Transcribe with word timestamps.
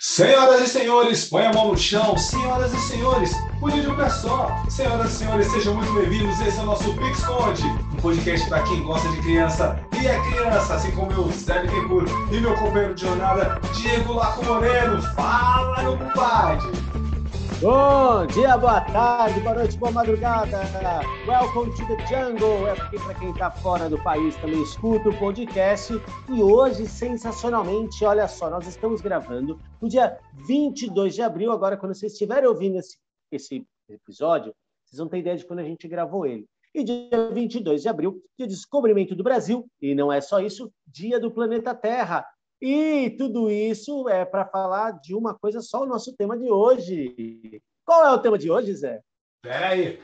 Senhoras 0.00 0.62
e 0.62 0.68
senhores, 0.68 1.28
põe 1.28 1.44
a 1.44 1.52
mão 1.52 1.68
no 1.72 1.76
chão. 1.76 2.16
Senhoras 2.16 2.72
e 2.72 2.78
senhores, 2.88 3.32
cuide 3.60 3.82
de 3.82 3.88
um 3.88 3.96
pé 3.96 4.08
só. 4.08 4.48
Senhoras 4.70 5.12
e 5.12 5.16
senhores, 5.18 5.46
sejam 5.48 5.74
muito 5.74 5.92
bem-vindos. 5.92 6.40
Esse 6.40 6.58
é 6.58 6.62
o 6.62 6.64
nosso 6.64 6.90
Pixconde, 6.94 7.64
um 7.64 7.96
podcast 7.96 8.48
para 8.48 8.62
quem 8.62 8.82
gosta 8.82 9.06
de 9.10 9.18
criança 9.18 9.87
e 10.02 10.06
é 10.06 10.20
criança, 10.20 10.74
assim 10.74 10.92
como 10.92 11.10
eu, 11.12 11.28
Zé 11.32 11.62
Bittencourt, 11.62 12.08
e 12.30 12.40
meu 12.40 12.54
companheiro 12.54 12.94
de 12.94 13.00
jornada, 13.00 13.60
Diego 13.74 14.12
Laco 14.12 14.44
Moreno. 14.44 15.02
Fala, 15.14 15.82
meu 15.82 15.98
compadre! 15.98 16.68
Bom 17.60 18.24
dia, 18.26 18.56
boa 18.56 18.80
tarde, 18.80 19.40
boa 19.40 19.56
noite, 19.56 19.76
boa 19.76 19.90
madrugada. 19.90 20.60
Welcome 21.26 21.74
to 21.74 21.84
the 21.88 22.06
jungle. 22.06 22.68
É 22.68 22.76
porque 22.76 23.00
para 23.00 23.14
quem 23.14 23.30
está 23.32 23.50
fora 23.50 23.90
do 23.90 24.00
país 24.00 24.36
também 24.36 24.62
escuta 24.62 25.08
o 25.08 25.18
podcast. 25.18 25.92
E 26.28 26.40
hoje, 26.40 26.86
sensacionalmente, 26.86 28.04
olha 28.04 28.28
só, 28.28 28.48
nós 28.48 28.68
estamos 28.68 29.00
gravando 29.00 29.58
no 29.80 29.88
dia 29.88 30.16
22 30.46 31.16
de 31.16 31.22
abril. 31.22 31.50
Agora, 31.50 31.76
quando 31.76 31.94
vocês 31.94 32.12
estiverem 32.12 32.48
ouvindo 32.48 32.78
esse, 32.78 32.96
esse 33.32 33.66
episódio, 33.88 34.54
vocês 34.84 34.98
vão 34.98 35.08
ter 35.08 35.18
ideia 35.18 35.36
de 35.36 35.44
quando 35.44 35.58
a 35.58 35.64
gente 35.64 35.88
gravou 35.88 36.24
ele. 36.24 36.46
E 36.78 36.84
dia 36.84 37.30
22 37.32 37.82
de 37.82 37.88
abril, 37.88 38.22
dia 38.38 38.46
de 38.46 38.54
descobrimento 38.54 39.12
do 39.12 39.24
Brasil. 39.24 39.68
E 39.82 39.96
não 39.96 40.12
é 40.12 40.20
só 40.20 40.38
isso, 40.38 40.72
dia 40.86 41.18
do 41.18 41.28
planeta 41.28 41.74
Terra. 41.74 42.24
E 42.60 43.16
tudo 43.18 43.50
isso 43.50 44.08
é 44.08 44.24
para 44.24 44.46
falar 44.46 44.92
de 44.92 45.12
uma 45.12 45.34
coisa 45.34 45.60
só, 45.60 45.82
o 45.82 45.86
nosso 45.86 46.14
tema 46.14 46.38
de 46.38 46.48
hoje. 46.48 47.60
Qual 47.84 48.06
é 48.06 48.12
o 48.12 48.18
tema 48.20 48.38
de 48.38 48.48
hoje, 48.48 48.72
Zé? 48.76 49.00
Pera 49.42 49.70
aí. 49.70 50.00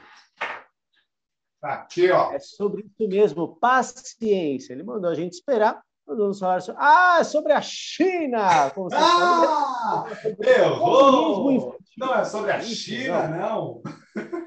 Aqui, 1.63 2.11
ó. 2.11 2.33
É 2.33 2.41
sobre 2.41 2.83
isso 2.83 3.09
mesmo, 3.09 3.57
paciência. 3.57 4.73
Ele 4.73 4.83
mandou 4.83 5.09
a 5.09 5.15
gente 5.15 5.35
esperar. 5.35 5.81
Mandou 6.05 6.27
nos 6.27 6.41
falar 6.41 6.61
sobre... 6.61 6.83
Ah, 6.83 7.19
é 7.21 7.25
sobre 7.25 7.53
a 7.53 7.63
China! 7.63 8.69
Como 8.71 8.91
você 8.91 8.97
Ah! 8.99 10.05
Eu 10.41 10.79
vou! 10.81 11.53
infantil. 11.53 11.79
Não 11.97 12.15
é 12.17 12.25
sobre 12.25 12.51
a 12.51 12.61
China, 12.61 13.29
não. 13.29 13.81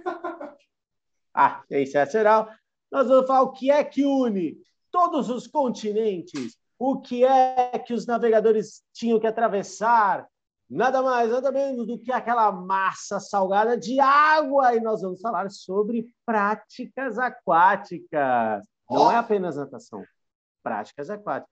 esse 1.70 1.98
é 1.98 2.06
geral. 2.06 2.50
Nós 2.92 3.08
vamos 3.08 3.28
falar 3.28 3.42
o 3.42 3.52
que 3.52 3.70
é 3.70 3.84
que 3.84 4.06
une 4.06 4.58
todos 4.92 5.30
os 5.30 5.48
continentes, 5.48 6.58
o 6.80 7.00
que 7.00 7.24
é 7.24 7.78
que 7.78 7.94
os 7.94 8.06
navegadores 8.06 8.84
tinham 8.94 9.20
que 9.20 9.28
atravessar, 9.28 10.28
nada 10.70 11.02
mais, 11.02 11.30
nada 11.30 11.52
menos 11.52 11.86
do 11.86 12.00
que 12.00 12.12
aquela 12.12 12.52
massa 12.52 13.20
salgada 13.20 13.78
de 13.78 14.00
água. 14.00 14.76
E 14.76 14.80
nós 14.80 15.02
vamos 15.02 15.22
falar 15.22 15.50
sobre 15.50 16.12
práticas 16.26 17.18
aquáticas. 17.20 18.66
Não 18.90 19.12
é 19.12 19.18
apenas 19.18 19.56
natação, 19.56 20.04
práticas 20.64 21.10
aquáticas. 21.10 21.52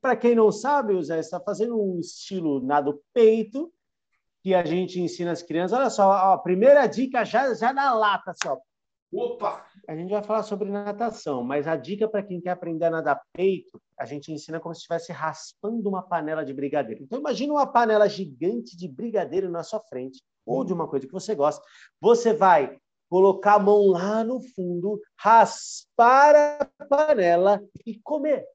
Para 0.00 0.14
quem 0.14 0.34
não 0.34 0.52
sabe, 0.52 0.94
o 0.94 1.02
Zé 1.02 1.18
está 1.18 1.40
fazendo 1.40 1.80
um 1.80 1.98
estilo 1.98 2.60
nado 2.60 3.02
peito, 3.12 3.72
que 4.42 4.54
a 4.54 4.64
gente 4.64 5.00
ensina 5.00 5.32
as 5.32 5.42
crianças. 5.42 5.78
Olha 5.78 5.90
só, 5.90 6.12
a 6.12 6.38
primeira 6.38 6.86
dica 6.86 7.24
já, 7.24 7.52
já 7.54 7.72
na 7.72 7.92
lata, 7.92 8.30
assim, 8.30 8.48
ó. 8.48 8.58
Opa! 9.12 9.66
A 9.88 9.96
gente 9.96 10.10
vai 10.10 10.22
falar 10.22 10.44
sobre 10.44 10.70
natação, 10.70 11.42
mas 11.42 11.66
a 11.66 11.76
dica 11.76 12.08
para 12.08 12.22
quem 12.22 12.40
quer 12.40 12.50
aprender 12.50 12.84
a 12.84 12.90
nadar 12.90 13.20
peito, 13.32 13.80
a 13.98 14.04
gente 14.04 14.32
ensina 14.32 14.60
como 14.60 14.74
se 14.74 14.80
estivesse 14.80 15.10
raspando 15.10 15.88
uma 15.88 16.02
panela 16.02 16.44
de 16.44 16.54
brigadeiro. 16.54 17.02
Então, 17.02 17.18
imagina 17.18 17.52
uma 17.52 17.66
panela 17.66 18.08
gigante 18.08 18.76
de 18.76 18.86
brigadeiro 18.86 19.50
na 19.50 19.64
sua 19.64 19.80
frente, 19.80 20.22
ou 20.46 20.64
de 20.64 20.72
uma 20.72 20.86
coisa 20.86 21.06
que 21.06 21.12
você 21.12 21.34
gosta. 21.34 21.64
Você 22.00 22.32
vai 22.32 22.78
colocar 23.08 23.54
a 23.54 23.58
mão 23.58 23.88
lá 23.88 24.22
no 24.22 24.40
fundo, 24.54 25.00
raspar 25.18 26.36
a 26.36 26.86
panela 26.86 27.60
e 27.84 27.98
comer. 27.98 28.46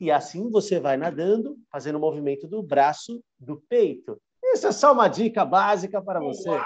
E 0.00 0.10
assim 0.10 0.48
você 0.50 0.80
vai 0.80 0.96
nadando, 0.96 1.58
fazendo 1.70 1.96
o 1.96 2.00
movimento 2.00 2.48
do 2.48 2.62
braço 2.62 3.22
do 3.38 3.62
peito. 3.68 4.18
Isso 4.42 4.66
é 4.66 4.72
só 4.72 4.92
uma 4.92 5.08
dica 5.08 5.44
básica 5.44 6.00
para 6.00 6.20
você. 6.20 6.48
Uau, 6.48 6.64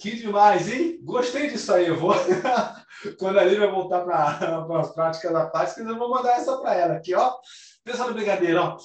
que 0.00 0.16
demais, 0.16 0.72
hein? 0.72 0.98
Gostei 1.02 1.48
disso 1.48 1.72
aí. 1.72 1.86
Eu 1.86 1.96
vou. 1.96 2.14
Quando 3.18 3.38
a 3.38 3.44
Lívia 3.44 3.70
voltar 3.70 4.00
para 4.04 4.66
as 4.80 4.94
práticas 4.94 5.32
da 5.32 5.46
prática, 5.46 5.82
eu 5.82 5.98
vou 5.98 6.10
mandar 6.10 6.36
essa 6.36 6.56
para 6.58 6.74
ela 6.74 6.94
aqui, 6.94 7.14
ó. 7.14 7.34
Pensa 7.84 8.06
no 8.06 8.14
brigadeiro, 8.14 8.60
ó. 8.60 8.76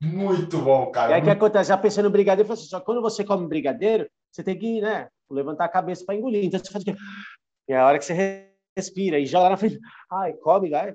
Muito 0.00 0.58
bom, 0.58 0.90
cara. 0.90 1.18
o 1.18 1.22
que 1.22 1.30
acontece? 1.30 1.68
Já 1.68 1.78
pensando 1.78 2.04
no 2.06 2.10
brigadeiro, 2.10 2.52
assim, 2.52 2.66
só 2.66 2.80
que 2.80 2.86
quando 2.86 3.00
você 3.00 3.24
come 3.24 3.48
brigadeiro, 3.48 4.08
você 4.30 4.42
tem 4.42 4.58
que 4.58 4.80
né, 4.80 5.08
levantar 5.30 5.64
a 5.64 5.70
cabeça 5.70 6.04
para 6.04 6.14
engolir. 6.14 6.44
Então 6.44 6.60
você 6.60 6.70
faz 6.70 6.82
o 6.82 6.86
quê? 6.86 6.94
E 7.68 7.72
é 7.72 7.78
a 7.78 7.86
hora 7.86 7.98
que 7.98 8.04
você 8.04 8.50
respira 8.76 9.18
e 9.18 9.26
joga 9.26 9.44
lá 9.44 9.50
na 9.50 9.56
frente. 9.56 9.78
Ai, 10.10 10.34
come, 10.34 10.70
vai. 10.70 10.94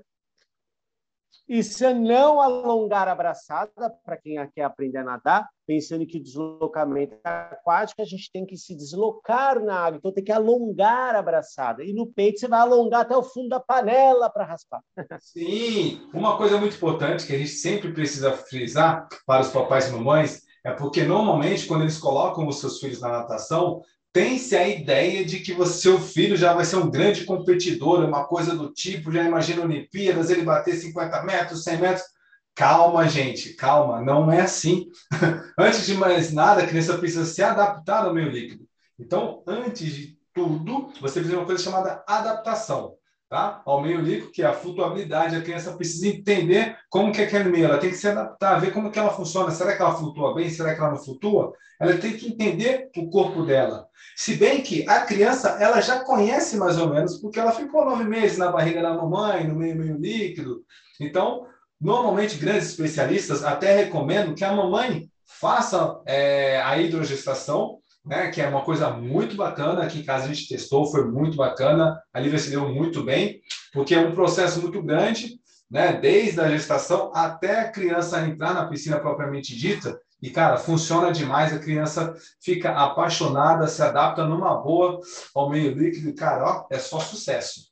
E 1.48 1.62
se 1.64 1.94
não 1.94 2.40
alongar 2.40 3.08
a 3.08 3.16
braçada, 3.16 3.90
para 4.06 4.18
quem 4.18 4.36
quer 4.56 4.64
aprender 4.64 5.00
a 5.00 5.04
nadar, 5.04 5.50
pensando 5.68 6.06
que 6.06 6.18
o 6.18 6.24
deslocamento 6.24 7.16
é 7.26 7.30
aquático, 7.30 8.02
a 8.02 8.06
gente 8.06 8.32
tem 8.32 8.46
que 8.46 8.56
se 8.56 8.76
deslocar 8.76 9.62
na 9.64 9.76
água, 9.76 9.98
então 9.98 10.14
tem 10.14 10.24
que 10.24 10.32
alongar 10.32 11.16
a 11.16 11.22
braçada. 11.22 11.84
E 11.84 11.94
no 11.94 12.08
peito 12.08 12.40
você 12.40 12.48
vai 12.48 12.60
alongar 12.60 13.02
até 13.02 13.18
o 13.18 13.24
fundo 13.24 13.50
da 13.50 13.60
panela 13.60 14.30
para 14.30 14.46
raspar. 14.46 14.82
Sim, 15.20 16.08
uma 16.14 16.38
coisa 16.38 16.58
muito 16.58 16.76
importante 16.76 17.26
que 17.28 17.34
a 17.34 17.38
gente 17.38 17.52
sempre 17.52 17.92
precisa 17.92 18.32
frisar 18.32 19.08
para 19.26 19.42
os 19.42 19.50
papais 19.50 19.88
e 19.88 19.92
mamães 19.92 20.44
é 20.64 20.72
porque 20.72 21.04
normalmente 21.04 21.66
quando 21.66 21.82
eles 21.82 21.98
colocam 21.98 22.48
os 22.48 22.60
seus 22.60 22.80
filhos 22.80 23.02
na 23.02 23.10
natação, 23.10 23.82
tem-se 24.14 24.56
a 24.56 24.68
ideia 24.68 25.26
de 25.26 25.40
que 25.40 25.54
você, 25.54 25.82
seu 25.82 26.00
filho 26.00 26.36
já 26.36 26.54
vai 26.54 26.66
ser 26.66 26.78
um 26.78 26.90
grande 26.90 27.24
competidor, 27.26 28.04
uma 28.04 28.26
coisa 28.26 28.56
do 28.56 28.72
tipo, 28.72 29.12
já 29.12 29.24
imagina 29.24 29.64
Olimpíadas, 29.64 30.30
ele 30.30 30.44
bater 30.44 30.76
50 30.76 31.24
metros, 31.24 31.64
100 31.64 31.78
metros. 31.78 32.06
Calma, 32.54 33.08
gente, 33.08 33.54
calma, 33.54 34.02
não 34.02 34.32
é 34.32 34.42
assim. 34.42 34.90
antes 35.58 35.86
de 35.86 35.94
mais 35.94 36.34
nada, 36.34 36.62
a 36.62 36.68
criança 36.68 36.98
precisa 36.98 37.26
se 37.26 37.42
adaptar 37.42 38.06
ao 38.06 38.14
meio 38.14 38.30
líquido. 38.30 38.68
Então, 39.00 39.42
antes 39.48 39.94
de 39.94 40.18
tudo, 40.34 40.90
você 41.00 41.20
precisa 41.20 41.30
de 41.30 41.36
uma 41.36 41.46
coisa 41.46 41.64
chamada 41.64 42.04
adaptação 42.08 42.98
tá? 43.32 43.62
ao 43.66 43.82
meio 43.82 44.02
líquido, 44.02 44.30
que 44.30 44.44
é 44.44 44.46
a 44.46 44.54
flutuabilidade. 44.54 45.38
A 45.38 45.42
criança 45.42 45.72
precisa 45.72 46.10
entender 46.10 46.78
como 46.90 47.14
que 47.14 47.22
é 47.22 47.24
aquele 47.24 47.50
meio, 47.50 47.64
ela 47.64 47.78
tem 47.78 47.90
que 47.90 47.96
se 47.96 48.10
adaptar, 48.10 48.60
ver 48.60 48.74
como 48.74 48.92
que 48.92 49.00
ela 49.00 49.10
funciona. 49.10 49.50
Será 49.52 49.74
que 49.74 49.82
ela 49.82 49.96
flutua 49.96 50.36
bem? 50.36 50.50
Será 50.50 50.76
que 50.76 50.82
ela 50.82 50.92
não 50.92 50.98
flutua? 50.98 51.54
Ela 51.80 51.98
tem 51.98 52.12
que 52.12 52.28
entender 52.28 52.90
o 52.98 53.10
corpo 53.10 53.46
dela. 53.46 53.88
Se 54.18 54.36
bem 54.36 54.62
que 54.62 54.88
a 54.88 55.06
criança, 55.06 55.58
ela 55.62 55.80
já 55.80 56.04
conhece 56.04 56.58
mais 56.58 56.78
ou 56.78 56.90
menos, 56.90 57.20
porque 57.20 57.40
ela 57.40 57.54
ficou 57.54 57.86
nove 57.86 58.04
meses 58.04 58.38
na 58.38 58.52
barriga 58.52 58.82
da 58.82 58.94
mamãe, 58.94 59.48
no 59.48 59.56
meio, 59.56 59.78
meio 59.78 59.98
líquido. 59.98 60.66
Então, 61.00 61.48
normalmente, 61.80 62.38
grandes 62.38 62.68
especialistas 62.68 63.46
até 63.46 63.78
recomendam 63.78 64.36
que 64.36 64.44
a 64.44 64.52
mamãe 64.52 65.10
faça 65.26 66.02
é, 66.06 66.62
a 66.62 66.78
hidrogestação, 66.78 67.80
né, 68.04 68.30
que 68.32 68.42
é 68.42 68.48
uma 68.48 68.64
coisa 68.64 68.90
muito 68.90 69.36
bacana. 69.36 69.84
Aqui 69.84 70.00
em 70.00 70.04
casa 70.04 70.26
a 70.26 70.34
gente 70.34 70.48
testou, 70.48 70.86
foi 70.88 71.06
muito 71.10 71.38
bacana. 71.38 72.02
A 72.14 72.20
Lívia 72.20 72.40
se 72.40 72.50
deu 72.50 72.68
muito 72.70 73.04
bem, 73.04 73.42
porque 73.74 73.96
é 73.96 74.00
um 74.00 74.14
processo 74.14 74.62
muito 74.62 74.82
grande, 74.82 75.40
né, 75.70 75.94
desde 75.94 76.40
a 76.42 76.50
gestação 76.50 77.12
até 77.14 77.62
a 77.62 77.72
criança 77.72 78.26
entrar 78.28 78.54
na 78.54 78.68
piscina 78.68 79.00
propriamente 79.00 79.56
dita. 79.56 80.00
E, 80.22 80.30
cara, 80.30 80.58
funciona 80.58 81.12
demais. 81.12 81.52
A 81.52 81.60
criança 81.60 82.14
fica 82.40 82.72
apaixonada, 82.76 83.66
se 83.68 83.82
adapta 83.82 84.24
numa 84.24 84.56
boa 84.62 85.00
ao 85.34 85.50
meio 85.50 85.74
líquido. 85.74 86.14
Cara, 86.14 86.44
ó, 86.46 86.68
é 86.70 86.78
só 86.78 87.00
sucesso. 87.00 87.72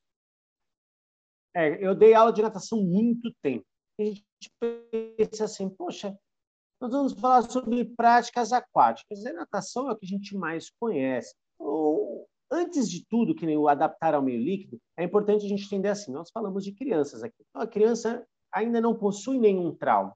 É, 1.55 1.85
eu 1.85 1.93
dei 1.93 2.13
aula 2.13 2.33
de 2.33 2.41
natação 2.41 2.81
muito 2.81 3.31
tempo. 3.41 3.65
E 3.99 4.03
a 4.03 4.05
gente 4.05 4.51
pensa 5.17 5.45
assim, 5.45 5.69
poxa, 5.69 6.17
nós 6.79 6.91
vamos 6.91 7.13
falar 7.13 7.41
sobre 7.43 7.83
práticas 7.83 8.53
aquáticas. 8.53 9.25
A 9.25 9.33
natação 9.33 9.89
é 9.89 9.93
o 9.93 9.97
que 9.97 10.05
a 10.05 10.09
gente 10.09 10.35
mais 10.37 10.69
conhece. 10.69 11.35
Antes 12.51 12.89
de 12.89 13.05
tudo, 13.05 13.35
que 13.35 13.45
nem 13.45 13.57
o 13.57 13.67
adaptar 13.67 14.15
ao 14.15 14.23
meio 14.23 14.41
líquido, 14.41 14.79
é 14.97 15.03
importante 15.03 15.45
a 15.45 15.49
gente 15.49 15.65
entender 15.65 15.89
assim, 15.89 16.11
nós 16.11 16.31
falamos 16.31 16.63
de 16.63 16.71
crianças 16.71 17.21
aqui. 17.21 17.45
Então, 17.49 17.61
a 17.61 17.67
criança 17.67 18.25
ainda 18.51 18.81
não 18.81 18.95
possui 18.95 19.37
nenhum 19.37 19.75
trauma, 19.75 20.15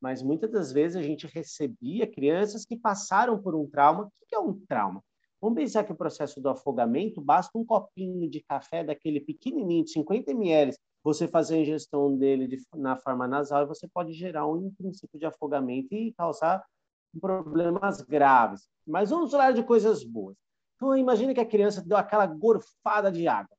mas 0.00 0.20
muitas 0.20 0.50
das 0.50 0.72
vezes 0.72 0.96
a 0.96 1.02
gente 1.02 1.26
recebia 1.26 2.10
crianças 2.10 2.64
que 2.64 2.76
passaram 2.76 3.40
por 3.40 3.54
um 3.54 3.68
trauma. 3.68 4.06
O 4.06 4.26
que 4.26 4.34
é 4.34 4.38
um 4.40 4.58
trauma? 4.66 5.00
Vamos 5.40 5.56
pensar 5.56 5.84
que 5.84 5.92
o 5.92 5.96
processo 5.96 6.40
do 6.40 6.48
afogamento 6.48 7.20
basta 7.20 7.56
um 7.56 7.64
copinho 7.64 8.28
de 8.28 8.42
café 8.42 8.82
daquele 8.82 9.20
pequenininho 9.20 9.84
de 9.84 9.92
50 9.92 10.32
ml, 10.32 10.76
você 11.08 11.26
fazer 11.26 11.56
a 11.56 11.60
ingestão 11.60 12.14
dele 12.14 12.46
de, 12.46 12.62
na 12.74 12.94
forma 12.96 13.26
nasal 13.26 13.66
você 13.66 13.88
pode 13.88 14.12
gerar 14.12 14.46
um 14.46 14.70
princípio 14.74 15.18
de 15.18 15.24
afogamento 15.24 15.94
e 15.94 16.12
causar 16.12 16.62
problemas 17.18 18.02
graves. 18.02 18.68
Mas 18.86 19.08
vamos 19.08 19.30
falar 19.30 19.52
de 19.52 19.62
coisas 19.62 20.04
boas. 20.04 20.36
Então, 20.76 20.94
imagine 20.94 21.32
que 21.32 21.40
a 21.40 21.46
criança 21.46 21.82
deu 21.82 21.96
aquela 21.96 22.26
gorfada 22.26 23.10
de 23.10 23.26
água. 23.26 23.56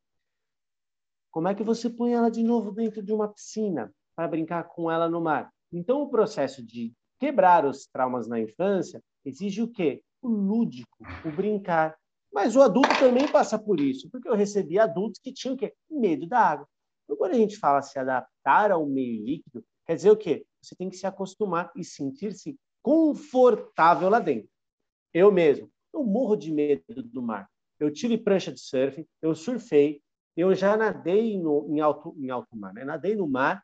Como 1.31 1.47
é 1.47 1.55
que 1.55 1.63
você 1.63 1.89
põe 1.89 2.13
ela 2.13 2.29
de 2.29 2.43
novo 2.43 2.71
dentro 2.71 3.01
de 3.01 3.11
uma 3.11 3.27
piscina 3.27 3.91
para 4.15 4.27
brincar 4.27 4.65
com 4.65 4.89
ela 4.89 5.09
no 5.09 5.19
mar? 5.19 5.51
Então, 5.73 6.03
o 6.03 6.09
processo 6.09 6.63
de 6.63 6.93
quebrar 7.19 7.65
os 7.65 7.87
traumas 7.87 8.27
na 8.27 8.39
infância 8.39 9.01
exige 9.25 9.61
o 9.63 9.67
quê? 9.67 10.03
O 10.21 10.29
lúdico, 10.29 10.97
o 11.25 11.31
brincar. 11.31 11.97
Mas 12.31 12.55
o 12.55 12.61
adulto 12.61 12.89
também 12.99 13.27
passa 13.27 13.57
por 13.57 13.79
isso, 13.79 14.07
porque 14.11 14.29
eu 14.29 14.35
recebi 14.35 14.77
adultos 14.77 15.19
que 15.19 15.33
tinham? 15.33 15.57
Medo 15.89 16.27
da 16.27 16.39
água. 16.39 16.67
Então, 17.09 17.17
quando 17.17 17.31
a 17.31 17.37
gente 17.37 17.57
fala 17.57 17.81
se 17.81 17.97
adaptar 17.97 18.71
ao 18.71 18.85
meio 18.85 19.25
líquido, 19.25 19.65
quer 19.83 19.95
dizer 19.95 20.11
o 20.11 20.15
quê? 20.15 20.45
Você 20.61 20.75
tem 20.75 20.91
que 20.91 20.95
se 20.95 21.07
acostumar 21.07 21.71
e 21.75 21.83
sentir-se 21.83 22.55
confortável 22.83 24.09
lá 24.09 24.19
dentro. 24.19 24.47
Eu 25.11 25.31
mesmo, 25.31 25.71
eu 25.91 26.03
morro 26.03 26.35
de 26.35 26.51
medo 26.51 27.01
do 27.01 27.19
mar. 27.19 27.49
Eu 27.79 27.91
tive 27.91 28.15
prancha 28.15 28.51
de 28.51 28.59
surf, 28.59 29.03
eu 29.23 29.33
surfei, 29.33 30.03
eu 30.37 30.53
já 30.53 30.77
nadei 30.77 31.35
no, 31.41 31.65
em, 31.67 31.79
alto, 31.79 32.15
em 32.15 32.29
alto 32.29 32.55
mar, 32.55 32.75
né? 32.75 32.85
nadei 32.85 33.15
no 33.15 33.27
mar, 33.27 33.63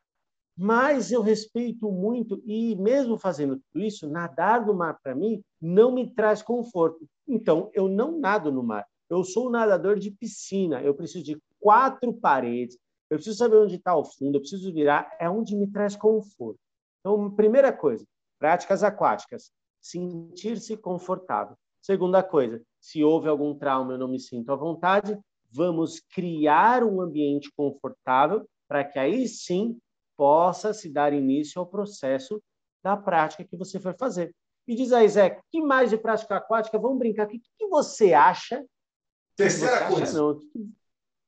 mas 0.57 1.11
eu 1.11 1.21
respeito 1.21 1.91
muito 1.91 2.41
e 2.47 2.75
mesmo 2.77 3.15
fazendo 3.15 3.61
tudo 3.71 3.85
isso, 3.85 4.09
nadar 4.09 4.65
no 4.65 4.73
mar 4.73 4.97
para 5.03 5.13
mim 5.13 5.43
não 5.61 5.93
me 5.93 6.11
traz 6.15 6.41
conforto. 6.41 7.07
Então 7.27 7.69
eu 7.75 7.87
não 7.87 8.17
nado 8.17 8.51
no 8.51 8.63
mar. 8.63 8.87
Eu 9.07 9.23
sou 9.23 9.49
um 9.49 9.51
nadador 9.51 9.99
de 9.99 10.09
piscina. 10.09 10.81
Eu 10.81 10.95
preciso 10.95 11.23
de 11.23 11.37
quatro 11.59 12.11
paredes. 12.11 12.79
Eu 13.15 13.19
preciso 13.19 13.37
saber 13.37 13.55
onde 13.55 13.75
está 13.75 13.95
o 13.95 14.03
fundo. 14.03 14.35
Eu 14.35 14.41
preciso 14.41 14.73
virar. 14.73 15.15
É 15.19 15.29
onde 15.29 15.55
me 15.55 15.71
traz 15.71 15.95
conforto. 15.95 16.59
Então, 16.99 17.31
primeira 17.31 17.71
coisa, 17.71 18.05
práticas 18.37 18.83
aquáticas. 18.83 19.51
Sentir-se 19.81 20.75
confortável. 20.75 21.55
Segunda 21.81 22.21
coisa, 22.21 22.61
se 22.79 23.03
houve 23.03 23.29
algum 23.29 23.55
trauma, 23.55 23.93
eu 23.93 23.97
não 23.97 24.07
me 24.07 24.19
sinto 24.19 24.51
à 24.51 24.55
vontade, 24.55 25.17
vamos 25.51 25.99
criar 25.99 26.83
um 26.83 26.99
ambiente 26.99 27.51
confortável 27.55 28.49
para 28.67 28.83
que 28.83 28.97
aí 28.97 29.27
sim 29.27 29.77
possa 30.17 30.73
se 30.73 30.91
dar 30.91 31.13
início 31.13 31.59
ao 31.59 31.67
processo 31.67 32.41
da 32.83 32.97
prática 32.97 33.45
que 33.45 33.55
você 33.55 33.79
for 33.79 33.95
fazer. 33.97 34.33
E 34.67 34.73
diz 34.73 34.91
aí, 34.91 35.07
Zé, 35.07 35.39
que 35.51 35.61
mais 35.61 35.91
de 35.91 35.97
prática 35.97 36.37
aquática? 36.37 36.79
Vamos 36.79 36.97
brincar. 36.97 37.27
O 37.27 37.29
que, 37.29 37.39
que 37.39 37.67
você 37.67 38.13
acha? 38.13 38.65
Terceira 39.35 39.87
você 39.87 39.95
coisa. 39.95 40.31
Acha, 40.31 40.41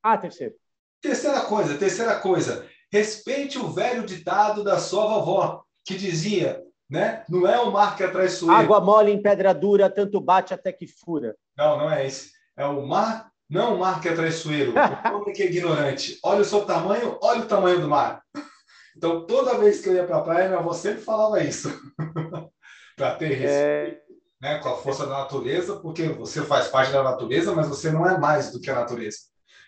ah, 0.01 0.17
terceiro. 0.17 0.55
Terceira 1.01 1.41
coisa, 1.41 1.77
terceira 1.77 2.15
coisa. 2.19 2.65
Respeite 2.91 3.57
o 3.57 3.69
velho 3.69 4.05
ditado 4.05 4.63
da 4.63 4.79
sua 4.79 5.07
vovó, 5.07 5.63
que 5.85 5.95
dizia, 5.95 6.63
né? 6.89 7.23
Não 7.29 7.47
é 7.47 7.59
o 7.59 7.71
mar 7.71 7.95
que 7.95 8.03
é 8.03 8.07
traiçoeiro. 8.07 8.59
Água 8.59 8.79
mole 8.79 9.11
em 9.11 9.21
pedra 9.21 9.53
dura, 9.53 9.89
tanto 9.89 10.21
bate 10.21 10.53
até 10.53 10.71
que 10.71 10.87
fura. 10.87 11.35
Não, 11.57 11.77
não 11.77 11.91
é 11.91 12.05
esse. 12.05 12.31
É 12.55 12.65
o 12.65 12.85
mar 12.85 13.29
não 13.49 13.75
o 13.75 13.79
mar 13.79 14.01
que 14.01 14.09
é 14.09 14.13
traiçoeiro, 14.13 14.73
o 14.73 14.73
que 15.31 15.43
é 15.43 15.45
ignorante. 15.45 16.19
Olha 16.21 16.41
o 16.41 16.45
seu 16.45 16.65
tamanho, 16.65 17.17
olha 17.21 17.41
o 17.41 17.47
tamanho 17.47 17.81
do 17.81 17.87
mar. 17.87 18.21
Então, 18.95 19.27
toda 19.27 19.59
vez 19.59 19.79
que 19.79 19.89
eu 19.89 19.93
ia 19.93 20.07
para 20.07 20.17
a 20.17 20.21
praia, 20.21 20.47
minha 20.47 20.59
avó 20.59 20.73
sempre 20.73 21.03
falava 21.03 21.39
isso. 21.43 21.69
para 22.97 23.13
ter 23.13 23.27
respeito 23.27 24.01
é... 24.41 24.53
né, 24.55 24.57
com 24.57 24.69
a 24.69 24.75
força 24.75 25.05
da 25.05 25.19
natureza, 25.19 25.75
porque 25.75 26.07
você 26.07 26.41
faz 26.41 26.67
parte 26.67 26.91
da 26.91 27.03
natureza, 27.03 27.53
mas 27.53 27.67
você 27.67 27.91
não 27.91 28.09
é 28.09 28.17
mais 28.17 28.51
do 28.51 28.59
que 28.59 28.71
a 28.71 28.73
natureza. 28.73 29.17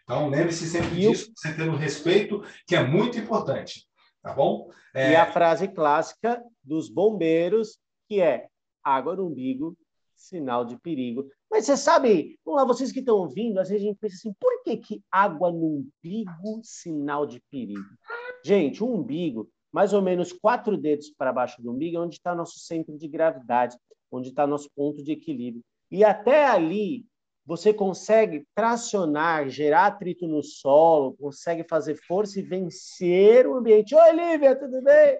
Então, 0.09 0.27
lembre-se 0.27 0.65
sempre 0.65 0.95
e 0.95 1.07
disso, 1.07 1.31
você 1.35 1.69
um 1.69 1.75
respeito, 1.75 2.41
que 2.65 2.75
é 2.75 2.83
muito 2.83 3.19
importante. 3.19 3.87
Tá 4.23 4.33
bom? 4.33 4.71
É... 4.91 5.11
E 5.11 5.15
a 5.15 5.31
frase 5.31 5.67
clássica 5.67 6.43
dos 6.63 6.89
bombeiros, 6.89 7.77
que 8.07 8.19
é 8.19 8.47
água 8.83 9.15
no 9.15 9.27
umbigo, 9.27 9.77
sinal 10.15 10.65
de 10.65 10.79
perigo. 10.79 11.29
Mas 11.47 11.65
você 11.65 11.77
sabe, 11.77 12.39
vamos 12.43 12.59
lá, 12.59 12.65
vocês 12.65 12.91
que 12.91 13.01
estão 13.01 13.17
ouvindo, 13.17 13.59
às 13.59 13.69
vezes 13.69 13.83
a 13.83 13.87
gente 13.87 13.99
pensa 13.99 14.15
assim, 14.15 14.33
por 14.39 14.63
que, 14.63 14.77
que 14.77 15.03
água 15.11 15.51
no 15.51 15.85
umbigo, 16.03 16.59
sinal 16.63 17.27
de 17.27 17.39
perigo? 17.51 17.85
Gente, 18.43 18.83
o 18.83 18.91
umbigo, 18.91 19.47
mais 19.71 19.93
ou 19.93 20.01
menos 20.01 20.33
quatro 20.33 20.75
dedos 20.75 21.13
para 21.15 21.31
baixo 21.31 21.61
do 21.61 21.71
umbigo, 21.71 21.97
é 21.97 21.99
onde 21.99 22.15
está 22.15 22.33
nosso 22.33 22.57
centro 22.57 22.97
de 22.97 23.07
gravidade, 23.07 23.77
onde 24.11 24.29
está 24.29 24.47
nosso 24.47 24.71
ponto 24.75 25.03
de 25.03 25.11
equilíbrio. 25.11 25.63
E 25.91 26.03
até 26.03 26.47
ali, 26.47 27.05
você 27.49 27.73
consegue 27.73 28.45
tracionar, 28.53 29.49
gerar 29.49 29.87
atrito 29.87 30.27
no 30.27 30.43
solo, 30.43 31.17
consegue 31.17 31.63
fazer 31.67 31.95
força 31.95 32.39
e 32.39 32.43
vencer 32.43 33.47
o 33.47 33.55
ambiente. 33.55 33.95
Oi, 33.95 34.11
Lívia, 34.11 34.55
tudo 34.55 34.83
bem? 34.83 35.19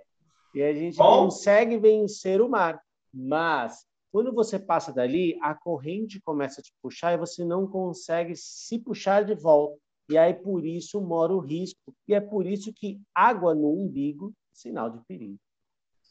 E 0.54 0.62
a 0.62 0.72
gente 0.72 0.96
Bom. 0.96 1.24
consegue 1.24 1.80
vencer 1.80 2.40
o 2.40 2.48
mar. 2.48 2.80
Mas 3.12 3.84
quando 4.12 4.32
você 4.32 4.60
passa 4.60 4.94
dali, 4.94 5.40
a 5.42 5.56
corrente 5.56 6.22
começa 6.22 6.62
a 6.62 6.64
te 6.64 6.72
puxar 6.84 7.14
e 7.14 7.18
você 7.18 7.44
não 7.44 7.66
consegue 7.66 8.36
se 8.36 8.78
puxar 8.78 9.26
de 9.26 9.34
volta. 9.34 9.80
E 10.08 10.16
aí 10.16 10.36
por 10.36 10.64
isso 10.64 11.02
mora 11.02 11.34
o 11.34 11.40
risco. 11.40 11.96
E 12.08 12.14
é 12.14 12.22
por 12.22 12.46
isso 12.46 12.72
que 12.72 13.02
água 13.12 13.56
no 13.56 13.74
umbigo, 13.74 14.32
sinal 14.54 14.92
de 14.92 15.04
perigo. 15.08 15.40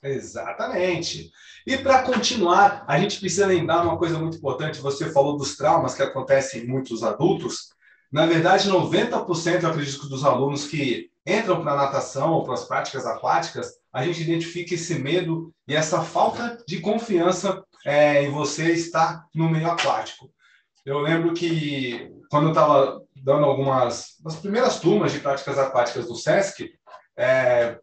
Exatamente. 0.03 1.31
E 1.67 1.77
para 1.77 2.03
continuar, 2.03 2.85
a 2.87 2.99
gente 2.99 3.19
precisa 3.19 3.47
lembrar 3.47 3.83
uma 3.83 3.99
coisa 3.99 4.19
muito 4.19 4.39
importante. 4.39 4.81
Você 4.81 5.11
falou 5.11 5.37
dos 5.37 5.57
traumas 5.57 5.95
que 5.95 6.03
acontecem 6.03 6.63
em 6.63 6.67
muitos 6.67 7.03
adultos. 7.03 7.75
Na 8.11 8.27
verdade, 8.27 8.71
90% 8.71 9.63
eu 9.63 9.69
acredito 9.69 10.09
dos 10.09 10.25
alunos 10.25 10.67
que 10.67 11.11
entram 11.27 11.61
para 11.61 11.73
a 11.73 11.77
natação 11.77 12.33
ou 12.33 12.45
para 12.45 12.55
as 12.55 12.65
práticas 12.65 13.05
aquáticas, 13.05 13.73
a 13.93 14.03
gente 14.03 14.23
identifica 14.23 14.75
esse 14.75 14.99
medo 14.99 15.53
e 15.67 15.75
essa 15.75 16.03
falta 16.03 16.57
de 16.67 16.81
confiança 16.81 17.63
é, 17.85 18.25
em 18.25 18.31
você 18.31 18.73
estar 18.73 19.27
no 19.35 19.49
meio 19.51 19.71
aquático. 19.71 20.31
Eu 20.87 21.01
lembro 21.01 21.35
que 21.35 22.11
quando 22.31 22.45
eu 22.45 22.53
estava 22.53 23.03
dando 23.23 23.45
algumas 23.45 24.15
das 24.21 24.37
primeiras 24.37 24.81
turmas 24.81 25.13
de 25.13 25.21
práticas 25.21 25.59
aquáticas 25.59 26.07
do 26.07 26.15
SESC, 26.15 26.71
é, 27.17 27.79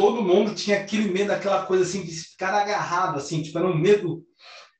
todo 0.00 0.22
mundo 0.22 0.54
tinha 0.54 0.78
aquele 0.78 1.12
medo, 1.12 1.30
aquela 1.30 1.66
coisa 1.66 1.84
assim 1.84 2.02
de 2.02 2.10
ficar 2.10 2.54
agarrado, 2.54 3.18
assim, 3.18 3.42
tipo, 3.42 3.58
era 3.58 3.66
um 3.66 3.76
medo 3.76 4.24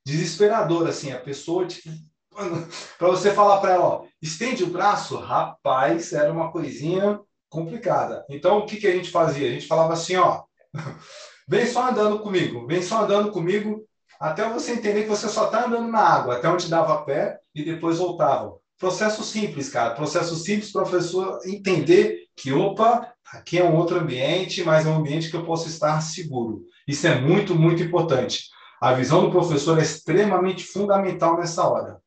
desesperador, 0.02 0.88
assim, 0.88 1.12
a 1.12 1.20
pessoa, 1.20 1.66
tipo, 1.66 1.90
para 2.98 3.08
você 3.08 3.30
falar 3.30 3.60
para 3.60 3.74
ela, 3.74 3.84
ó, 3.84 4.04
estende 4.22 4.64
o 4.64 4.68
braço, 4.68 5.18
rapaz, 5.18 6.14
era 6.14 6.32
uma 6.32 6.50
coisinha 6.50 7.20
complicada. 7.50 8.24
Então, 8.30 8.60
o 8.60 8.64
que, 8.64 8.78
que 8.78 8.86
a 8.86 8.92
gente 8.92 9.10
fazia? 9.10 9.46
A 9.46 9.52
gente 9.52 9.66
falava 9.66 9.92
assim, 9.92 10.16
ó, 10.16 10.42
vem 11.46 11.66
só 11.66 11.90
andando 11.90 12.20
comigo, 12.20 12.66
vem 12.66 12.80
só 12.80 13.04
andando 13.04 13.30
comigo, 13.30 13.84
até 14.18 14.48
você 14.48 14.72
entender 14.72 15.02
que 15.02 15.10
você 15.10 15.28
só 15.28 15.46
está 15.46 15.66
andando 15.66 15.90
na 15.90 16.00
água, 16.00 16.36
até 16.36 16.48
onde 16.48 16.66
dava 16.66 17.04
pé 17.04 17.38
e 17.54 17.62
depois 17.62 17.98
voltava. 17.98 18.56
Processo 18.78 19.22
simples, 19.22 19.68
cara. 19.68 19.94
Processo 19.94 20.34
simples, 20.36 20.72
professor 20.72 21.40
entender 21.44 22.29
que, 22.40 22.52
opa, 22.52 23.14
aqui 23.32 23.58
é 23.58 23.64
um 23.64 23.76
outro 23.76 23.98
ambiente, 23.98 24.64
mas 24.64 24.86
é 24.86 24.88
um 24.88 24.96
ambiente 24.96 25.30
que 25.30 25.36
eu 25.36 25.44
posso 25.44 25.68
estar 25.68 26.00
seguro. 26.00 26.64
Isso 26.88 27.06
é 27.06 27.20
muito, 27.20 27.54
muito 27.54 27.82
importante. 27.82 28.48
A 28.80 28.94
visão 28.94 29.22
do 29.22 29.30
professor 29.30 29.78
é 29.78 29.82
extremamente 29.82 30.64
fundamental 30.64 31.36
nessa 31.36 31.68
hora, 31.68 32.00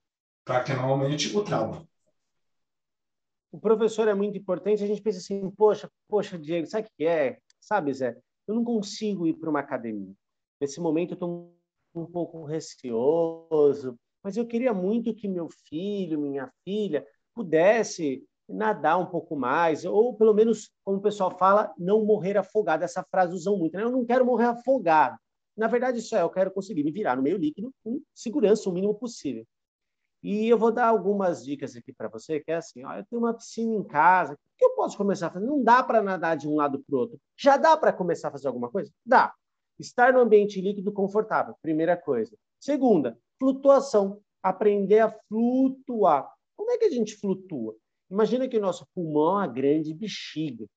para 0.44 0.64
que 0.64 0.74
não 0.74 0.90
aumente 0.90 1.36
o 1.38 1.44
trauma. 1.44 1.88
O 3.52 3.60
professor 3.60 4.08
é 4.08 4.16
muito 4.16 4.36
importante. 4.36 4.84
A 4.84 4.88
gente 4.88 5.04
pensa 5.04 5.20
assim, 5.20 5.52
poxa, 5.52 5.88
poxa, 6.10 6.40
Diego, 6.40 6.66
sabe 6.66 6.88
o 6.88 6.92
que 6.98 7.06
é? 7.06 7.38
Sabe, 7.60 7.94
Zé? 7.94 8.18
Eu 8.48 8.56
não 8.56 8.64
consigo 8.64 9.28
ir 9.28 9.36
para 9.36 9.52
uma 9.52 9.60
academia. 9.60 10.16
Nesse 10.60 10.80
momento, 10.80 11.12
eu 11.12 11.16
estou 11.16 11.56
um 11.94 12.08
pouco 12.08 12.44
receoso, 12.44 13.96
mas 14.24 14.36
eu 14.36 14.48
queria 14.48 14.74
muito 14.74 15.14
que 15.14 15.28
meu 15.28 15.48
filho, 15.70 16.20
minha 16.20 16.52
filha, 16.64 17.06
pudesse 17.36 18.26
nadar 18.54 19.00
um 19.00 19.06
pouco 19.06 19.36
mais, 19.36 19.84
ou 19.84 20.16
pelo 20.16 20.34
menos, 20.34 20.72
como 20.84 20.98
o 20.98 21.02
pessoal 21.02 21.38
fala, 21.38 21.74
não 21.78 22.06
morrer 22.06 22.38
afogado. 22.38 22.84
Essa 22.84 23.04
frase 23.04 23.34
usam 23.34 23.58
muito, 23.58 23.76
né? 23.76 23.84
Eu 23.84 23.92
não 23.92 24.06
quero 24.06 24.26
morrer 24.26 24.46
afogado. 24.46 25.18
Na 25.56 25.68
verdade, 25.68 26.00
isso 26.00 26.16
é, 26.16 26.22
eu 26.22 26.30
quero 26.30 26.52
conseguir 26.52 26.84
me 26.84 26.92
virar 26.92 27.16
no 27.16 27.24
meio 27.24 27.38
líquido 27.38 27.72
com 27.84 28.02
segurança 28.14 28.70
o 28.70 28.74
mínimo 28.74 28.96
possível. 28.96 29.46
E 30.24 30.48
eu 30.48 30.58
vou 30.58 30.72
dar 30.72 30.88
algumas 30.88 31.44
dicas 31.44 31.76
aqui 31.76 31.92
para 31.92 32.08
você, 32.08 32.40
que 32.40 32.50
é 32.50 32.56
assim, 32.56 32.84
ó, 32.86 32.94
eu 32.94 33.06
tenho 33.06 33.22
uma 33.22 33.34
piscina 33.34 33.76
em 33.76 33.84
casa, 33.84 34.34
o 34.34 34.38
que 34.58 34.64
eu 34.64 34.70
posso 34.72 34.96
começar 34.96 35.28
a 35.28 35.32
fazer? 35.32 35.46
Não 35.46 35.62
dá 35.62 35.84
para 35.84 36.02
nadar 36.02 36.38
de 36.38 36.48
um 36.48 36.56
lado 36.56 36.82
para 36.82 36.96
o 36.96 37.00
outro. 37.00 37.20
Já 37.38 37.58
dá 37.58 37.76
para 37.76 37.92
começar 37.92 38.30
a 38.30 38.32
fazer 38.32 38.48
alguma 38.48 38.72
coisa? 38.72 38.90
Dá. 39.06 39.34
Estar 39.78 40.14
no 40.14 40.20
ambiente 40.20 40.62
líquido 40.62 40.94
confortável, 40.94 41.56
primeira 41.62 41.98
coisa. 41.98 42.38
Segunda, 42.60 43.18
flutuação. 43.38 44.22
Aprender 44.42 45.00
a 45.00 45.12
flutuar. 45.28 46.30
Como 46.56 46.72
é 46.72 46.78
que 46.78 46.86
a 46.86 46.90
gente 46.90 47.18
flutua? 47.18 47.76
Imagina 48.14 48.48
que 48.48 48.60
o 48.60 48.62
nosso 48.62 48.86
pulmão 48.94 49.32
é 49.32 49.34
uma 49.42 49.48
grande 49.48 49.92
bexiga. 49.92 50.68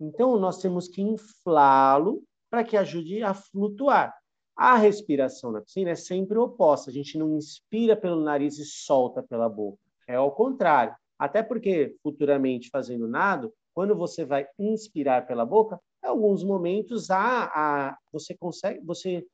Então, 0.00 0.36
nós 0.40 0.58
temos 0.58 0.88
que 0.88 1.00
inflá-lo 1.00 2.20
para 2.50 2.64
que 2.64 2.76
ajude 2.76 3.22
a 3.22 3.32
flutuar. 3.32 4.12
A 4.56 4.76
respiração 4.76 5.52
na 5.52 5.60
piscina 5.60 5.90
é 5.90 5.94
sempre 5.94 6.36
oposta. 6.36 6.90
A 6.90 6.92
gente 6.92 7.16
não 7.16 7.36
inspira 7.36 7.94
pelo 7.94 8.20
nariz 8.20 8.58
e 8.58 8.64
solta 8.64 9.22
pela 9.22 9.48
boca. 9.48 9.78
É 10.08 10.16
ao 10.16 10.32
contrário. 10.32 10.96
Até 11.16 11.44
porque, 11.44 11.94
futuramente, 12.02 12.70
fazendo 12.70 13.06
nado, 13.06 13.54
quando 13.72 13.94
você 13.94 14.24
vai 14.24 14.48
inspirar 14.58 15.28
pela 15.28 15.46
boca, 15.46 15.80
em 16.02 16.08
alguns 16.08 16.42
momentos 16.42 17.08
a, 17.08 17.44
a, 17.44 17.98
você 18.12 18.34
consegue, 18.34 18.80
você 18.84 19.24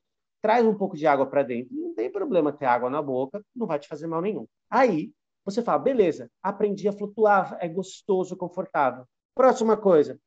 traz 0.43 0.67
um 0.67 0.75
pouco 0.75 0.95
de 0.95 1.07
água 1.07 1.25
para 1.25 1.43
dentro. 1.43 1.75
Não 1.75 1.95
tem 1.95 2.13
problema 2.13 2.53
ter 2.53 2.67
água 2.67 2.91
na 2.91 3.01
boca, 3.01 3.43
não 3.57 3.67
vai 3.67 3.79
te 3.79 3.89
fazer 3.89 4.07
mal 4.07 4.21
nenhum. 4.21 4.47
Aí 4.69 5.11
você 5.45 5.63
fala, 5.63 5.79
beleza, 5.79 6.31
aprendi 6.43 6.89
a 6.89 6.93
flutuar, 6.93 7.57
é 7.61 7.69
gostoso, 7.69 8.37
confortável. 8.37 9.05
Próxima 9.35 9.77
coisa, 9.77 10.19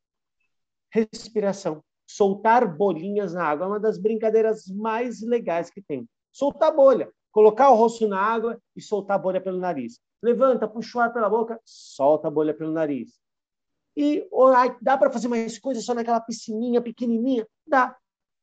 respiração. 0.91 1.83
soltar 2.07 2.67
bolinhas 2.77 3.33
na 3.33 3.43
água. 3.43 3.65
É 3.65 3.69
uma 3.69 3.79
das 3.79 3.97
brincadeiras 3.97 4.67
mais 4.67 5.21
legais 5.21 5.69
que 5.69 5.81
tem. 5.81 6.07
Soltar 6.31 6.73
bolha. 6.73 7.11
Colocar 7.31 7.69
o 7.69 7.75
rosto 7.75 8.07
na 8.07 8.19
água 8.19 8.59
e 8.75 8.81
soltar 8.81 9.15
a 9.15 9.19
bolha 9.19 9.41
pelo 9.41 9.59
nariz. 9.59 9.99
Levanta, 10.21 10.67
puxa 10.67 10.97
o 10.97 11.01
ar 11.01 11.11
pela 11.11 11.29
boca, 11.29 11.59
solta 11.65 12.27
a 12.27 12.31
bolha 12.31 12.53
pelo 12.53 12.71
nariz. 12.71 13.19
E 13.97 14.27
oh, 14.31 14.51
dá 14.81 14.97
para 14.97 15.11
fazer 15.11 15.27
mais 15.27 15.57
coisas 15.59 15.83
só 15.83 15.93
naquela 15.93 16.19
piscininha 16.19 16.81
pequenininha? 16.81 17.47
Dá. 17.67 17.95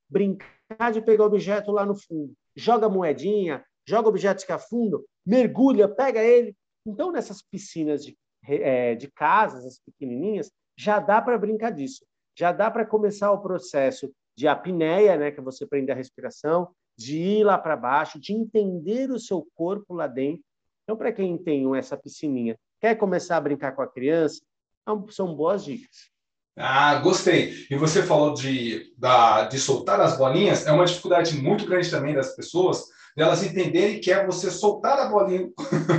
Brincar 0.08 0.92
de 0.92 1.00
pegar 1.00 1.24
objeto 1.24 1.70
lá 1.70 1.86
no 1.86 1.94
fundo. 1.94 2.34
Joga 2.54 2.88
moedinha, 2.88 3.64
joga 3.86 4.08
objetos 4.08 4.44
que 4.44 4.52
afundam, 4.52 5.02
mergulha, 5.24 5.88
pega 5.88 6.22
ele. 6.22 6.56
Então, 6.86 7.12
nessas 7.12 7.42
piscinas 7.42 8.04
de, 8.04 8.16
é, 8.44 8.94
de 8.94 9.10
casas, 9.10 9.64
as 9.64 9.78
pequenininhas, 9.78 10.50
já 10.76 10.98
dá 10.98 11.20
para 11.20 11.38
brincar 11.38 11.70
disso. 11.70 12.04
Já 12.36 12.50
dá 12.50 12.70
para 12.70 12.86
começar 12.86 13.30
o 13.30 13.40
processo 13.40 14.12
de 14.36 14.48
apneia, 14.48 15.16
né, 15.16 15.30
que 15.30 15.40
você 15.40 15.66
prende 15.66 15.92
a 15.92 15.94
respiração, 15.94 16.74
de 16.96 17.18
ir 17.18 17.44
lá 17.44 17.58
para 17.58 17.76
baixo, 17.76 18.18
de 18.18 18.32
entender 18.32 19.10
o 19.10 19.18
seu 19.18 19.46
corpo 19.54 19.94
lá 19.94 20.06
dentro. 20.06 20.42
Então, 20.82 20.96
para 20.96 21.12
quem 21.12 21.38
tem 21.38 21.76
essa 21.76 21.96
piscininha, 21.96 22.58
quer 22.80 22.96
começar 22.96 23.36
a 23.36 23.40
brincar 23.40 23.72
com 23.72 23.82
a 23.82 23.88
criança, 23.88 24.42
é 24.88 25.12
são 25.12 25.34
boas 25.34 25.64
dicas. 25.64 26.10
Ah, 26.56 26.96
gostei. 26.96 27.66
E 27.70 27.76
você 27.76 28.02
falou 28.02 28.34
de, 28.34 28.92
da, 28.98 29.44
de 29.44 29.58
soltar 29.58 30.00
as 30.00 30.18
bolinhas, 30.18 30.66
é 30.66 30.72
uma 30.72 30.84
dificuldade 30.84 31.34
muito 31.36 31.64
grande 31.64 31.90
também 31.90 32.14
das 32.14 32.34
pessoas, 32.34 32.84
delas 33.16 33.42
entenderem 33.42 34.00
que 34.00 34.10
é 34.10 34.26
você 34.26 34.50
soltar 34.50 34.98
a 34.98 35.06
bolinha 35.06 35.48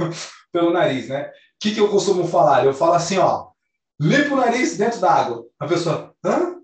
pelo 0.51 0.72
nariz, 0.72 1.10
né? 1.10 1.24
O 1.27 1.32
que, 1.60 1.74
que 1.74 1.79
eu 1.79 1.89
costumo 1.89 2.27
falar? 2.27 2.65
Eu 2.65 2.74
falo 2.74 2.93
assim, 2.93 3.17
ó, 3.17 3.48
limpa 4.00 4.34
o 4.34 4.38
nariz 4.38 4.77
dentro 4.77 5.00
da 5.00 5.12
água. 5.12 5.46
A 5.60 5.65
pessoa, 5.65 6.13
hã? 6.25 6.55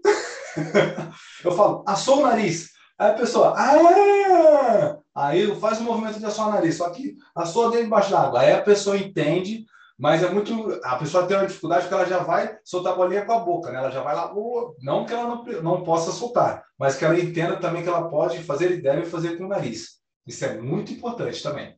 eu 1.44 1.51
falo, 1.51 1.84
assou 1.88 2.20
o 2.20 2.24
nariz. 2.24 2.70
Aí 2.98 3.12
a 3.12 3.13
pessoa, 3.13 3.53
ah! 3.58 4.98
Aí 5.15 5.53
faz 5.60 5.79
o 5.79 5.84
movimento 5.84 6.20
de 6.20 6.25
assoar 6.25 6.50
o 6.50 6.51
nariz, 6.51 6.77
só 6.77 6.89
que 6.89 7.15
assoa 7.36 7.72
dentro 7.72 7.86
embaixo 7.86 8.12
da 8.12 8.22
água. 8.22 8.41
Aí 8.41 8.51
a 8.51 8.62
pessoa 8.62 8.98
entende, 8.98 9.65
mas 9.98 10.24
é 10.24 10.29
muito. 10.29 10.79
A 10.84 10.96
pessoa 10.98 11.25
tem 11.25 11.36
uma 11.36 11.46
dificuldade 11.46 11.84
porque 11.84 11.96
ela 11.96 12.06
já 12.06 12.20
vai 12.20 12.58
soltar 12.63 12.94
a 12.94 12.96
bolinha 12.96 13.25
com 13.25 13.34
a 13.34 13.39
boca, 13.39 13.72
né? 13.72 13.79
Ela 13.79 13.91
já 13.91 14.01
vai 14.01 14.15
lá, 14.15 14.34
não 14.82 15.06
que 15.06 15.13
ela 15.13 15.25
não, 15.25 15.44
não 15.62 15.84
possa 15.84 16.12
soltar, 16.12 16.63
mas 16.77 16.96
que 16.96 17.03
ela 17.03 17.20
entenda 17.20 17.58
também 17.58 17.84
que 17.84 17.89
ela 17.89 18.10
pode 18.10 18.41
fazer 18.44 18.72
e 18.72 18.82
deve 18.82 19.06
fazer 19.06 19.38
com 19.38 19.46
o 19.46 19.50
nariz. 19.50 19.99
Isso 20.30 20.46
é 20.46 20.62
muito 20.62 20.94
importante 20.94 21.42
também. 21.42 21.76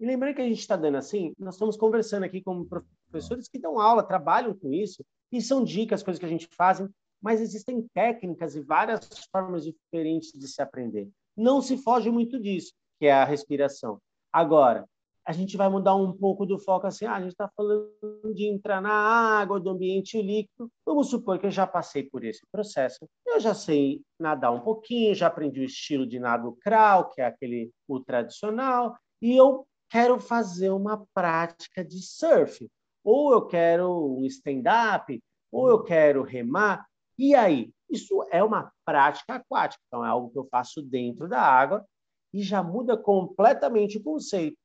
E 0.00 0.06
lembrando 0.06 0.36
que 0.36 0.40
a 0.40 0.48
gente 0.48 0.58
está 0.58 0.74
dando 0.74 0.96
assim, 0.96 1.34
nós 1.38 1.56
estamos 1.56 1.76
conversando 1.76 2.24
aqui 2.24 2.40
com 2.40 2.64
professores 2.64 3.46
que 3.46 3.58
dão 3.58 3.78
aula, 3.78 4.02
trabalham 4.02 4.56
com 4.56 4.72
isso, 4.72 5.04
e 5.30 5.42
são 5.42 5.62
dicas, 5.62 6.02
coisas 6.02 6.18
que 6.18 6.24
a 6.24 6.30
gente 6.30 6.48
faz, 6.56 6.82
mas 7.20 7.42
existem 7.42 7.86
técnicas 7.92 8.56
e 8.56 8.62
várias 8.62 9.06
formas 9.30 9.64
diferentes 9.64 10.32
de 10.32 10.48
se 10.48 10.62
aprender. 10.62 11.10
Não 11.36 11.60
se 11.60 11.76
foge 11.76 12.10
muito 12.10 12.40
disso, 12.40 12.72
que 12.98 13.04
é 13.04 13.12
a 13.12 13.26
respiração. 13.26 14.00
Agora, 14.32 14.88
a 15.28 15.32
gente 15.32 15.58
vai 15.58 15.68
mudar 15.68 15.94
um 15.94 16.10
pouco 16.10 16.46
do 16.46 16.58
foco 16.58 16.86
assim, 16.86 17.04
ah, 17.04 17.16
a 17.16 17.20
gente 17.20 17.32
está 17.32 17.50
falando 17.54 17.92
de 18.34 18.46
entrar 18.46 18.80
na 18.80 18.90
água, 18.90 19.60
do 19.60 19.68
ambiente 19.68 20.22
líquido. 20.22 20.70
Vamos 20.86 21.10
supor 21.10 21.38
que 21.38 21.44
eu 21.44 21.50
já 21.50 21.66
passei 21.66 22.02
por 22.02 22.24
esse 22.24 22.40
processo. 22.50 23.06
Eu 23.26 23.38
já 23.38 23.52
sei 23.52 24.00
nadar 24.18 24.52
um 24.52 24.60
pouquinho, 24.60 25.14
já 25.14 25.26
aprendi 25.26 25.60
o 25.60 25.64
estilo 25.64 26.06
de 26.06 26.18
nado 26.18 26.56
crawl, 26.62 27.10
que 27.10 27.20
é 27.20 27.26
aquele 27.26 27.70
o 27.86 28.00
tradicional, 28.00 28.96
e 29.20 29.36
eu 29.36 29.66
quero 29.90 30.18
fazer 30.18 30.70
uma 30.70 31.04
prática 31.12 31.84
de 31.84 32.00
surf, 32.02 32.66
ou 33.04 33.34
eu 33.34 33.46
quero 33.46 34.16
um 34.16 34.24
stand-up, 34.24 35.22
ou 35.52 35.68
eu 35.68 35.82
quero 35.82 36.22
remar. 36.22 36.86
E 37.18 37.34
aí? 37.34 37.70
Isso 37.90 38.26
é 38.30 38.42
uma 38.42 38.72
prática 38.82 39.34
aquática, 39.34 39.82
então 39.88 40.02
é 40.02 40.08
algo 40.08 40.30
que 40.30 40.38
eu 40.38 40.48
faço 40.50 40.80
dentro 40.80 41.28
da 41.28 41.42
água 41.42 41.84
e 42.32 42.42
já 42.42 42.62
muda 42.62 42.96
completamente 42.96 43.98
o 43.98 44.02
conceito. 44.02 44.56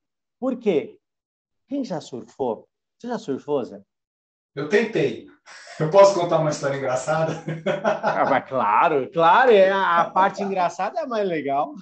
Por 0.43 0.57
quê? 0.57 0.97
Quem 1.69 1.85
já 1.85 2.01
surfou? 2.01 2.67
Você 2.99 3.07
já 3.07 3.17
surfou, 3.17 3.63
Zé? 3.63 3.81
Eu 4.53 4.67
tentei. 4.67 5.25
Eu 5.79 5.89
posso 5.89 6.19
contar 6.19 6.39
uma 6.39 6.49
história 6.49 6.75
engraçada? 6.75 7.41
Ah, 7.81 8.25
mas 8.29 8.49
claro, 8.49 9.09
claro, 9.09 9.51
é 9.51 9.71
a 9.71 10.03
parte 10.13 10.43
engraçada 10.43 10.99
é 10.99 11.05
mais 11.05 11.25
legal. 11.25 11.73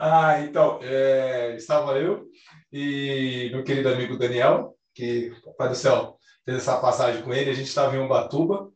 Ah, 0.00 0.40
então, 0.40 0.80
é, 0.82 1.54
estava 1.56 1.98
eu 1.98 2.24
e 2.72 3.50
meu 3.52 3.62
querido 3.62 3.90
amigo 3.90 4.16
Daniel, 4.16 4.74
que, 4.94 5.30
Pai 5.58 5.68
do 5.68 5.74
Céu, 5.74 6.16
fez 6.42 6.56
essa 6.56 6.80
passagem 6.80 7.20
com 7.20 7.34
ele, 7.34 7.50
a 7.50 7.54
gente 7.54 7.68
estava 7.68 7.94
em 7.94 8.02
Ubatuba, 8.02 8.70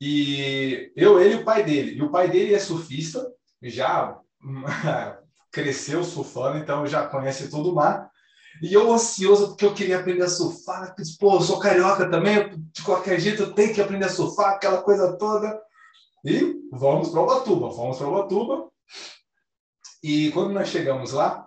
e 0.00 0.90
eu, 0.96 1.20
ele 1.20 1.34
e 1.34 1.36
o 1.36 1.44
pai 1.44 1.62
dele. 1.62 1.92
E 1.92 2.02
o 2.02 2.10
pai 2.10 2.28
dele 2.28 2.56
é 2.56 2.58
surfista, 2.58 3.24
já 3.62 4.18
cresceu 5.50 6.04
surfando, 6.04 6.58
então 6.58 6.86
já 6.86 7.06
conhece 7.06 7.50
todo 7.50 7.72
o 7.72 7.74
mar. 7.74 8.10
E 8.62 8.72
eu 8.72 8.92
ansioso 8.92 9.48
porque 9.48 9.64
eu 9.64 9.74
queria 9.74 10.00
aprender 10.00 10.24
a 10.24 10.28
surfar. 10.28 10.94
Pô, 11.18 11.34
eu 11.34 11.40
sou 11.40 11.58
carioca 11.58 12.10
também, 12.10 12.58
de 12.72 12.82
qualquer 12.82 13.20
jeito 13.20 13.42
eu 13.42 13.52
tenho 13.52 13.72
que 13.72 13.80
aprender 13.80 14.06
a 14.06 14.10
surfar, 14.10 14.54
aquela 14.54 14.82
coisa 14.82 15.16
toda. 15.16 15.60
E 16.24 16.56
vamos 16.72 17.10
para 17.10 17.22
Ubatuba, 17.22 17.70
vamos 17.70 17.96
para 17.96 18.08
Ubatuba. 18.08 18.68
E 20.02 20.30
quando 20.32 20.52
nós 20.52 20.68
chegamos 20.68 21.12
lá, 21.12 21.46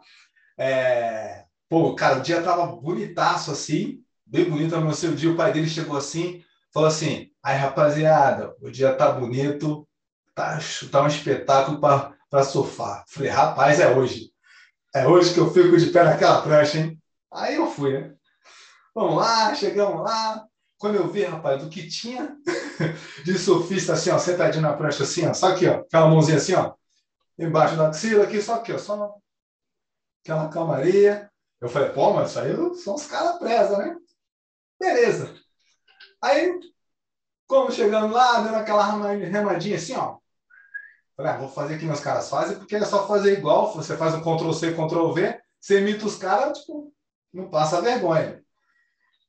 é... 0.57 1.45
pô, 1.69 1.93
cara, 1.95 2.19
o 2.19 2.21
dia 2.21 2.41
tava 2.41 2.65
bonitaço 2.67 3.51
assim, 3.51 4.01
bem 4.25 4.49
bonito 4.49 4.79
no 4.79 4.93
seu 4.93 5.13
dia. 5.13 5.31
O 5.31 5.35
pai 5.35 5.51
dele 5.51 5.67
chegou 5.67 5.97
assim, 5.97 6.43
falou 6.73 6.87
assim: 6.87 7.29
aí 7.43 7.57
rapaziada, 7.57 8.55
o 8.61 8.69
dia 8.69 8.93
tá 8.93 9.11
bonito, 9.11 9.87
tá, 10.33 10.59
tá 10.89 11.03
um 11.03 11.07
espetáculo 11.07 11.79
para 11.79 12.13
surfar. 12.43 13.03
Falei, 13.07 13.29
rapaz, 13.29 13.79
é 13.79 13.95
hoje. 13.95 14.31
É 14.95 15.07
hoje 15.07 15.33
que 15.33 15.39
eu 15.39 15.51
fico 15.51 15.77
de 15.77 15.87
pé 15.87 16.03
naquela 16.03 16.41
prancha, 16.41 16.77
hein? 16.77 17.01
Aí 17.31 17.55
eu 17.55 17.67
fui, 17.67 17.99
né? 17.99 18.13
Vamos 18.93 19.17
lá, 19.17 19.53
chegamos 19.55 20.03
lá. 20.03 20.45
Quando 20.77 20.95
eu 20.95 21.07
vi, 21.07 21.23
rapaz, 21.23 21.61
do 21.61 21.69
que 21.69 21.87
tinha 21.87 22.35
de 23.23 23.37
surfista 23.37 23.93
assim, 23.93 24.09
ó, 24.09 24.17
sentadinho 24.17 24.63
na 24.63 24.73
prancha 24.73 25.03
assim, 25.03 25.27
ó, 25.27 25.33
só 25.33 25.49
aqui, 25.49 25.67
ó, 25.67 25.81
aquela 25.81 26.07
mãozinha 26.07 26.37
assim, 26.37 26.55
ó, 26.55 26.73
embaixo 27.37 27.75
da 27.75 27.89
axila 27.89 28.23
aqui, 28.23 28.41
só 28.41 28.55
aqui, 28.55 28.73
ó, 28.73 28.77
só 28.77 29.15
aquela 30.23 30.49
calmaria. 30.49 31.29
Eu 31.59 31.69
falei, 31.69 31.89
pô, 31.89 32.13
mas 32.13 32.31
isso 32.31 32.39
aí 32.39 32.75
são 32.75 32.95
os 32.95 33.05
caras 33.05 33.37
presa, 33.37 33.77
né? 33.77 33.95
Beleza. 34.79 35.35
Aí, 36.21 36.59
como 37.47 37.71
chegando 37.71 38.11
lá, 38.11 38.41
dando 38.41 38.55
aquela 38.55 38.83
remadinha 38.83 39.75
assim, 39.75 39.95
ó. 39.95 40.17
Falei, 41.21 41.35
ah, 41.35 41.37
vou 41.37 41.49
fazer 41.49 41.77
que 41.77 41.85
meus 41.85 41.99
caras 41.99 42.29
fazem, 42.29 42.57
porque 42.57 42.75
é 42.75 42.83
só 42.83 43.07
fazer 43.07 43.37
igual. 43.37 43.73
Você 43.75 43.95
faz 43.95 44.15
um 44.15 44.21
Ctrl-C, 44.21 44.73
Ctrl-V, 44.73 45.39
você 45.59 45.79
imita 45.79 46.05
os 46.05 46.15
caras, 46.15 46.59
tipo, 46.59 46.91
não 47.31 47.47
passa 47.49 47.81
vergonha. 47.81 48.43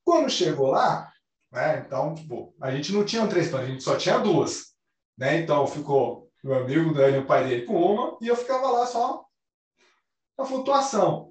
Quando 0.03 0.31
chegou 0.31 0.71
lá, 0.71 1.13
né, 1.53 1.85
então, 1.87 2.15
tipo, 2.15 2.55
a 2.61 2.71
gente 2.71 2.93
não 2.93 3.05
tinha 3.05 3.27
três 3.27 3.51
planos, 3.51 3.69
a 3.69 3.71
gente 3.71 3.85
só 3.85 3.97
tinha 3.97 4.19
duas. 4.19 4.73
Né? 5.19 5.37
Então, 5.39 5.67
ficou 5.67 6.31
meu 6.43 6.55
amigo 6.55 6.95
Dani, 6.95 7.19
o 7.19 7.27
pai 7.27 7.47
dele, 7.47 7.67
com 7.67 7.75
uma, 7.75 8.19
e 8.21 8.27
eu 8.27 8.35
ficava 8.35 8.71
lá 8.71 8.87
só 8.87 9.25
na 10.39 10.45
flutuação. 10.47 11.31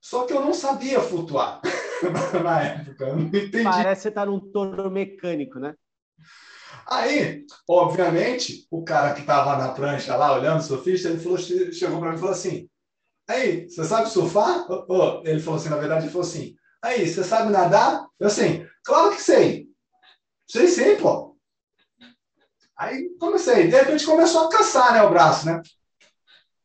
Só 0.00 0.24
que 0.24 0.32
eu 0.32 0.40
não 0.40 0.54
sabia 0.54 1.00
flutuar 1.00 1.60
na 2.42 2.62
época, 2.62 3.08
eu 3.08 3.16
não 3.16 3.26
entendi. 3.26 3.62
Parece 3.62 4.00
que 4.00 4.02
você 4.02 4.10
tá 4.10 4.24
num 4.24 4.40
torno 4.40 4.90
mecânico, 4.90 5.58
né? 5.58 5.74
Aí, 6.90 7.44
obviamente, 7.68 8.66
o 8.70 8.82
cara 8.82 9.12
que 9.12 9.20
estava 9.20 9.56
na 9.58 9.72
prancha 9.72 10.16
lá, 10.16 10.34
olhando 10.34 10.60
o 10.60 10.62
surfista, 10.62 11.10
ele 11.10 11.20
falou, 11.20 11.36
chegou 11.36 12.00
para 12.00 12.10
mim 12.10 12.16
e 12.16 12.18
falou 12.18 12.32
assim, 12.32 12.66
aí, 13.28 13.68
você 13.68 13.84
sabe 13.84 14.08
surfar? 14.08 14.66
Oh, 14.88 15.20
ele 15.22 15.38
falou 15.38 15.60
assim, 15.60 15.68
na 15.68 15.76
verdade, 15.76 16.04
ele 16.04 16.12
falou 16.12 16.26
assim, 16.26 16.56
aí, 16.82 17.06
você 17.06 17.22
sabe 17.22 17.52
nadar? 17.52 18.06
Eu 18.18 18.28
assim, 18.28 18.66
claro 18.82 19.14
que 19.14 19.20
sei. 19.20 19.68
Sei 20.50 20.66
sim, 20.66 20.96
pô. 20.96 21.36
Aí 22.74 23.10
comecei, 23.20 23.68
de 23.68 23.76
repente 23.76 24.06
começou 24.06 24.46
a 24.46 24.48
caçar, 24.48 24.94
né, 24.94 25.02
o 25.02 25.10
braço, 25.10 25.44
né? 25.44 25.60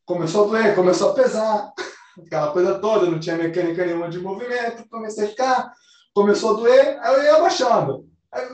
Começou 0.05 0.45
a 0.45 0.47
doer, 0.47 0.75
começou 0.75 1.11
a 1.11 1.15
pesar, 1.15 1.73
aquela 2.25 2.53
coisa 2.53 2.79
toda, 2.79 3.09
não 3.09 3.19
tinha 3.19 3.35
mecânica 3.35 3.85
nenhuma 3.85 4.07
de 4.07 4.19
movimento, 4.19 4.87
comecei 4.87 5.25
a 5.25 5.29
ficar, 5.29 5.73
começou 6.13 6.51
a 6.51 6.59
doer, 6.59 6.99
aí 7.01 7.13
eu 7.13 7.23
ia 7.23 7.35
abaixando. 7.35 8.12
Aí, 8.33 8.49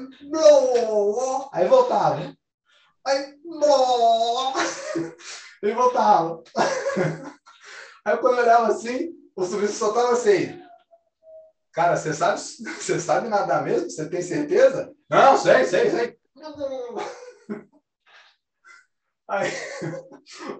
aí 1.53 1.67
voltava. 1.67 2.35
Aí, 3.07 3.39
e 5.63 5.71
voltava. 5.71 6.43
Aí 8.05 8.17
quando 8.17 8.37
eu 8.37 8.43
olhava 8.43 8.67
assim, 8.67 9.11
o 9.35 9.43
surfista 9.45 9.77
só 9.77 9.89
estava 9.89 10.13
assim. 10.13 10.61
Cara, 11.71 11.95
você 11.95 12.13
sabe, 12.13 12.39
você 12.41 12.99
sabe 12.99 13.29
nadar 13.29 13.63
mesmo? 13.63 13.89
Você 13.89 14.09
tem 14.09 14.21
certeza? 14.21 14.93
Não, 15.09 15.37
sei, 15.37 15.63
sei, 15.65 15.89
sei. 15.89 16.19
Aí 19.29 19.49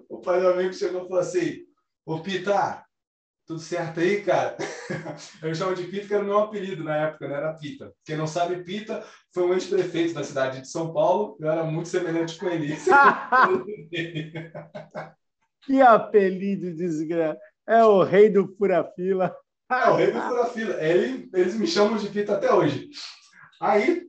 o 0.08 0.20
pai 0.20 0.40
do 0.40 0.48
amigo 0.48 0.72
chegou 0.72 1.04
e 1.04 1.08
falou 1.08 1.20
assim: 1.20 1.66
Ô 2.06 2.22
Pita, 2.22 2.86
Tudo 3.50 3.58
certo 3.58 3.98
aí, 3.98 4.22
cara? 4.22 4.56
Eu 5.42 5.52
chamo 5.56 5.74
de 5.74 5.82
Pita, 5.82 6.06
que 6.06 6.14
era 6.14 6.22
o 6.22 6.26
meu 6.26 6.38
apelido 6.38 6.84
na 6.84 7.08
época, 7.08 7.26
né? 7.26 7.34
Era 7.34 7.52
Pita. 7.52 7.92
Quem 8.04 8.16
não 8.16 8.28
sabe, 8.28 8.62
Pita 8.62 9.04
foi 9.34 9.42
um 9.42 9.52
ex-prefeito 9.52 10.14
da 10.14 10.22
cidade 10.22 10.60
de 10.60 10.68
São 10.68 10.92
Paulo. 10.92 11.36
Eu 11.40 11.50
era 11.50 11.64
muito 11.64 11.88
semelhante 11.88 12.38
com 12.38 12.48
ele. 12.48 12.76
que 15.66 15.80
apelido 15.80 16.76
desgraçado. 16.76 17.40
É 17.66 17.84
o 17.84 18.04
rei 18.04 18.30
do 18.30 18.46
fura-fila. 18.56 19.34
É 19.68 19.90
o 19.90 19.96
rei 19.96 20.12
do 20.12 20.20
fura-fila. 20.20 20.80
Ele, 20.80 21.28
eles 21.34 21.56
me 21.56 21.66
chamam 21.66 21.98
de 21.98 22.08
Pita 22.08 22.34
até 22.34 22.54
hoje. 22.54 22.88
Aí, 23.60 24.04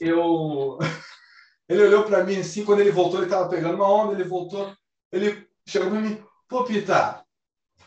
eu... 0.00 0.76
Ele 1.68 1.84
olhou 1.84 2.02
para 2.02 2.24
mim 2.24 2.38
assim, 2.38 2.64
quando 2.64 2.80
ele 2.80 2.90
voltou, 2.90 3.20
ele 3.20 3.26
estava 3.26 3.48
pegando 3.48 3.76
uma 3.76 3.88
onda, 3.88 4.12
ele 4.12 4.24
voltou, 4.24 4.74
ele 5.12 5.46
chegou 5.64 5.88
para 5.88 6.00
mim, 6.00 6.20
pô, 6.48 6.64
Pita, 6.64 7.24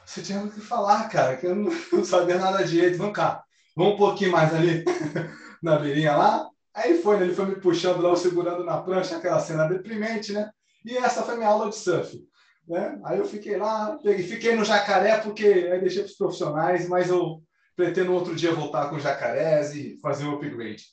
você 0.05 0.21
tinha 0.21 0.39
o 0.39 0.51
que 0.51 0.59
falar, 0.59 1.09
cara, 1.09 1.37
que 1.37 1.45
eu 1.45 1.55
não, 1.55 1.71
não 1.91 2.05
sabia 2.05 2.37
nada 2.37 2.63
direito. 2.63 2.97
Vamos 2.97 3.13
cá, 3.13 3.43
vamos 3.75 3.95
um 3.95 3.97
pouquinho 3.97 4.31
mais 4.31 4.53
ali 4.53 4.83
na 5.61 5.77
beirinha 5.77 6.15
lá. 6.15 6.49
Aí 6.73 7.01
foi, 7.01 7.17
né? 7.17 7.25
ele 7.25 7.35
foi 7.35 7.45
me 7.45 7.55
puxando 7.55 8.01
lá, 8.01 8.15
segurando 8.15 8.63
na 8.63 8.81
prancha, 8.81 9.17
aquela 9.17 9.39
cena 9.39 9.67
deprimente, 9.67 10.33
né? 10.33 10.49
E 10.83 10.97
essa 10.97 11.21
foi 11.23 11.35
minha 11.35 11.49
aula 11.49 11.69
de 11.69 11.75
surf. 11.75 12.19
Né? 12.67 12.99
Aí 13.05 13.19
eu 13.19 13.25
fiquei 13.25 13.57
lá, 13.57 13.97
peguei, 14.01 14.25
fiquei 14.25 14.55
no 14.55 14.65
jacaré, 14.65 15.19
porque 15.19 15.45
aí 15.45 15.79
deixei 15.79 16.03
para 16.03 16.09
os 16.09 16.17
profissionais, 16.17 16.87
mas 16.89 17.09
eu 17.09 17.43
pretendo 17.75 18.13
outro 18.13 18.35
dia 18.35 18.53
voltar 18.53 18.89
com 18.89 18.99
jacarés 18.99 19.75
e 19.75 19.99
fazer 20.01 20.25
o 20.25 20.35
upgrade. 20.35 20.83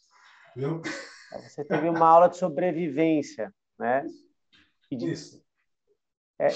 Viu? 0.55 0.83
Você 1.43 1.65
teve 1.65 1.89
uma 1.89 2.07
aula 2.07 2.29
de 2.29 2.37
sobrevivência, 2.37 3.53
né? 3.79 4.05
De... 4.91 5.11
Isso. 5.11 5.43
É, 6.39 6.49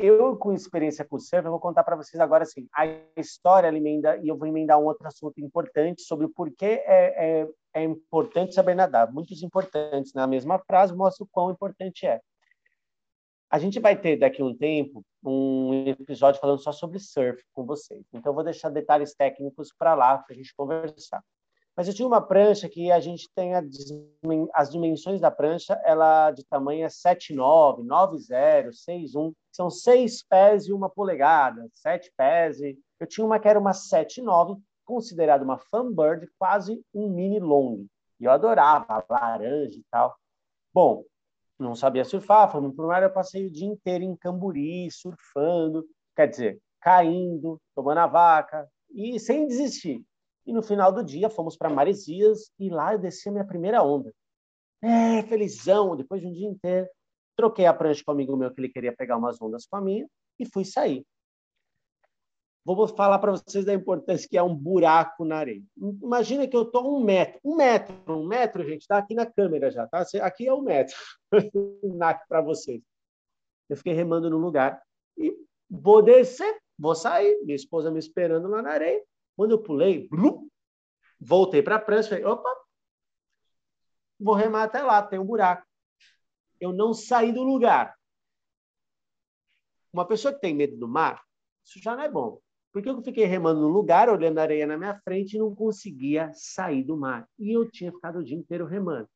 eu, 0.00 0.36
com 0.36 0.52
experiência 0.52 1.04
com 1.04 1.18
surf, 1.18 1.44
eu 1.44 1.50
vou 1.50 1.60
contar 1.60 1.84
para 1.84 1.96
vocês 1.96 2.20
agora 2.20 2.44
assim, 2.44 2.66
a 2.74 2.86
história 3.16 3.68
emenda, 3.68 4.16
e 4.18 4.28
eu 4.28 4.36
vou 4.36 4.48
emendar 4.48 4.78
um 4.78 4.84
outro 4.84 5.06
assunto 5.06 5.40
importante 5.40 6.02
sobre 6.02 6.26
o 6.26 6.30
porquê 6.30 6.82
é, 6.84 7.40
é, 7.42 7.48
é 7.74 7.84
importante 7.84 8.54
saber 8.54 8.74
nadar. 8.74 9.12
Muitos 9.12 9.42
importantes 9.42 10.12
na 10.14 10.26
mesma 10.26 10.58
frase 10.58 10.94
mostra 10.94 11.24
o 11.24 11.28
quão 11.30 11.50
importante 11.50 12.06
é. 12.06 12.20
A 13.50 13.58
gente 13.58 13.80
vai 13.80 14.00
ter 14.00 14.16
daqui 14.16 14.40
a 14.40 14.44
um 14.44 14.56
tempo 14.56 15.04
um 15.22 15.84
episódio 15.86 16.40
falando 16.40 16.62
só 16.62 16.72
sobre 16.72 16.98
surf 16.98 17.42
com 17.52 17.66
vocês. 17.66 18.06
Então, 18.12 18.30
eu 18.30 18.34
vou 18.34 18.44
deixar 18.44 18.70
detalhes 18.70 19.14
técnicos 19.14 19.72
para 19.76 19.94
lá 19.94 20.18
para 20.18 20.34
a 20.34 20.36
gente 20.36 20.54
conversar. 20.54 21.22
Mas 21.80 21.88
eu 21.88 21.94
tinha 21.94 22.06
uma 22.06 22.20
prancha 22.20 22.68
que 22.68 22.92
a 22.92 23.00
gente 23.00 23.26
tem 23.34 23.54
a, 23.54 23.62
as 24.52 24.68
dimensões 24.68 25.18
da 25.18 25.30
prancha, 25.30 25.80
ela 25.82 26.30
de 26.30 26.44
tamanho 26.44 26.84
é 26.84 26.88
7,9, 26.88 27.82
9,0, 27.86 28.68
6,1. 28.68 29.32
São 29.50 29.70
seis 29.70 30.22
pés 30.22 30.66
e 30.66 30.74
uma 30.74 30.90
polegada, 30.90 31.66
sete 31.72 32.12
pés. 32.14 32.60
E... 32.60 32.78
Eu 33.00 33.06
tinha 33.06 33.24
uma 33.24 33.40
que 33.40 33.48
era 33.48 33.58
uma 33.58 33.70
7,9, 33.70 34.60
considerada 34.84 35.42
uma 35.42 35.56
fanbird, 35.56 36.28
quase 36.38 36.84
um 36.92 37.08
mini 37.08 37.40
long. 37.40 37.86
E 38.20 38.26
eu 38.26 38.30
adorava, 38.30 39.02
laranja 39.08 39.78
e 39.78 39.84
tal. 39.90 40.14
Bom, 40.74 41.02
não 41.58 41.74
sabia 41.74 42.04
surfar, 42.04 42.52
fomos 42.52 42.76
para 42.76 42.84
o 42.84 42.88
mar, 42.88 43.02
eu 43.02 43.10
passei 43.10 43.46
o 43.46 43.50
dia 43.50 43.66
inteiro 43.66 44.04
em 44.04 44.14
Camburi, 44.16 44.90
surfando, 44.90 45.86
quer 46.14 46.26
dizer, 46.26 46.60
caindo, 46.78 47.58
tomando 47.74 48.00
a 48.00 48.06
vaca, 48.06 48.68
e 48.90 49.18
sem 49.18 49.46
desistir. 49.46 50.04
E 50.50 50.52
no 50.52 50.64
final 50.64 50.92
do 50.92 51.04
dia 51.04 51.30
fomos 51.30 51.56
para 51.56 51.70
Maresias 51.70 52.50
e 52.58 52.68
lá 52.68 52.92
eu 52.92 52.98
desci 52.98 53.28
a 53.28 53.32
minha 53.32 53.46
primeira 53.46 53.84
onda. 53.84 54.12
É, 54.82 55.22
felizão, 55.22 55.94
depois 55.94 56.20
de 56.20 56.26
um 56.26 56.32
dia 56.32 56.48
inteiro. 56.48 56.88
Troquei 57.36 57.66
a 57.66 57.72
prancha 57.72 58.02
com 58.04 58.10
um 58.10 58.14
amigo 58.14 58.36
meu 58.36 58.52
que 58.52 58.60
ele 58.60 58.68
queria 58.68 58.92
pegar 58.92 59.16
umas 59.16 59.40
ondas 59.40 59.64
com 59.64 59.76
a 59.76 59.80
minha 59.80 60.08
e 60.40 60.44
fui 60.44 60.64
sair. 60.64 61.06
Vou 62.64 62.88
falar 62.88 63.20
para 63.20 63.30
vocês 63.30 63.64
da 63.64 63.72
importância 63.72 64.28
que 64.28 64.36
é 64.36 64.42
um 64.42 64.52
buraco 64.52 65.24
na 65.24 65.36
areia. 65.36 65.62
Imagina 65.76 66.48
que 66.48 66.56
eu 66.56 66.62
estou 66.62 66.98
um 66.98 67.04
metro, 67.04 67.38
um 67.44 67.54
metro, 67.54 67.94
um 68.08 68.26
metro, 68.26 68.64
gente, 68.64 68.80
está 68.80 68.98
aqui 68.98 69.14
na 69.14 69.26
câmera 69.26 69.70
já, 69.70 69.86
tá? 69.86 70.04
Aqui 70.20 70.48
é 70.48 70.52
um 70.52 70.62
metro, 70.62 70.96
para 72.28 72.40
vocês. 72.40 72.82
Eu 73.68 73.76
fiquei 73.76 73.92
remando 73.92 74.28
no 74.28 74.36
lugar 74.36 74.82
e 75.16 75.32
vou 75.70 76.02
descer, 76.02 76.58
vou 76.76 76.96
sair. 76.96 77.38
Minha 77.44 77.54
esposa 77.54 77.88
me 77.88 78.00
esperando 78.00 78.48
lá 78.48 78.60
na 78.60 78.72
areia. 78.72 79.00
Quando 79.40 79.52
eu 79.52 79.62
pulei, 79.62 80.06
blup, 80.06 80.46
voltei 81.18 81.62
para 81.62 81.76
a 81.76 81.80
prancha, 81.80 82.10
falei, 82.10 82.26
opa, 82.26 82.54
vou 84.18 84.34
remar 84.34 84.64
até 84.64 84.82
lá, 84.82 85.02
tem 85.02 85.18
um 85.18 85.24
buraco. 85.24 85.66
Eu 86.60 86.74
não 86.74 86.92
saí 86.92 87.32
do 87.32 87.42
lugar. 87.42 87.96
Uma 89.90 90.06
pessoa 90.06 90.34
que 90.34 90.42
tem 90.42 90.54
medo 90.54 90.76
do 90.76 90.86
mar, 90.86 91.24
isso 91.64 91.80
já 91.80 91.96
não 91.96 92.02
é 92.02 92.10
bom. 92.10 92.38
Porque 92.70 92.90
eu 92.90 93.02
fiquei 93.02 93.24
remando 93.24 93.62
no 93.62 93.68
lugar, 93.68 94.10
olhando 94.10 94.36
a 94.36 94.42
areia 94.42 94.66
na 94.66 94.76
minha 94.76 95.00
frente 95.00 95.36
e 95.36 95.38
não 95.38 95.54
conseguia 95.54 96.30
sair 96.34 96.84
do 96.84 96.94
mar. 96.94 97.26
E 97.38 97.50
eu 97.50 97.66
tinha 97.66 97.90
ficado 97.90 98.18
o 98.18 98.22
dia 98.22 98.36
inteiro 98.36 98.66
remando. 98.66 99.08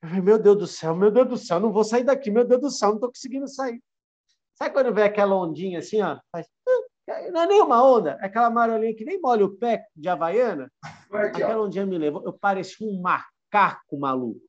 Falei, 0.00 0.22
meu 0.22 0.38
Deus 0.38 0.56
do 0.56 0.66
céu, 0.66 0.96
meu 0.96 1.10
Deus 1.10 1.28
do 1.28 1.36
céu, 1.36 1.60
não 1.60 1.70
vou 1.70 1.84
sair 1.84 2.04
daqui, 2.04 2.30
meu 2.30 2.46
Deus 2.46 2.62
do 2.62 2.70
céu, 2.70 2.88
não 2.88 2.96
estou 2.96 3.10
conseguindo 3.10 3.46
sair. 3.46 3.78
Sabe 4.54 4.72
quando 4.72 4.94
vem 4.94 5.04
aquela 5.04 5.36
ondinha 5.36 5.80
assim, 5.80 6.00
ó? 6.00 6.18
Faz... 6.32 6.48
Não 7.06 7.42
é 7.42 7.46
nem 7.46 7.60
uma 7.60 7.84
onda, 7.84 8.16
é 8.20 8.26
aquela 8.26 8.48
marolinha 8.48 8.94
que 8.94 9.04
nem 9.04 9.20
molha 9.20 9.44
o 9.44 9.56
pé 9.56 9.86
de 9.94 10.08
Havaiana. 10.08 10.70
Aqui, 11.10 11.42
Aquela 11.42 11.62
ondinha 11.62 11.84
me 11.84 11.98
levou, 11.98 12.22
eu 12.24 12.32
parecia 12.32 12.86
um 12.86 13.00
macaco 13.00 13.98
maluco. 13.98 14.40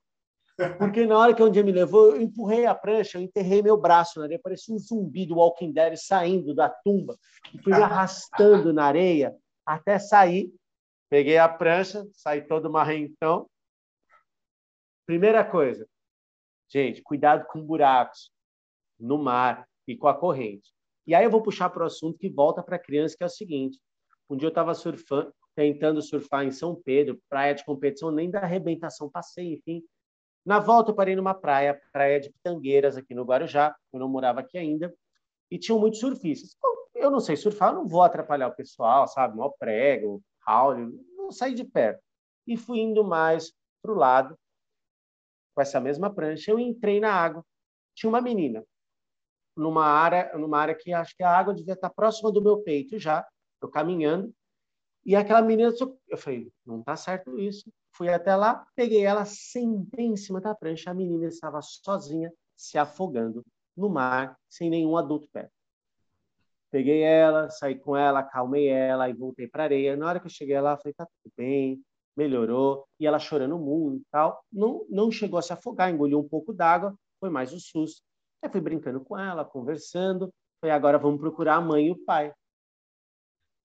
Porque 0.78 1.06
na 1.08 1.18
hora 1.18 1.34
que 1.34 1.42
a 1.42 1.46
ondinha 1.46 1.66
me 1.66 1.72
levou, 1.72 2.16
eu 2.16 2.22
empurrei 2.22 2.66
a 2.68 2.76
prancha, 2.76 3.18
eu 3.18 3.22
enterrei 3.24 3.64
meu 3.64 3.76
braço 3.76 4.20
na 4.20 4.26
areia, 4.26 4.40
parecia 4.42 4.74
um 4.74 4.78
zumbi 4.78 5.26
do 5.26 5.36
Walking 5.36 5.72
Dead 5.72 5.96
saindo 5.98 6.54
da 6.54 6.70
tumba. 6.70 7.18
E 7.54 7.62
fui 7.62 7.74
me 7.74 7.82
arrastando 7.82 8.72
na 8.72 8.86
areia 8.86 9.36
até 9.66 9.98
sair. 9.98 10.54
Peguei 11.10 11.38
a 11.38 11.50
prancha, 11.50 12.06
saí 12.14 12.42
todo 12.42 12.72
marrentão. 12.72 13.50
Primeira 15.06 15.44
coisa, 15.44 15.88
gente, 16.70 17.02
cuidado 17.02 17.46
com 17.48 17.62
buracos 17.62 18.32
no 19.00 19.18
mar 19.18 19.68
e 19.88 19.98
com 19.98 20.08
a 20.08 20.14
corrente. 20.14 20.73
E 21.06 21.14
aí 21.14 21.26
eu 21.26 21.32
vou 21.32 21.42
puxar 21.42 21.70
para 21.70 21.84
o 21.84 21.86
assunto 21.86 22.18
que 22.18 22.30
volta 22.30 22.64
para 22.64 22.78
a 22.78 22.80
criança, 22.80 23.16
que 23.18 23.24
é 23.24 23.28
o 23.28 23.30
seguinte. 23.30 23.80
Um 24.30 24.38
dia 24.38 24.48
eu 24.48 24.50
estava 24.50 24.74
surfando, 24.74 25.34
tentando 25.56 26.02
surfar 26.02 26.46
em 26.46 26.52
São 26.52 26.76
Pedro, 26.76 27.20
praia 27.30 27.54
de 27.54 27.64
competição, 27.66 28.12
nem 28.12 28.30
da 28.30 28.40
arrebentação 28.40 29.10
passei, 29.10 29.54
enfim. 29.54 29.84
Na 30.46 30.60
volta 30.60 30.92
eu 30.92 30.96
parei 30.96 31.16
numa 31.16 31.34
praia, 31.34 31.80
praia 31.92 32.20
de 32.20 32.30
Pitangueiras, 32.32 32.98
aqui 32.98 33.14
no 33.14 33.24
Guarujá, 33.24 33.76
eu 33.92 34.00
não 34.00 34.10
morava 34.10 34.40
aqui 34.42 34.58
ainda, 34.58 34.94
e 35.50 35.58
tinham 35.58 35.80
muitos 35.80 36.00
surfistas. 36.00 36.56
Eu 36.96 37.12
não 37.12 37.20
sei 37.20 37.36
surfar, 37.36 37.70
eu 37.70 37.76
não 37.76 37.88
vou 37.88 38.02
atrapalhar 38.02 38.48
o 38.48 38.56
pessoal, 38.56 39.08
sabe? 39.08 39.38
Mal 39.38 39.54
prego, 39.58 40.22
Raul, 40.46 40.92
não 41.16 41.32
saí 41.32 41.54
de 41.54 41.64
perto. 41.64 42.02
E 42.48 42.58
fui 42.58 42.80
indo 42.80 43.04
mais 43.04 43.54
para 43.82 43.92
o 43.92 43.96
lado, 43.96 44.38
com 45.54 45.62
essa 45.62 45.80
mesma 45.80 46.14
prancha, 46.14 46.52
eu 46.52 46.60
entrei 46.60 47.00
na 47.00 47.14
água. 47.14 47.46
Tinha 47.96 48.10
uma 48.10 48.22
menina, 48.22 48.66
numa 49.56 49.86
área, 49.86 50.32
numa 50.38 50.60
área 50.60 50.76
que 50.76 50.94
acho 50.94 51.16
que 51.16 51.24
a 51.24 51.30
água 51.30 51.54
devia 51.54 51.74
estar 51.74 51.90
próxima 51.90 52.32
do 52.32 52.42
meu 52.42 52.58
peito 52.64 52.98
já, 52.98 53.26
eu 53.62 53.70
caminhando, 53.70 54.34
e 55.06 55.16
aquela 55.16 55.42
menina, 55.42 55.74
eu 56.08 56.18
falei, 56.18 56.50
não 56.66 56.80
está 56.80 56.96
certo 56.96 57.38
isso. 57.38 57.70
Fui 57.92 58.10
até 58.10 58.36
lá, 58.36 58.66
peguei 58.76 59.06
ela, 59.06 59.26
sentei 59.26 60.06
em 60.06 60.16
cima 60.16 60.40
da 60.40 60.56
prancha, 60.56 60.90
a 60.90 60.94
menina 60.94 61.28
estava 61.28 61.62
sozinha, 61.62 62.32
se 62.56 62.78
afogando 62.78 63.44
no 63.76 63.90
mar, 63.90 64.38
sem 64.50 64.70
nenhum 64.70 64.96
adulto 64.98 65.28
perto. 65.32 65.52
Peguei 66.72 67.02
ela, 67.02 67.50
saí 67.50 67.76
com 67.76 67.96
ela, 67.96 68.22
acalmei 68.22 68.68
ela 68.68 69.10
e 69.10 69.14
voltei 69.14 69.48
para 69.48 69.64
a 69.64 69.66
areia. 69.66 69.96
Na 69.96 70.08
hora 70.08 70.20
que 70.20 70.26
eu 70.26 70.32
cheguei 70.32 70.60
lá, 70.60 70.76
falei, 70.78 70.94
tá 70.94 71.06
tudo 71.06 71.32
bem, 71.38 71.80
melhorou. 72.16 72.88
E 73.00 73.06
ela 73.06 73.20
chorando 73.20 73.60
muito 73.60 74.02
e 74.02 74.06
tal. 74.10 74.44
Não, 74.52 74.86
não 74.90 75.12
chegou 75.12 75.38
a 75.38 75.42
se 75.42 75.54
afogar, 75.54 75.92
engoliu 75.92 76.20
um 76.20 76.28
pouco 76.28 76.52
d'água, 76.52 76.96
foi 77.20 77.30
mais 77.30 77.54
um 77.54 77.60
susto. 77.60 78.02
Aí 78.44 78.50
fui 78.50 78.60
brincando 78.60 79.00
com 79.00 79.18
ela, 79.18 79.46
conversando. 79.46 80.30
Falei, 80.60 80.76
agora 80.76 81.00
vamos 81.00 81.20
procurar 81.22 81.56
a 81.56 81.62
mãe 81.62 81.88
e 81.88 81.92
o 81.92 81.96
pai. 81.96 82.34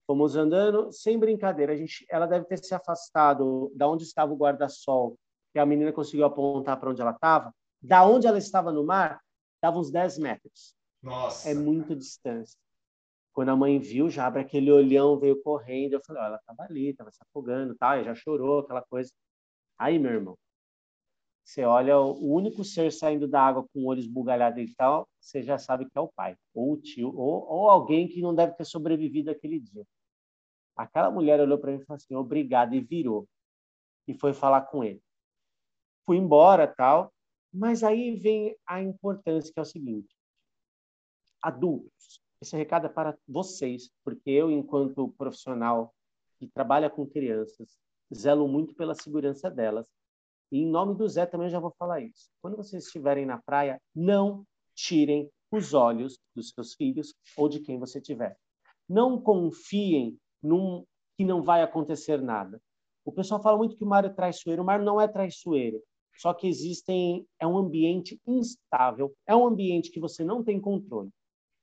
Fomos 0.07 0.37
andando, 0.37 0.93
sem 0.93 1.19
brincadeira. 1.19 1.73
A 1.73 1.77
gente, 1.77 2.07
ela 2.09 2.27
deve 2.27 2.47
ter 2.47 2.59
se 2.59 2.73
afastado 2.73 3.73
da 3.75 3.89
onde 3.89 4.05
estava 4.05 4.33
o 4.33 4.37
guarda-sol, 4.37 5.19
que 5.53 5.59
a 5.59 5.67
menina 5.67 5.93
conseguiu 5.93 6.25
apontar 6.25 6.79
para 6.79 6.91
onde 6.91 7.03
ela 7.03 7.11
estava. 7.11 7.53
Da 7.83 8.07
onde 8.07 8.29
ela 8.29 8.39
estava 8.39 8.71
no 8.71 8.85
mar, 8.85 9.21
dava 9.61 9.79
uns 9.79 9.91
10 9.91 10.19
metros. 10.19 10.77
Nossa. 11.03 11.51
É 11.51 11.55
muita 11.55 11.97
distância. 11.97 12.57
Quando 13.33 13.51
a 13.51 13.57
mãe 13.57 13.81
viu, 13.81 14.09
já 14.09 14.27
abre 14.27 14.43
aquele 14.43 14.71
olhão, 14.71 15.19
veio 15.19 15.43
correndo. 15.43 15.95
Eu 15.95 16.01
falei, 16.07 16.23
oh, 16.23 16.27
ela 16.27 16.37
estava 16.37 16.63
ali, 16.63 16.91
estava 16.91 17.11
se 17.11 17.19
afogando, 17.21 17.75
tá? 17.75 17.99
E 17.99 18.05
já 18.05 18.15
chorou, 18.15 18.61
aquela 18.61 18.83
coisa. 18.83 19.11
Aí, 19.77 19.99
meu 19.99 20.13
irmão, 20.13 20.39
você 21.49 21.65
olha 21.65 21.99
o 21.99 22.31
único 22.31 22.63
ser 22.63 22.93
saindo 22.93 23.27
da 23.27 23.41
água 23.41 23.67
com 23.73 23.81
o 23.81 23.87
olho 23.87 24.01
esbugalhado 24.01 24.61
e 24.61 24.75
tal, 24.75 25.09
você 25.19 25.43
já 25.43 25.57
sabe 25.57 25.87
que 25.87 25.97
é 25.97 26.01
o 26.01 26.13
pai, 26.13 26.37
ou 26.53 26.75
o 26.75 26.77
tio, 26.77 27.09
ou, 27.17 27.43
ou 27.49 27.71
alguém 27.71 28.07
que 28.07 28.21
não 28.21 28.35
deve 28.35 28.53
ter 28.53 28.67
sobrevivido 28.67 29.31
aquele 29.31 29.59
dia. 29.59 29.83
Aquela 30.77 31.11
mulher 31.11 31.41
olhou 31.41 31.57
para 31.57 31.73
mim 31.73 31.79
e 31.79 31.85
falou 31.87 31.97
assim, 31.97 32.15
obrigado, 32.15 32.75
e 32.75 32.81
virou. 32.81 33.27
E 34.07 34.13
foi 34.13 34.35
falar 34.35 34.61
com 34.67 34.85
ele. 34.85 35.03
Fui 36.05 36.19
embora, 36.19 36.69
tal, 36.69 37.11
mas 37.51 37.83
aí 37.83 38.15
vem 38.15 38.55
a 38.67 38.83
importância, 38.83 39.51
que 39.51 39.59
é 39.59 39.63
o 39.63 39.65
seguinte. 39.65 40.15
Adultos, 41.41 42.21
Esse 42.43 42.59
recado 42.59 42.89
é 42.89 42.91
para 42.91 43.17
vocês, 43.27 43.91
porque 44.05 44.31
eu, 44.31 44.51
enquanto 44.51 45.15
profissional 45.17 45.95
que 46.39 46.47
trabalha 46.47 46.91
com 46.91 47.07
crianças, 47.07 47.79
zelo 48.15 48.47
muito 48.47 48.75
pela 48.75 48.95
segurança 48.95 49.51
delas. 49.51 49.87
E 50.51 50.61
em 50.61 50.67
nome 50.67 50.95
do 50.95 51.09
Zé 51.09 51.27
também 51.27 51.49
já 51.49 51.61
vou 51.61 51.73
falar 51.79 52.01
isso. 52.01 52.29
Quando 52.41 52.57
vocês 52.57 52.85
estiverem 52.85 53.27
na 53.27 53.39
praia, 53.39 53.81
não 53.95 54.45
tirem 54.75 55.31
os 55.51 55.75
olhos 55.75 56.19
dos 56.35 56.51
seus 56.51 56.75
filhos 56.75 57.15
ou 57.37 57.49
de 57.49 57.61
quem 57.61 57.79
você 57.79 58.01
tiver. 58.01 58.37
Não 58.89 59.21
confiem 59.21 60.17
num 60.43 60.85
que 61.17 61.25
não 61.25 61.43
vai 61.43 61.63
acontecer 61.63 62.23
nada. 62.23 62.61
O 63.05 63.13
pessoal 63.13 63.43
fala 63.43 63.59
muito 63.59 63.77
que 63.77 63.85
o 63.85 63.87
mar 63.87 64.05
é 64.05 64.09
traiçoeiro. 64.09 64.63
O 64.63 64.67
mar 64.67 64.81
não 64.81 65.01
é 65.01 65.09
traiçoeiro. 65.09 65.83
Só 66.19 66.35
que 66.35 66.49
existem 66.49 67.25
é 67.39 67.47
um 67.47 67.57
ambiente 67.57 68.21
instável, 68.27 69.15
é 69.25 69.37
um 69.37 69.47
ambiente 69.47 69.91
que 69.91 70.01
você 70.01 70.25
não 70.25 70.43
tem 70.43 70.61
controle. 70.61 71.11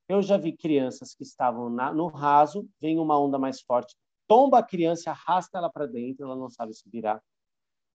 Eu 0.07 0.21
já 0.21 0.37
vi 0.37 0.55
crianças 0.55 1.13
que 1.13 1.23
estavam 1.23 1.69
na, 1.69 1.93
no 1.93 2.07
raso, 2.07 2.65
vem 2.79 2.97
uma 2.97 3.19
onda 3.19 3.37
mais 3.37 3.59
forte, 3.61 3.95
tomba 4.27 4.59
a 4.59 4.63
criança, 4.63 5.11
arrasta 5.11 5.57
ela 5.57 5.69
para 5.69 5.85
dentro, 5.85 6.25
ela 6.25 6.37
não 6.37 6.49
sabe 6.49 6.73
se 6.73 6.89
virar. 6.89 7.21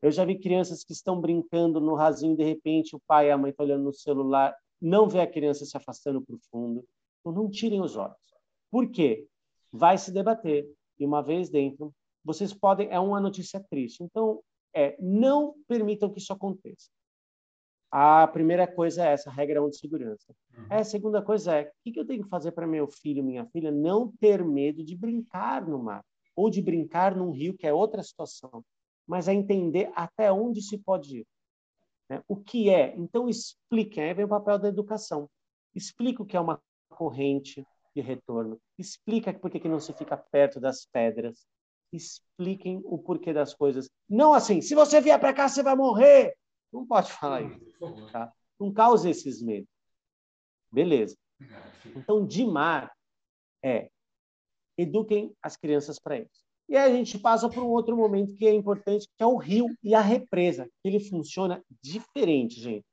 Eu 0.02 0.10
já 0.10 0.24
vi 0.24 0.38
crianças 0.38 0.82
que 0.82 0.92
estão 0.92 1.20
brincando 1.20 1.80
no 1.80 1.94
rasinho, 1.94 2.36
de 2.36 2.44
repente 2.44 2.96
o 2.96 3.00
pai 3.06 3.28
e 3.28 3.30
a 3.30 3.38
mãe 3.38 3.50
estão 3.50 3.66
olhando 3.66 3.84
no 3.84 3.92
celular, 3.92 4.56
não 4.80 5.08
vê 5.08 5.20
a 5.20 5.30
criança 5.30 5.64
se 5.66 5.76
afastando 5.76 6.22
para 6.22 6.34
o 6.34 6.40
fundo. 6.50 6.84
Então 7.20 7.32
não 7.32 7.50
tirem 7.50 7.80
os 7.80 7.96
olhos. 7.96 8.16
Por 8.70 8.90
quê? 8.90 9.26
Vai 9.70 9.98
se 9.98 10.10
debater. 10.10 10.66
E 10.98 11.04
uma 11.04 11.22
vez 11.22 11.50
dentro, 11.50 11.94
vocês 12.24 12.52
podem. 12.52 12.88
É 12.90 12.98
uma 12.98 13.20
notícia 13.20 13.60
triste. 13.70 14.02
Então, 14.02 14.42
é, 14.74 14.96
não 15.00 15.54
permitam 15.66 16.10
que 16.10 16.18
isso 16.18 16.32
aconteça. 16.32 16.90
A 17.90 18.26
primeira 18.28 18.68
coisa 18.68 19.04
é 19.04 19.12
essa, 19.12 19.30
regra 19.30 19.62
1 19.62 19.70
de 19.70 19.78
segurança. 19.78 20.32
Uhum. 20.56 20.66
A 20.70 20.84
segunda 20.84 21.20
coisa 21.20 21.56
é, 21.56 21.72
o 21.84 21.92
que 21.92 21.98
eu 21.98 22.06
tenho 22.06 22.22
que 22.22 22.28
fazer 22.28 22.52
para 22.52 22.66
meu 22.66 22.86
filho, 22.86 23.24
minha 23.24 23.44
filha, 23.46 23.72
não 23.72 24.12
ter 24.20 24.44
medo 24.44 24.84
de 24.84 24.96
brincar 24.96 25.66
no 25.66 25.82
mar, 25.82 26.04
ou 26.36 26.48
de 26.48 26.62
brincar 26.62 27.16
num 27.16 27.32
rio, 27.32 27.56
que 27.56 27.66
é 27.66 27.72
outra 27.72 28.00
situação, 28.02 28.64
mas 29.10 29.26
é 29.26 29.34
entender 29.34 29.90
até 29.96 30.30
onde 30.30 30.62
se 30.62 30.78
pode 30.78 31.18
ir. 31.18 31.26
Né? 32.08 32.22
O 32.28 32.36
que 32.36 32.70
é? 32.70 32.96
Então, 32.96 33.28
explique, 33.28 34.00
aí 34.00 34.14
vem 34.14 34.24
o 34.24 34.28
papel 34.28 34.56
da 34.56 34.68
educação. 34.68 35.28
Explica 35.74 36.22
o 36.22 36.26
que 36.26 36.36
é 36.36 36.40
uma 36.40 36.62
corrente 36.88 37.66
de 37.92 38.00
retorno, 38.00 38.56
explica 38.78 39.34
por 39.34 39.50
que 39.50 39.68
não 39.68 39.80
se 39.80 39.92
fica 39.94 40.16
perto 40.16 40.60
das 40.60 40.86
pedras, 40.86 41.44
expliquem 41.92 42.80
o 42.84 42.98
porquê 42.98 43.32
das 43.32 43.52
coisas. 43.52 43.90
Não 44.08 44.32
assim, 44.32 44.60
se 44.60 44.76
você 44.76 45.00
vier 45.00 45.18
para 45.18 45.34
cá, 45.34 45.48
você 45.48 45.60
vai 45.60 45.74
morrer. 45.74 46.36
Não 46.72 46.86
pode 46.86 47.10
falar 47.10 47.42
isso. 47.42 48.12
Tá? 48.12 48.32
Não 48.60 48.72
cause 48.72 49.10
esses 49.10 49.42
medos. 49.42 49.68
Beleza. 50.70 51.16
Então, 51.96 52.24
de 52.24 52.44
mar 52.44 52.92
é 53.60 53.90
eduquem 54.78 55.34
as 55.42 55.56
crianças 55.56 55.98
para 55.98 56.20
isso. 56.20 56.49
E 56.70 56.76
aí 56.76 56.92
a 56.92 56.94
gente 56.94 57.18
passa 57.18 57.48
para 57.48 57.60
um 57.60 57.66
outro 57.66 57.96
momento 57.96 58.36
que 58.36 58.46
é 58.46 58.54
importante, 58.54 59.04
que 59.04 59.24
é 59.24 59.26
o 59.26 59.36
rio 59.36 59.66
e 59.82 59.92
a 59.92 60.00
represa. 60.00 60.70
Ele 60.84 61.00
funciona 61.00 61.60
diferente, 61.82 62.60
gente. 62.60 62.86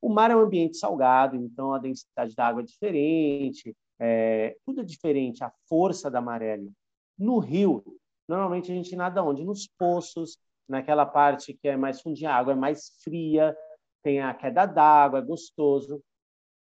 O 0.00 0.08
mar 0.08 0.30
é 0.30 0.36
um 0.36 0.40
ambiente 0.40 0.76
salgado, 0.76 1.34
então 1.34 1.74
a 1.74 1.78
densidade 1.80 2.36
da 2.36 2.46
água 2.46 2.62
é 2.62 2.64
diferente, 2.64 3.76
é, 3.98 4.56
tudo 4.64 4.82
é 4.82 4.84
diferente, 4.84 5.42
a 5.42 5.52
força 5.68 6.08
da 6.08 6.20
maré 6.20 6.52
ali. 6.52 6.70
No 7.18 7.40
rio, 7.40 7.82
normalmente 8.28 8.70
a 8.70 8.74
gente 8.76 8.94
nada 8.94 9.24
onde? 9.24 9.44
Nos 9.44 9.66
poços, 9.66 10.38
naquela 10.68 11.04
parte 11.04 11.52
que 11.52 11.66
é 11.66 11.76
mais 11.76 12.00
fundinha, 12.00 12.30
a 12.30 12.36
água 12.36 12.52
é 12.52 12.56
mais 12.56 12.92
fria, 13.02 13.56
tem 14.04 14.20
a 14.20 14.32
queda 14.32 14.66
d'água, 14.66 15.18
é 15.18 15.22
gostoso. 15.22 16.00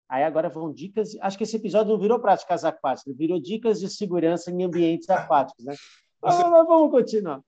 Aí 0.07 0.23
agora 0.23 0.51
vão 0.51 0.71
dicas. 0.71 1.17
Acho 1.23 1.39
que 1.39 1.45
esse 1.45 1.57
episódio 1.57 1.95
não 1.95 1.99
virou 1.99 2.21
práticas 2.21 2.63
aquáticas, 2.63 3.17
virou 3.17 3.41
dicas 3.41 3.81
de 3.81 3.89
segurança 3.89 4.51
em 4.51 4.63
ambientes 4.63 5.09
aquáticos, 5.09 5.65
né? 5.65 5.75
Você... 6.23 6.43
Mas 6.43 6.67
vamos 6.67 6.91
continuar. 6.91 7.41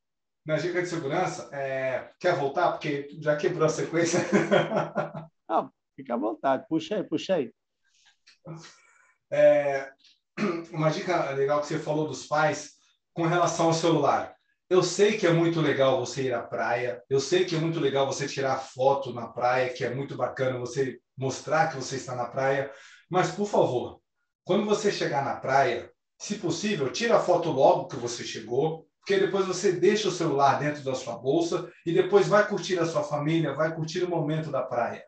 Na 0.47 0.57
dica 0.57 0.81
de 0.81 0.89
segurança, 0.89 1.49
é... 1.53 2.11
quer 2.19 2.35
voltar? 2.37 2.73
Porque 2.73 3.09
já 3.21 3.37
quebrou 3.37 3.67
a 3.67 3.69
sequência. 3.69 4.21
Não, 5.49 5.71
fica 5.95 6.15
à 6.15 6.17
vontade. 6.17 6.67
Puxa 6.69 6.97
aí, 6.97 7.05
puxa 7.05 7.35
aí. 7.35 7.53
É... 9.31 9.91
Uma 10.71 10.91
dica 10.91 11.31
legal 11.33 11.61
que 11.61 11.67
você 11.67 11.79
falou 11.79 12.07
dos 12.07 12.27
pais 12.27 12.75
com 13.13 13.27
relação 13.27 13.67
ao 13.67 13.75
celular. 13.75 14.35
Eu 14.71 14.83
sei 14.83 15.17
que 15.17 15.27
é 15.27 15.33
muito 15.33 15.61
legal 15.61 15.99
você 15.99 16.25
ir 16.25 16.35
à 16.35 16.43
praia, 16.43 17.03
eu 17.09 17.19
sei 17.19 17.47
que 17.47 17.57
é 17.57 17.59
muito 17.59 17.81
legal 17.81 18.07
você 18.07 18.29
tirar 18.29 18.59
foto 18.59 19.15
na 19.15 19.27
praia, 19.27 19.73
que 19.73 19.83
é 19.83 19.89
muito 19.89 20.15
bacana 20.15 20.59
você 20.59 21.01
mostrar 21.17 21.69
que 21.69 21.77
você 21.77 21.97
está 21.97 22.15
na 22.15 22.27
praia, 22.27 22.71
mas 23.09 23.31
por 23.31 23.49
favor, 23.49 24.01
quando 24.45 24.67
você 24.67 24.93
chegar 24.93 25.25
na 25.25 25.37
praia, 25.37 25.91
se 26.19 26.35
possível, 26.37 26.91
tira 26.91 27.17
a 27.17 27.21
foto 27.21 27.51
logo 27.51 27.87
que 27.87 27.97
você 27.97 28.25
chegou, 28.25 28.87
porque 28.99 29.19
depois 29.19 29.47
você 29.47 29.73
deixa 29.73 30.09
o 30.09 30.13
celular 30.13 30.59
dentro 30.59 30.83
da 30.83 30.95
sua 30.95 31.17
bolsa 31.17 31.71
e 31.87 31.93
depois 31.93 32.29
vai 32.29 32.47
curtir 32.47 32.79
a 32.79 32.85
sua 32.85 33.03
família, 33.03 33.55
vai 33.55 33.75
curtir 33.75 34.03
o 34.03 34.11
momento 34.11 34.51
da 34.51 34.63
praia. 34.63 35.05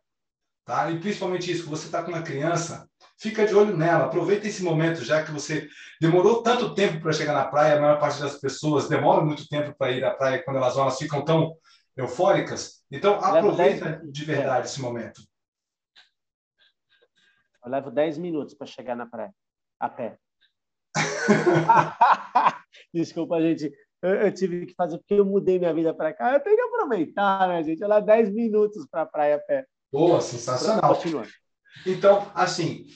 Tá? 0.64 0.90
E 0.90 1.00
principalmente 1.00 1.50
isso, 1.50 1.68
você 1.68 1.86
está 1.86 2.02
com 2.02 2.12
uma 2.12 2.22
criança, 2.22 2.88
fica 3.18 3.44
de 3.44 3.54
olho 3.54 3.76
nela, 3.76 4.04
aproveita 4.04 4.46
esse 4.46 4.62
momento, 4.62 5.04
já 5.04 5.24
que 5.24 5.32
você 5.32 5.68
demorou 6.00 6.42
tanto 6.42 6.74
tempo 6.74 7.00
para 7.00 7.12
chegar 7.12 7.34
na 7.34 7.44
praia, 7.44 7.76
a 7.76 7.80
maior 7.80 7.98
parte 7.98 8.20
das 8.20 8.38
pessoas 8.38 8.88
demora 8.88 9.24
muito 9.24 9.48
tempo 9.48 9.74
para 9.76 9.90
ir 9.90 10.04
à 10.04 10.14
praia 10.14 10.42
quando 10.44 10.58
elas 10.58 10.74
vão, 10.74 10.84
elas 10.84 10.98
ficam 10.98 11.24
tão 11.24 11.54
eufóricas. 11.96 12.84
Então, 12.90 13.16
aproveita 13.16 14.00
de 14.04 14.24
verdade 14.24 14.68
esse 14.68 14.80
momento. 14.80 15.20
Eu 17.64 17.70
levo 17.70 17.90
10 17.90 18.16
minutos 18.16 18.54
para 18.54 18.66
chegar 18.66 18.96
na 18.96 19.06
praia, 19.06 19.34
a 19.78 19.88
pé. 19.88 20.16
Desculpa, 22.92 23.40
gente. 23.40 23.72
Eu, 24.02 24.14
eu, 24.14 24.32
tive 24.32 24.66
que 24.66 24.74
fazer 24.74 24.98
porque 24.98 25.14
eu 25.14 25.24
mudei 25.24 25.58
minha 25.58 25.74
vida 25.74 25.94
para 25.94 26.12
cá. 26.12 26.32
Eu 26.32 26.40
tenho 26.40 26.56
que 26.56 26.62
aproveitar, 26.62 27.48
né, 27.48 27.62
gente? 27.62 27.84
Levo 27.84 28.06
10 28.06 28.32
minutos 28.32 28.86
para 28.90 29.02
a 29.02 29.06
praia 29.06 29.36
a 29.36 29.38
pé. 29.38 29.66
Boa, 29.92 30.20
sensacional. 30.20 30.98
Então, 31.86 32.30
assim, 32.34 32.86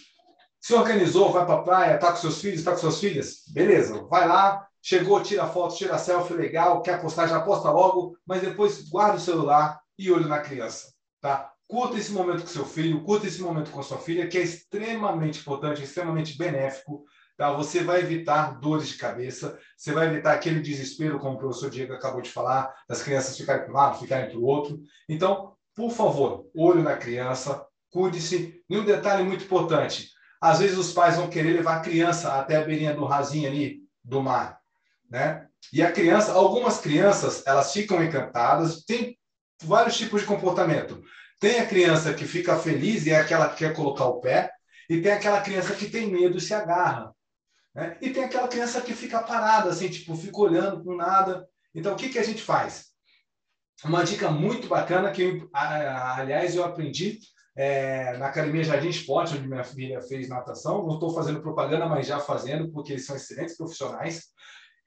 se 0.65 0.73
organizou, 0.73 1.31
vai 1.31 1.45
para 1.45 1.57
a 1.57 1.63
praia, 1.63 1.99
tá 1.99 2.11
com 2.11 2.17
seus 2.17 2.41
filhos, 2.41 2.65
tá 2.65 2.71
com 2.73 2.79
suas 2.79 2.99
filhas, 2.99 3.43
beleza, 3.53 4.03
vai 4.05 4.27
lá, 4.27 4.67
chegou, 4.81 5.23
tira 5.23 5.47
foto, 5.47 5.77
tira 5.77 5.99
selfie 5.99 6.33
legal, 6.33 6.81
quer 6.81 7.03
postar, 7.03 7.27
já 7.27 7.39
posta 7.41 7.71
logo, 7.71 8.17
mas 8.27 8.41
depois 8.41 8.89
guarda 8.89 9.19
o 9.19 9.21
celular 9.21 9.79
e 9.99 10.11
olho 10.11 10.27
na 10.27 10.41
criança, 10.41 10.93
tá? 11.21 11.53
Curta 11.69 11.99
esse 11.99 12.13
momento 12.13 12.43
com 12.43 12.47
seu 12.47 12.65
filho, 12.65 13.03
curta 13.03 13.27
esse 13.27 13.43
momento 13.43 13.71
com 13.71 13.83
sua 13.83 13.99
filha, 13.99 14.27
que 14.27 14.39
é 14.39 14.43
extremamente 14.43 15.41
importante, 15.41 15.83
extremamente 15.83 16.37
benéfico, 16.39 17.05
tá? 17.37 17.53
Você 17.53 17.83
vai 17.83 18.01
evitar 18.01 18.59
dores 18.61 18.89
de 18.89 18.97
cabeça, 18.97 19.59
você 19.77 19.93
vai 19.93 20.07
evitar 20.07 20.33
aquele 20.33 20.61
desespero, 20.61 21.19
como 21.19 21.37
o 21.37 21.39
professor 21.39 21.71
Diego 21.71 21.93
acabou 21.93 22.21
de 22.21 22.31
falar, 22.31 22.75
das 22.89 23.03
crianças 23.03 23.37
ficarem 23.37 23.65
para 23.65 23.73
um 23.73 23.77
lado, 23.77 23.99
ficarem 23.99 24.31
para 24.31 24.39
o 24.39 24.45
outro. 24.45 24.81
Então, 25.09 25.55
por 25.75 25.91
favor, 25.91 26.47
olho 26.55 26.83
na 26.83 26.97
criança, 26.97 27.65
cuide-se. 27.91 28.63
E 28.69 28.79
um 28.79 28.85
detalhe 28.85 29.25
muito 29.25 29.45
importante, 29.45 30.11
às 30.41 30.59
vezes 30.59 30.77
os 30.77 30.93
pais 30.93 31.17
vão 31.17 31.31
querer 31.31 31.53
levar 31.53 31.77
a 31.77 31.81
criança 31.81 32.35
até 32.35 32.57
a 32.57 32.65
beirinha 32.65 32.95
do 32.95 33.05
rasinho 33.05 33.49
ali 33.49 33.81
do 34.03 34.23
mar, 34.23 34.61
né? 35.11 35.47
E 35.73 35.83
a 35.83 35.91
criança, 35.91 36.33
algumas 36.33 36.79
crianças, 36.79 37.43
elas 37.47 37.73
ficam 37.73 38.05
encantadas, 38.05 38.85
tem 38.85 39.19
vários 39.63 39.97
tipos 39.97 40.21
de 40.21 40.27
comportamento. 40.27 41.03
Tem 41.41 41.61
a 41.61 41.67
criança 41.67 42.13
que 42.13 42.27
fica 42.27 42.57
feliz 42.57 43.07
e 43.07 43.11
é 43.11 43.17
aquela 43.17 43.49
que 43.49 43.57
quer 43.57 43.75
colocar 43.75 44.05
o 44.05 44.21
pé, 44.21 44.51
e 44.89 45.01
tem 45.01 45.13
aquela 45.13 45.41
criança 45.41 45.75
que 45.75 45.89
tem 45.89 46.11
medo 46.11 46.37
e 46.37 46.41
se 46.41 46.53
agarra. 46.53 47.15
Né? 47.75 47.97
E 48.01 48.11
tem 48.11 48.25
aquela 48.25 48.49
criança 48.49 48.81
que 48.81 48.95
fica 48.95 49.23
parada, 49.23 49.71
assim, 49.71 49.89
tipo, 49.89 50.15
fica 50.15 50.39
olhando 50.39 50.83
com 50.83 50.95
nada. 50.95 51.49
Então, 51.75 51.95
o 51.95 51.97
que, 51.97 52.09
que 52.09 52.19
a 52.19 52.23
gente 52.23 52.41
faz? 52.41 52.93
Uma 53.85 54.05
dica 54.05 54.31
muito 54.31 54.69
bacana 54.69 55.11
que, 55.11 55.47
aliás, 55.53 56.55
eu 56.55 56.65
aprendi 56.65 57.19
é, 57.57 58.17
na 58.17 58.27
Academia 58.27 58.63
Jardim 58.63 58.89
Esporte, 58.89 59.35
onde 59.35 59.49
minha 59.49 59.65
filha 59.65 60.01
fez 60.01 60.29
natação. 60.29 60.87
Não 60.87 60.95
estou 60.95 61.13
fazendo 61.13 61.43
propaganda, 61.43 61.87
mas 61.87 62.07
já 62.07 62.21
fazendo, 62.21 62.71
porque 62.71 62.93
eles 62.93 63.05
são 63.05 63.17
excelentes 63.17 63.57
profissionais. 63.57 64.27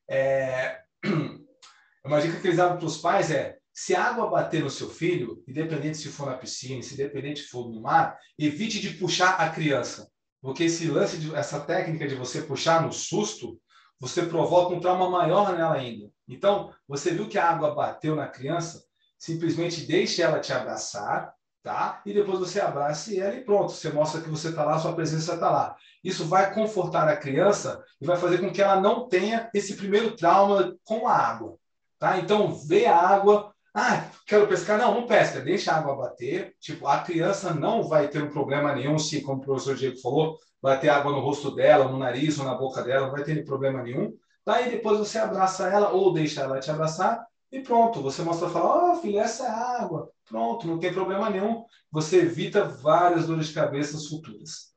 É, 0.09 0.79
uma 2.05 2.21
dica 2.21 2.39
que 2.39 2.47
eles 2.47 2.57
dão 2.57 2.77
para 2.77 2.85
os 2.85 2.97
pais 2.97 3.29
é: 3.29 3.57
se 3.73 3.93
a 3.93 4.05
água 4.05 4.29
bater 4.29 4.63
no 4.63 4.69
seu 4.69 4.89
filho, 4.89 5.43
independente 5.47 5.97
se 5.97 6.09
for 6.09 6.25
na 6.25 6.37
piscina, 6.37 6.81
se 6.81 6.93
independente 6.93 7.41
se 7.41 7.47
for 7.47 7.69
no 7.69 7.81
mar, 7.81 8.17
evite 8.39 8.79
de 8.79 8.91
puxar 8.91 9.35
a 9.35 9.49
criança. 9.49 10.09
Porque 10.41 10.65
esse 10.65 10.87
lance, 10.87 11.17
de, 11.17 11.35
essa 11.35 11.59
técnica 11.59 12.07
de 12.07 12.15
você 12.15 12.41
puxar 12.41 12.83
no 12.83 12.91
susto, 12.93 13.59
você 13.99 14.23
provoca 14.23 14.75
um 14.75 14.79
trauma 14.79 15.09
maior 15.09 15.55
nela 15.55 15.75
ainda. 15.75 16.09
Então, 16.27 16.73
você 16.87 17.11
viu 17.11 17.27
que 17.27 17.37
a 17.37 17.49
água 17.49 17.73
bateu 17.73 18.15
na 18.15 18.27
criança, 18.27 18.83
simplesmente 19.17 19.85
deixe 19.85 20.21
ela 20.21 20.39
te 20.39 20.53
abraçar, 20.53 21.33
tá? 21.63 22.01
E 22.05 22.13
depois 22.13 22.39
você 22.39 22.61
abraça 22.61 23.13
ela 23.15 23.35
e 23.35 23.43
pronto, 23.43 23.71
você 23.71 23.89
mostra 23.89 24.21
que 24.21 24.29
você 24.29 24.49
está 24.49 24.63
lá, 24.63 24.77
sua 24.77 24.93
presença 24.93 25.33
está 25.33 25.49
lá. 25.49 25.75
Isso 26.03 26.25
vai 26.25 26.53
confortar 26.53 27.07
a 27.07 27.17
criança 27.17 27.83
e 27.99 28.05
vai 28.05 28.17
fazer 28.17 28.37
com 28.37 28.51
que 28.51 28.61
ela 28.61 28.79
não 28.79 29.07
tenha 29.07 29.49
esse 29.53 29.75
primeiro 29.75 30.15
trauma 30.15 30.75
com 30.83 31.07
a 31.07 31.13
água, 31.13 31.57
tá? 31.97 32.19
Então, 32.19 32.53
vê 32.53 32.85
a 32.85 32.95
água, 32.95 33.53
Ah, 33.79 34.09
quero 34.25 34.47
pescar. 34.47 34.79
Não, 34.79 34.91
não 34.95 35.05
pesca, 35.05 35.39
deixa 35.39 35.71
a 35.71 35.77
água 35.77 35.95
bater. 35.95 36.55
Tipo, 36.59 36.87
a 36.87 36.97
criança 37.03 37.53
não 37.53 37.83
vai 37.83 38.07
ter 38.07 38.23
um 38.23 38.31
problema 38.31 38.73
nenhum 38.73 38.97
se, 38.97 39.21
como 39.21 39.39
o 39.39 39.45
professor 39.45 39.75
Diego 39.75 39.99
falou, 39.99 40.39
bater 40.59 40.89
água 40.89 41.11
no 41.11 41.19
rosto 41.19 41.53
dela, 41.53 41.87
no 41.87 41.99
nariz 41.99 42.39
ou 42.39 42.45
na 42.45 42.55
boca 42.55 42.81
dela, 42.81 43.05
não 43.05 43.13
vai 43.13 43.23
ter 43.23 43.45
problema 43.45 43.83
nenhum. 43.83 44.17
Daí 44.43 44.71
depois 44.71 44.97
você 44.97 45.19
abraça 45.19 45.69
ela 45.69 45.91
ou 45.91 46.11
deixa 46.11 46.41
ela 46.41 46.59
te 46.59 46.71
abraçar 46.71 47.23
e 47.51 47.59
pronto. 47.61 48.01
Você 48.01 48.23
mostra 48.23 48.47
e 48.47 48.51
fala: 48.51 48.65
Ó, 48.65 48.93
oh, 48.93 48.95
filho, 48.95 49.19
essa 49.19 49.45
é 49.45 49.49
água. 49.49 50.11
Pronto, 50.27 50.65
não 50.65 50.79
tem 50.79 50.91
problema 50.91 51.29
nenhum. 51.29 51.63
Você 51.91 52.21
evita 52.21 52.63
várias 52.63 53.27
dores 53.27 53.49
de 53.49 53.53
cabeça 53.53 53.95
futuras. 54.09 54.73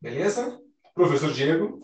Beleza? 0.00 0.60
Professor 0.94 1.32
Diego? 1.32 1.82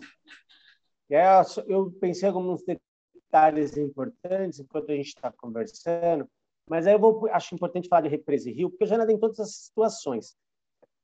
É, 1.11 1.25
eu 1.67 1.91
pensei 2.01 2.29
em 2.29 2.33
alguns 2.33 2.63
detalhes 2.63 3.77
importantes 3.77 4.61
enquanto 4.61 4.93
a 4.93 4.95
gente 4.95 5.09
está 5.09 5.33
conversando, 5.33 6.31
mas 6.71 6.87
aí 6.87 6.95
eu 6.95 7.01
vou, 7.01 7.29
acho 7.33 7.53
importante 7.53 7.89
falar 7.89 8.03
de 8.03 8.09
represa 8.09 8.49
rio, 8.49 8.71
porque 8.71 8.85
eu 8.85 8.89
já 8.89 8.97
nadei 8.97 9.17
em 9.17 9.19
todas 9.19 9.41
as 9.41 9.57
situações. 9.57 10.37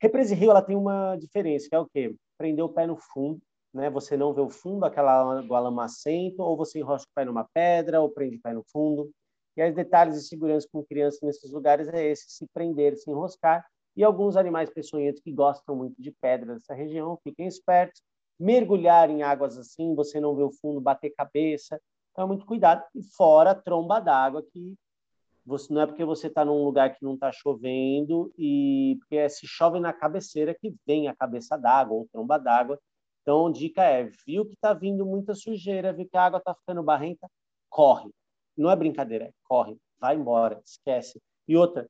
Represa 0.00 0.32
rio 0.32 0.50
ela 0.52 0.62
tem 0.62 0.76
uma 0.76 1.16
diferença, 1.16 1.68
que 1.68 1.74
é 1.74 1.78
o 1.80 1.86
quê? 1.86 2.14
Prender 2.38 2.64
o 2.64 2.68
pé 2.68 2.86
no 2.86 2.96
fundo, 2.96 3.40
né? 3.74 3.90
Você 3.90 4.16
não 4.16 4.32
vê 4.32 4.40
o 4.40 4.48
fundo, 4.48 4.84
aquela 4.84 5.40
água 5.40 5.58
lamacenta, 5.58 6.40
ou 6.40 6.56
você 6.56 6.78
enrocha 6.78 7.04
o 7.04 7.14
pé 7.14 7.24
numa 7.24 7.48
pedra, 7.52 8.00
ou 8.00 8.08
prende 8.08 8.36
o 8.36 8.40
pé 8.40 8.52
no 8.54 8.62
fundo. 8.70 9.10
E 9.56 9.68
os 9.68 9.74
detalhes 9.74 10.14
de 10.14 10.28
segurança 10.28 10.68
com 10.70 10.84
crianças 10.84 11.20
nesses 11.22 11.50
lugares 11.50 11.88
é 11.88 12.12
esse, 12.12 12.26
se 12.28 12.46
prender, 12.54 12.96
se 12.96 13.10
enroscar. 13.10 13.66
E 13.96 14.04
alguns 14.04 14.36
animais 14.36 14.70
peçonhentos 14.70 15.20
que 15.20 15.32
gostam 15.32 15.74
muito 15.74 16.00
de 16.00 16.12
pedra 16.12 16.54
nessa 16.54 16.74
região, 16.74 17.18
fiquem 17.24 17.48
espertos. 17.48 18.00
Mergulhar 18.38 19.10
em 19.10 19.24
águas 19.24 19.58
assim, 19.58 19.96
você 19.96 20.20
não 20.20 20.36
vê 20.36 20.44
o 20.44 20.52
fundo, 20.52 20.80
bater 20.80 21.10
cabeça. 21.10 21.80
Então, 22.12 22.28
muito 22.28 22.46
cuidado. 22.46 22.84
E 22.94 23.02
fora 23.02 23.50
a 23.50 23.54
tromba 23.54 23.98
d'água, 23.98 24.44
que 24.52 24.76
você, 25.46 25.72
não 25.72 25.82
é 25.82 25.86
porque 25.86 26.04
você 26.04 26.26
está 26.26 26.44
num 26.44 26.64
lugar 26.64 26.92
que 26.92 27.04
não 27.04 27.14
está 27.14 27.30
chovendo, 27.30 28.32
e 28.36 28.96
porque 28.98 29.16
é, 29.16 29.28
se 29.28 29.46
chove 29.46 29.78
na 29.78 29.92
cabeceira 29.92 30.52
que 30.52 30.74
vem 30.84 31.06
a 31.06 31.14
cabeça 31.14 31.56
d'água 31.56 31.96
ou 31.96 32.08
tromba 32.10 32.36
d'água. 32.36 32.80
Então, 33.22 33.50
dica 33.50 33.82
é, 33.82 34.10
viu 34.26 34.44
que 34.44 34.54
está 34.54 34.74
vindo 34.74 35.06
muita 35.06 35.34
sujeira, 35.34 35.92
viu 35.92 36.08
que 36.08 36.16
a 36.16 36.24
água 36.24 36.38
está 36.38 36.52
ficando 36.54 36.82
barrenta, 36.82 37.30
corre. 37.70 38.10
Não 38.56 38.70
é 38.70 38.76
brincadeira, 38.76 39.26
é 39.26 39.32
corre, 39.44 39.76
vai 40.00 40.16
embora, 40.16 40.60
esquece. 40.64 41.22
E 41.46 41.56
outra, 41.56 41.88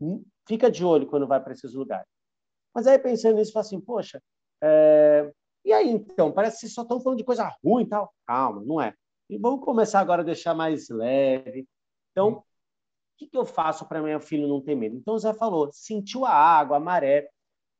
hum, 0.00 0.24
fica 0.46 0.70
de 0.70 0.84
olho 0.84 1.06
quando 1.06 1.26
vai 1.26 1.42
para 1.42 1.52
esses 1.52 1.74
lugares. 1.74 2.08
Mas 2.74 2.86
aí, 2.86 2.98
pensando 2.98 3.36
nisso, 3.36 3.52
fala 3.52 3.64
assim, 3.64 3.80
poxa, 3.80 4.22
é... 4.62 5.30
e 5.64 5.72
aí 5.72 5.90
então? 5.90 6.32
Parece 6.32 6.66
que 6.66 6.72
só 6.72 6.82
estão 6.82 7.00
falando 7.00 7.18
de 7.18 7.24
coisa 7.24 7.50
ruim 7.62 7.84
e 7.84 7.88
tal. 7.88 8.12
Calma, 8.26 8.62
não 8.64 8.80
é. 8.80 8.94
E 9.28 9.36
vamos 9.36 9.64
começar 9.64 10.00
agora 10.00 10.22
a 10.22 10.24
deixar 10.24 10.54
mais 10.54 10.88
leve. 10.88 11.66
Então, 12.12 12.42
que, 13.16 13.26
que 13.26 13.36
eu 13.36 13.44
faço 13.44 13.86
para 13.86 14.02
meu 14.02 14.20
filho 14.20 14.46
não 14.48 14.60
ter 14.60 14.74
medo? 14.74 14.96
Então, 14.96 15.14
o 15.14 15.18
Zé 15.18 15.32
falou, 15.34 15.70
sentiu 15.72 16.24
a 16.24 16.32
água, 16.32 16.76
a 16.76 16.80
maré. 16.80 17.28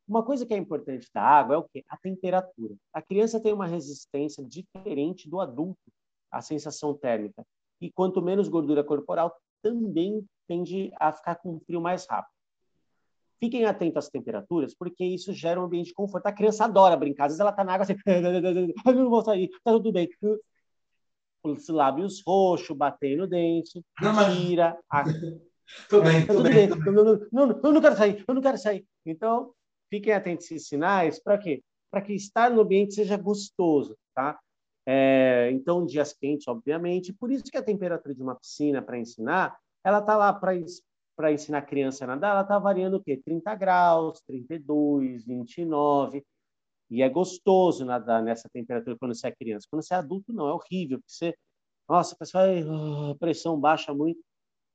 Uma 0.08 0.22
coisa 0.22 0.46
que 0.46 0.54
é 0.54 0.56
importante 0.56 1.08
da 1.12 1.22
água 1.22 1.54
é 1.56 1.58
o 1.58 1.64
quê? 1.64 1.84
A 1.88 1.96
temperatura. 1.96 2.74
A 2.92 3.02
criança 3.02 3.40
tem 3.40 3.52
uma 3.52 3.66
resistência 3.66 4.44
diferente 4.44 5.28
do 5.28 5.40
adulto 5.40 5.92
à 6.30 6.40
sensação 6.40 6.94
térmica. 6.94 7.44
E 7.80 7.90
quanto 7.90 8.22
menos 8.22 8.48
gordura 8.48 8.82
corporal, 8.82 9.36
também 9.62 10.24
tende 10.46 10.92
a 10.98 11.12
ficar 11.12 11.36
com 11.36 11.60
frio 11.60 11.80
mais 11.80 12.06
rápido. 12.06 12.34
Fiquem 13.38 13.66
atentos 13.66 13.98
às 13.98 14.08
temperaturas, 14.08 14.74
porque 14.74 15.04
isso 15.04 15.32
gera 15.32 15.60
um 15.60 15.64
ambiente 15.64 15.88
de 15.88 15.94
conforto. 15.94 16.26
A 16.26 16.32
criança 16.32 16.64
adora 16.64 16.96
brincar. 16.96 17.24
Às 17.24 17.32
vezes 17.32 17.40
ela 17.40 17.50
está 17.50 17.62
na 17.64 17.74
água 17.74 17.84
assim, 17.84 17.94
não 18.96 19.10
vou 19.10 19.22
sair, 19.22 19.50
tá 19.62 19.72
tudo 19.72 19.92
bem 19.92 20.08
os 21.52 21.68
lábios 21.68 22.22
roxos, 22.26 22.76
batendo 22.76 23.18
no 23.18 23.26
dente, 23.26 23.84
não, 24.00 24.12
mas... 24.12 24.36
tira. 24.36 24.78
A... 24.90 25.04
Tô 25.88 26.00
bem, 26.00 26.24
tudo 26.26 26.44
bem. 26.44 26.68
bem. 26.68 26.68
Não, 26.68 27.04
não, 27.04 27.28
não, 27.32 27.60
eu 27.62 27.72
não 27.72 27.80
quero 27.80 27.96
sair, 27.96 28.24
eu 28.26 28.34
não 28.34 28.42
quero 28.42 28.58
sair. 28.58 28.86
Então, 29.04 29.52
fiquem 29.90 30.12
atentos 30.12 30.46
a 30.50 30.54
esses 30.54 30.68
sinais, 30.68 31.20
para 31.20 31.38
quê? 31.38 31.62
Para 31.90 32.02
que 32.02 32.12
estar 32.14 32.50
no 32.50 32.60
ambiente 32.62 32.94
seja 32.94 33.16
gostoso, 33.16 33.96
tá? 34.14 34.38
É, 34.86 35.50
então, 35.52 35.84
dias 35.84 36.12
quentes, 36.12 36.46
obviamente, 36.46 37.12
por 37.12 37.32
isso 37.32 37.44
que 37.44 37.56
a 37.56 37.62
temperatura 37.62 38.14
de 38.14 38.22
uma 38.22 38.36
piscina 38.36 38.80
para 38.80 38.98
ensinar, 38.98 39.56
ela 39.84 40.00
tá 40.00 40.16
lá 40.16 40.32
para 40.32 41.32
ensinar 41.32 41.58
a 41.58 41.62
criança 41.62 42.04
a 42.04 42.06
nadar, 42.06 42.30
ela 42.30 42.44
tá 42.44 42.58
variando 42.58 42.98
o 42.98 43.02
quê? 43.02 43.20
30 43.24 43.54
graus, 43.56 44.20
32, 44.26 45.24
29. 45.24 46.24
E 46.90 47.02
é 47.02 47.08
gostoso 47.08 47.84
nadar 47.84 48.22
nessa 48.22 48.48
temperatura 48.48 48.96
quando 48.98 49.14
você 49.14 49.28
é 49.28 49.32
criança. 49.32 49.66
Quando 49.70 49.84
você 49.84 49.94
é 49.94 49.96
adulto, 49.96 50.32
não, 50.32 50.48
é 50.48 50.52
horrível. 50.52 51.00
Você, 51.06 51.34
nossa, 51.88 52.14
a 52.14 52.18
pessoa, 52.18 52.44
a 53.10 53.14
pressão 53.16 53.58
baixa 53.58 53.92
muito. 53.92 54.20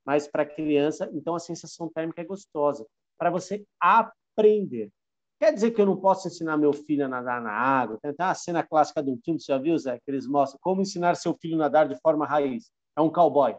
Mas 0.05 0.27
para 0.27 0.45
criança, 0.45 1.09
então 1.13 1.35
a 1.35 1.39
sensação 1.39 1.89
térmica 1.89 2.21
é 2.21 2.25
gostosa. 2.25 2.85
Para 3.17 3.29
você 3.29 3.63
aprender. 3.79 4.89
Quer 5.39 5.53
dizer 5.53 5.71
que 5.71 5.81
eu 5.81 5.85
não 5.85 5.97
posso 5.97 6.27
ensinar 6.27 6.57
meu 6.57 6.71
filho 6.71 7.05
a 7.05 7.07
nadar 7.07 7.41
na 7.41 7.51
água? 7.51 7.97
Tem 8.01 8.11
até 8.11 8.23
uma 8.23 8.35
cena 8.35 8.63
clássica 8.63 9.01
de 9.01 9.09
um 9.09 9.17
filme, 9.23 9.39
você 9.39 9.51
já 9.51 9.57
viu, 9.57 9.77
Zé? 9.77 9.97
Que 9.97 10.11
eles 10.11 10.27
mostram 10.27 10.59
como 10.61 10.81
ensinar 10.81 11.15
seu 11.15 11.35
filho 11.35 11.55
a 11.55 11.59
nadar 11.59 11.87
de 11.87 11.99
forma 11.99 12.27
raiz. 12.27 12.69
É 12.95 13.01
um 13.01 13.11
cowboy. 13.11 13.55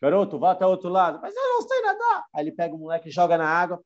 Garoto, 0.00 0.38
vá 0.38 0.52
até 0.52 0.64
o 0.64 0.70
outro 0.70 0.88
lado. 0.88 1.18
Mas 1.20 1.34
eu 1.34 1.42
não 1.42 1.62
sei 1.62 1.80
nadar. 1.80 2.24
Aí 2.32 2.44
ele 2.44 2.52
pega 2.52 2.74
o 2.74 2.78
moleque, 2.78 3.10
joga 3.10 3.36
na 3.36 3.48
água. 3.48 3.82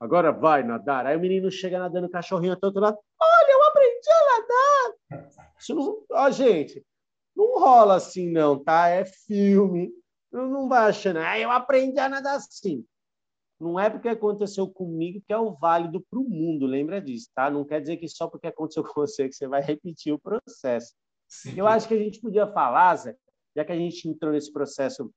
Agora 0.00 0.32
vai 0.32 0.62
nadar. 0.62 1.04
Aí 1.06 1.14
o 1.14 1.20
menino 1.20 1.50
chega 1.50 1.78
nadando 1.78 2.08
cachorrinho 2.08 2.54
até 2.54 2.66
o 2.66 2.68
outro 2.68 2.80
lado. 2.80 2.98
Olha, 3.20 3.52
eu 3.52 3.64
aprendi 3.64 4.08
a 4.10 5.18
nadar. 5.20 5.30
Isso 5.58 5.74
não... 5.74 6.02
Ó, 6.10 6.30
gente, 6.30 6.82
não 7.36 7.60
rola 7.60 7.96
assim 7.96 8.30
não, 8.30 8.58
tá? 8.58 8.88
É 8.88 9.04
filme. 9.04 9.92
Não, 10.32 10.48
não 10.48 10.68
vai 10.68 10.88
achando, 10.88 11.18
ah, 11.18 11.38
eu 11.38 11.50
aprendi 11.50 11.98
a 11.98 12.08
nadar 12.08 12.36
assim. 12.36 12.84
Não 13.58 13.78
é 13.78 13.90
porque 13.90 14.08
aconteceu 14.08 14.66
comigo 14.66 15.22
que 15.26 15.32
é 15.32 15.36
o 15.36 15.52
válido 15.52 16.00
para 16.08 16.18
o 16.18 16.24
mundo, 16.24 16.64
lembra 16.64 16.98
disso, 16.98 17.28
tá? 17.34 17.50
Não 17.50 17.64
quer 17.64 17.80
dizer 17.80 17.98
que 17.98 18.08
só 18.08 18.26
porque 18.26 18.46
aconteceu 18.46 18.82
com 18.84 18.94
você 18.94 19.28
que 19.28 19.34
você 19.34 19.46
vai 19.46 19.60
repetir 19.60 20.14
o 20.14 20.18
processo. 20.18 20.94
Sim. 21.28 21.54
Eu 21.56 21.66
acho 21.66 21.86
que 21.86 21.94
a 21.94 21.98
gente 21.98 22.20
podia 22.20 22.46
falar, 22.46 22.96
Zé, 22.96 23.16
já 23.54 23.64
que 23.64 23.72
a 23.72 23.76
gente 23.76 24.08
entrou 24.08 24.32
nesse 24.32 24.50
processo 24.50 25.12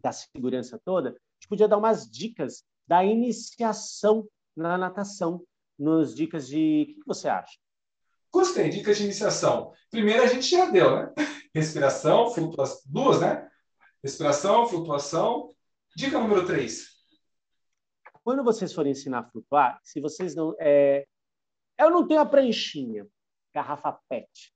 da 0.00 0.10
segurança 0.10 0.80
toda, 0.84 1.10
a 1.10 1.12
gente 1.12 1.48
podia 1.48 1.68
dar 1.68 1.78
umas 1.78 2.10
dicas 2.10 2.64
da 2.86 3.04
iniciação 3.04 4.28
na 4.56 4.78
natação, 4.78 5.44
nos 5.78 6.14
dicas 6.14 6.46
de. 6.46 6.96
O 6.96 7.00
que 7.00 7.06
você 7.06 7.28
acha? 7.28 7.58
Gostei, 8.32 8.68
dicas 8.68 8.96
de 8.96 9.04
iniciação. 9.04 9.72
Primeiro 9.90 10.22
a 10.22 10.26
gente 10.26 10.48
já 10.48 10.70
deu, 10.70 10.96
né? 10.96 11.14
Respiração, 11.54 12.32
flutuação. 12.32 12.82
Duas, 12.86 13.20
né? 13.20 13.48
Respiração, 14.02 14.66
flutuação. 14.66 15.54
Dica 15.96 16.18
número 16.18 16.44
três. 16.44 16.94
Quando 18.24 18.42
vocês 18.42 18.72
forem 18.72 18.92
ensinar 18.92 19.20
a 19.20 19.30
flutuar, 19.30 19.78
se 19.82 20.00
vocês 20.00 20.34
não. 20.34 20.54
É... 20.58 21.06
Eu 21.78 21.90
não 21.90 22.06
tenho 22.06 22.20
a 22.20 22.26
pranchinha, 22.26 23.06
garrafa 23.52 23.98
PET. 24.08 24.52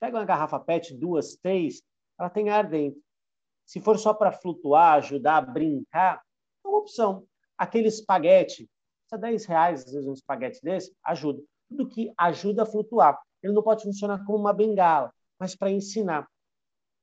Pega 0.00 0.18
uma 0.18 0.24
garrafa 0.24 0.58
PET, 0.60 0.94
duas, 0.94 1.36
três, 1.36 1.82
ela 2.18 2.30
tem 2.30 2.50
ar 2.50 2.68
dentro. 2.68 3.00
Se 3.64 3.80
for 3.80 3.98
só 3.98 4.12
para 4.12 4.32
flutuar, 4.32 4.94
ajudar 4.94 5.36
a 5.36 5.40
brincar, 5.40 6.22
é 6.76 6.78
opção. 6.78 7.26
Aquele 7.56 7.88
espaguete, 7.88 8.68
custa 9.02 9.18
10 9.18 9.44
reais, 9.44 9.84
às 9.84 9.92
vezes, 9.92 10.08
um 10.08 10.14
espaguete 10.14 10.60
desse, 10.62 10.94
ajuda. 11.04 11.42
Tudo 11.68 11.88
que 11.88 12.12
ajuda 12.16 12.62
a 12.62 12.66
flutuar. 12.66 13.18
Ele 13.42 13.52
não 13.52 13.62
pode 13.62 13.82
funcionar 13.82 14.24
como 14.24 14.38
uma 14.38 14.52
bengala, 14.52 15.12
mas 15.38 15.54
para 15.54 15.70
ensinar. 15.70 16.28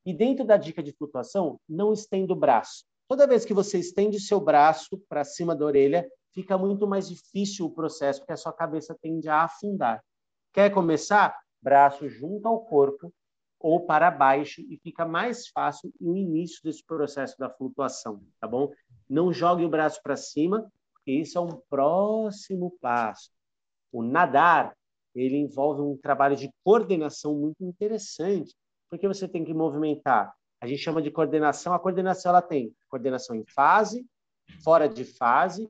E 0.06 0.14
dentro 0.14 0.46
da 0.46 0.58
dica 0.58 0.82
de 0.82 0.94
flutuação, 0.94 1.60
não 1.68 1.94
estenda 1.94 2.34
o 2.34 2.36
braço. 2.36 2.84
Toda 3.08 3.28
vez 3.28 3.44
que 3.44 3.54
você 3.54 3.80
estende 3.80 4.20
seu 4.20 4.40
braço 4.40 4.98
para 5.10 5.24
cima 5.24 5.56
da 5.56 5.66
orelha, 5.66 6.10
fica 6.34 6.58
muito 6.58 6.88
mais 6.88 7.10
difícil 7.10 7.66
o 7.66 7.74
processo, 7.74 8.20
porque 8.20 8.34
a 8.34 8.38
sua 8.38 8.54
cabeça 8.54 8.96
tende 9.02 9.28
a 9.28 9.44
afundar. 9.44 10.04
Quer 10.54 10.72
começar? 10.72 11.38
Braço 11.62 12.08
junto 12.08 12.48
ao 12.48 12.64
corpo 12.66 13.12
ou 13.60 13.86
para 13.86 14.10
baixo 14.10 14.62
e 14.62 14.78
fica 14.78 15.06
mais 15.06 15.48
fácil 15.48 15.94
o 16.00 16.16
início 16.16 16.62
desse 16.64 16.84
processo 16.84 17.38
da 17.38 17.50
flutuação, 17.50 18.22
tá 18.40 18.48
bom? 18.48 18.72
Não 19.10 19.34
jogue 19.34 19.66
o 19.66 19.70
braço 19.70 20.02
para 20.02 20.16
cima, 20.16 20.72
porque 20.94 21.12
isso 21.12 21.38
é 21.38 21.42
um 21.42 21.62
próximo 21.70 22.72
passo. 22.80 23.30
O 23.92 24.02
nadar, 24.02 24.76
ele 25.14 25.38
envolve 25.38 25.82
um 25.82 25.98
trabalho 25.98 26.36
de 26.36 26.50
coordenação 26.64 27.36
muito 27.36 27.64
interessante, 27.64 28.56
porque 28.90 29.08
você 29.08 29.28
tem 29.28 29.44
que 29.44 29.54
movimentar. 29.54 30.34
A 30.62 30.68
gente 30.68 30.82
chama 30.82 31.02
de 31.02 31.12
coordenação. 31.12 31.74
A 31.74 31.80
coordenação 31.80 32.30
ela 32.30 32.42
tem 32.42 32.74
coordenação 32.90 33.36
em 33.36 33.46
fase, 33.46 34.06
fora 34.64 34.88
de 34.88 35.04
fase 35.04 35.70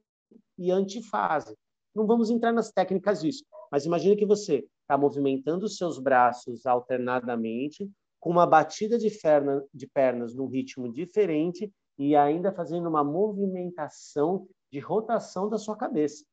e 0.58 0.72
antifase. 0.72 1.56
Não 1.96 2.06
vamos 2.06 2.30
entrar 2.30 2.52
nas 2.52 2.72
técnicas 2.72 3.22
disso, 3.22 3.44
mas 3.72 3.86
imagine 3.86 4.16
que 4.16 4.26
você 4.26 4.66
está 4.90 4.98
movimentando 4.98 5.68
os 5.68 5.78
seus 5.78 6.00
braços 6.00 6.66
alternadamente, 6.66 7.88
com 8.20 8.32
uma 8.32 8.48
batida 8.48 8.98
de, 8.98 9.12
perna, 9.12 9.64
de 9.72 9.86
pernas 9.86 10.34
num 10.34 10.48
ritmo 10.48 10.92
diferente 10.92 11.72
e 11.96 12.16
ainda 12.16 12.52
fazendo 12.52 12.90
uma 12.90 13.04
movimentação 13.04 14.48
de 14.72 14.80
rotação 14.80 15.48
da 15.48 15.60
sua 15.60 15.78
cabeça. 15.78 16.26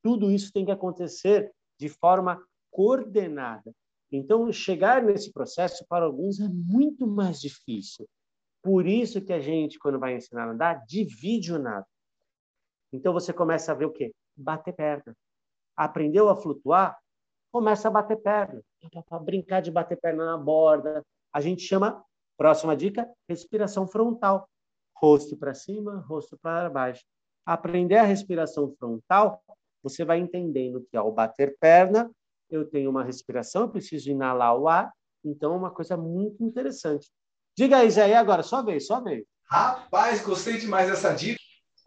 Tudo 0.00 0.30
isso 0.30 0.52
tem 0.52 0.64
que 0.64 0.70
acontecer 0.70 1.52
de 1.76 1.88
forma 1.88 2.40
coordenada. 2.70 3.74
Então, 4.12 4.50
chegar 4.52 5.02
nesse 5.02 5.32
processo 5.32 5.84
para 5.88 6.04
alguns 6.04 6.38
é 6.38 6.48
muito 6.48 7.08
mais 7.08 7.40
difícil. 7.40 8.06
Por 8.62 8.86
isso 8.86 9.20
que 9.20 9.32
a 9.32 9.40
gente, 9.40 9.76
quando 9.76 9.98
vai 9.98 10.14
ensinar 10.14 10.44
a 10.44 10.52
nadar, 10.52 10.86
divide 10.86 11.52
o 11.52 11.58
nado. 11.58 11.86
Então 12.92 13.12
você 13.12 13.32
começa 13.32 13.72
a 13.72 13.74
ver 13.74 13.86
o 13.86 13.92
quê? 13.92 14.14
Bater 14.36 14.72
perna. 14.72 15.16
Aprendeu 15.76 16.28
a 16.28 16.36
flutuar? 16.36 16.96
Começa 17.54 17.86
a 17.86 17.90
bater 17.92 18.16
perna. 18.16 18.60
Brincar 19.22 19.62
de 19.62 19.70
bater 19.70 19.96
perna 19.96 20.26
na 20.26 20.36
borda. 20.36 21.04
A 21.32 21.40
gente 21.40 21.62
chama, 21.62 22.04
próxima 22.36 22.76
dica, 22.76 23.08
respiração 23.28 23.86
frontal. 23.86 24.48
Rosto 24.96 25.36
para 25.36 25.54
cima, 25.54 26.04
rosto 26.08 26.36
para 26.36 26.68
baixo. 26.68 27.04
Aprender 27.46 27.98
a 27.98 28.02
respiração 28.02 28.74
frontal, 28.76 29.40
você 29.84 30.04
vai 30.04 30.18
entendendo 30.18 30.84
que 30.90 30.96
ao 30.96 31.12
bater 31.12 31.56
perna, 31.60 32.10
eu 32.50 32.68
tenho 32.68 32.90
uma 32.90 33.04
respiração, 33.04 33.62
eu 33.62 33.68
preciso 33.68 34.10
inalar 34.10 34.58
o 34.58 34.66
ar. 34.66 34.92
Então, 35.24 35.54
é 35.54 35.56
uma 35.56 35.70
coisa 35.70 35.96
muito 35.96 36.42
interessante. 36.42 37.08
Diga 37.56 37.76
aí, 37.76 37.88
Zé, 37.88 38.16
agora? 38.16 38.42
Só 38.42 38.64
vez, 38.64 38.84
só 38.84 39.00
vez. 39.00 39.24
Rapaz, 39.48 40.20
gostei 40.26 40.58
demais 40.58 40.90
dessa 40.90 41.14
dica. 41.14 41.38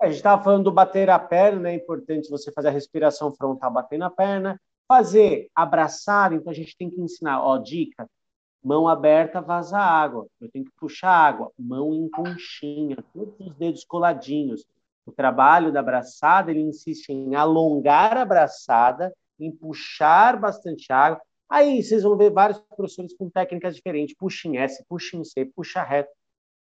A 0.01 0.05
gente 0.05 0.15
estava 0.15 0.41
falando 0.41 0.63
do 0.63 0.71
bater 0.71 1.09
a 1.09 1.19
perna, 1.19 1.69
é 1.69 1.75
importante 1.75 2.29
você 2.29 2.53
fazer 2.53 2.69
a 2.69 2.71
respiração 2.71 3.35
frontal 3.35 3.69
batendo 3.69 4.05
a 4.05 4.09
perna. 4.09 4.57
Fazer 4.87 5.49
abraçar, 5.53 6.33
então 6.33 6.51
a 6.51 6.55
gente 6.55 6.75
tem 6.77 6.89
que 6.89 7.01
ensinar, 7.01 7.41
ó, 7.41 7.57
dica, 7.57 8.09
mão 8.63 8.87
aberta 8.87 9.41
vaza 9.41 9.77
água, 9.77 10.27
eu 10.39 10.49
tenho 10.49 10.65
que 10.65 10.71
puxar 10.79 11.11
água, 11.11 11.51
mão 11.57 11.93
em 11.93 12.09
conchinha, 12.09 12.97
todos 13.13 13.35
os 13.39 13.53
dedos 13.55 13.83
coladinhos. 13.83 14.65
O 15.05 15.11
trabalho 15.11 15.71
da 15.71 15.79
abraçada, 15.79 16.51
ele 16.51 16.61
insiste 16.61 17.09
em 17.09 17.35
alongar 17.35 18.17
a 18.17 18.21
abraçada, 18.21 19.13
em 19.39 19.51
puxar 19.51 20.39
bastante 20.39 20.91
água, 20.91 21.21
Aí 21.49 21.81
vocês 21.81 22.03
vão 22.03 22.17
ver 22.17 22.29
vários 22.29 22.59
professores 22.59 23.15
com 23.15 23.29
técnicas 23.29 23.75
diferentes. 23.75 24.15
Puxa 24.15 24.47
em 24.47 24.57
S, 24.57 24.83
puxa 24.87 25.15
em 25.15 25.23
C, 25.23 25.45
puxa 25.45 25.81
reto. 25.81 26.11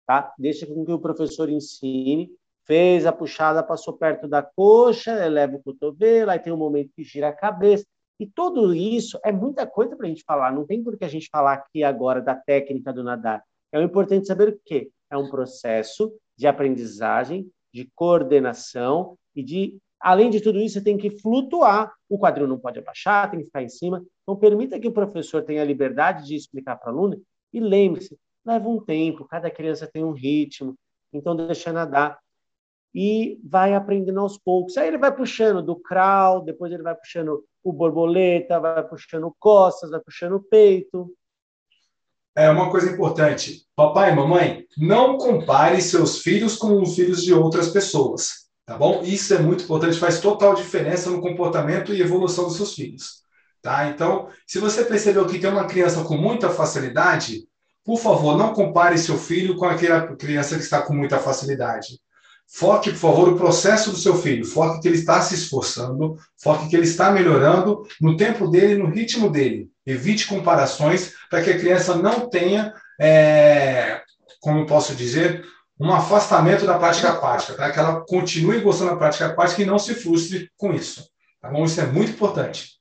Tá? 0.06 0.34
Deixa 0.38 0.68
com 0.68 0.86
que 0.86 0.92
o 0.92 1.00
professor 1.00 1.50
ensine. 1.50 2.30
Fez 2.66 3.06
a 3.06 3.12
puxada, 3.12 3.64
passou 3.64 3.94
perto 3.96 4.28
da 4.28 4.42
coxa, 4.42 5.12
eleva 5.24 5.56
o 5.56 5.64
cotovelo, 5.64 6.32
aí 6.32 6.40
tem 6.40 6.52
um 6.52 6.58
momento 6.58 6.92
que 6.96 7.04
gira 7.04 7.30
a 7.30 7.34
cabeça. 7.34 7.86
E 8.20 8.26
tudo 8.26 8.74
isso 8.74 9.20
é 9.24 9.32
muita 9.32 9.68
coisa 9.68 9.96
para 9.96 10.06
a 10.06 10.10
gente 10.10 10.24
falar. 10.24 10.52
Não 10.52 10.66
tem 10.66 10.84
por 10.84 10.98
que 10.98 11.06
a 11.06 11.10
gente 11.10 11.30
falar 11.30 11.54
aqui 11.54 11.84
agora 11.84 12.22
da 12.22 12.36
técnica 12.36 12.94
do 12.94 13.04
nadar. 13.04 13.44
É 13.72 13.82
importante 13.82 14.28
saber 14.28 14.50
o 14.50 14.60
quê? 14.64 14.90
É 15.10 15.18
um 15.18 15.30
processo 15.30 16.14
de 16.38 16.48
aprendizagem, 16.48 17.50
de 17.74 17.90
coordenação 17.94 19.18
e 19.36 19.44
de 19.44 19.78
Além 20.06 20.30
de 20.30 20.40
tudo 20.40 20.60
isso, 20.60 20.76
você 20.76 20.84
tem 20.84 21.00
que 21.00 21.10
flutuar. 21.10 21.92
O 22.08 22.20
quadril 22.20 22.48
não 22.48 22.60
pode 22.60 22.78
abaixar, 22.78 23.32
tem 23.32 23.40
que 23.40 23.48
ficar 23.48 23.64
em 23.64 23.70
cima. 23.70 24.06
Então, 24.22 24.36
permita 24.36 24.80
que 24.80 24.88
o 24.88 24.92
professor 24.92 25.42
tenha 25.42 25.64
a 25.64 25.66
liberdade 25.66 26.28
de 26.28 26.36
explicar 26.36 26.76
para 26.76 26.94
o 26.94 26.96
aluno. 26.96 27.20
E 27.52 27.60
lembre-se, 27.60 28.16
leva 28.46 28.70
um 28.70 28.80
tempo, 28.80 29.26
cada 29.26 29.50
criança 29.50 29.90
tem 29.92 30.04
um 30.04 30.12
ritmo. 30.12 30.76
Então, 31.12 31.36
deixa 31.36 31.74
nadar. 31.74 32.20
E 32.94 33.40
vai 33.44 33.74
aprendendo 33.74 34.20
aos 34.20 34.38
poucos. 34.38 34.78
Aí 34.78 34.88
ele 34.88 35.00
vai 35.00 35.12
puxando 35.12 35.64
do 35.64 35.76
crawl, 35.76 36.42
depois 36.42 36.72
ele 36.72 36.84
vai 36.84 36.94
puxando 36.94 37.44
o 37.66 37.74
borboleta, 37.74 38.60
vai 38.60 38.88
puxando 38.88 39.36
costas, 39.40 39.90
vai 39.90 40.00
puxando 40.00 40.40
peito. 40.40 41.12
É 42.36 42.48
uma 42.48 42.70
coisa 42.70 42.92
importante. 42.92 43.66
Papai 43.76 44.12
e 44.12 44.16
mamãe, 44.16 44.68
não 44.78 45.18
compare 45.18 45.82
seus 45.82 46.20
filhos 46.20 46.58
com 46.58 46.80
os 46.80 46.96
filhos 46.96 47.24
de 47.24 47.34
outras 47.34 47.70
pessoas. 47.70 48.46
Tá 48.68 48.78
bom? 48.78 49.02
Isso 49.04 49.34
é 49.34 49.40
muito 49.40 49.64
importante, 49.64 49.98
faz 49.98 50.20
total 50.20 50.54
diferença 50.54 51.10
no 51.10 51.22
comportamento 51.22 51.92
e 51.92 52.02
evolução 52.02 52.46
dos 52.46 52.56
seus 52.56 52.76
filhos. 52.76 53.24
Tá? 53.64 53.90
Então, 53.90 54.30
se 54.46 54.60
você 54.60 54.86
percebeu 54.86 55.26
que 55.26 55.40
tem 55.40 55.50
uma 55.50 55.66
criança 55.66 56.04
com 56.04 56.16
muita 56.16 56.52
facilidade, 56.52 57.48
por 57.84 57.98
favor, 57.98 58.38
não 58.38 58.54
compare 58.54 58.98
seu 58.98 59.18
filho 59.18 59.56
com 59.56 59.66
aquela 59.66 60.16
criança 60.16 60.56
que 60.56 60.64
está 60.64 60.84
com 60.84 60.94
muita 60.94 61.18
facilidade. 61.18 62.00
Foque, 62.48 62.92
por 62.92 63.00
favor, 63.00 63.30
o 63.30 63.38
processo 63.38 63.92
do 63.92 63.98
seu 63.98 64.16
filho. 64.16 64.46
Foque 64.46 64.82
que 64.82 64.88
ele 64.88 64.98
está 64.98 65.22
se 65.22 65.36
esforçando, 65.36 66.16
foque 66.42 66.70
que 66.70 66.76
ele 66.76 66.86
está 66.86 67.12
melhorando 67.12 67.84
no 68.00 68.16
tempo 68.16 68.48
dele, 68.48 68.82
no 68.82 68.90
ritmo 68.90 69.30
dele. 69.30 69.70
Evite 69.86 70.28
comparações 70.28 71.14
para 71.30 71.42
que 71.44 71.50
a 71.50 71.60
criança 71.60 71.96
não 71.96 72.30
tenha, 72.30 72.74
é, 73.00 74.02
como 74.40 74.66
posso 74.66 74.96
dizer, 74.96 75.44
um 75.80 75.92
afastamento 75.92 76.66
da 76.66 76.78
prática 76.78 77.10
aquática, 77.10 77.56
tá? 77.56 77.72
que 77.72 77.80
ela 77.80 78.06
continue 78.06 78.62
gostando 78.62 78.92
da 78.92 78.98
prática 78.98 79.26
aquática 79.26 79.62
e 79.62 79.66
não 79.66 79.78
se 79.78 79.94
frustre 79.94 80.50
com 80.58 80.74
isso. 80.74 81.10
Tá 81.42 81.50
bom? 81.50 81.66
Isso 81.66 81.82
é 81.82 81.86
muito 81.86 82.12
importante. 82.12 82.76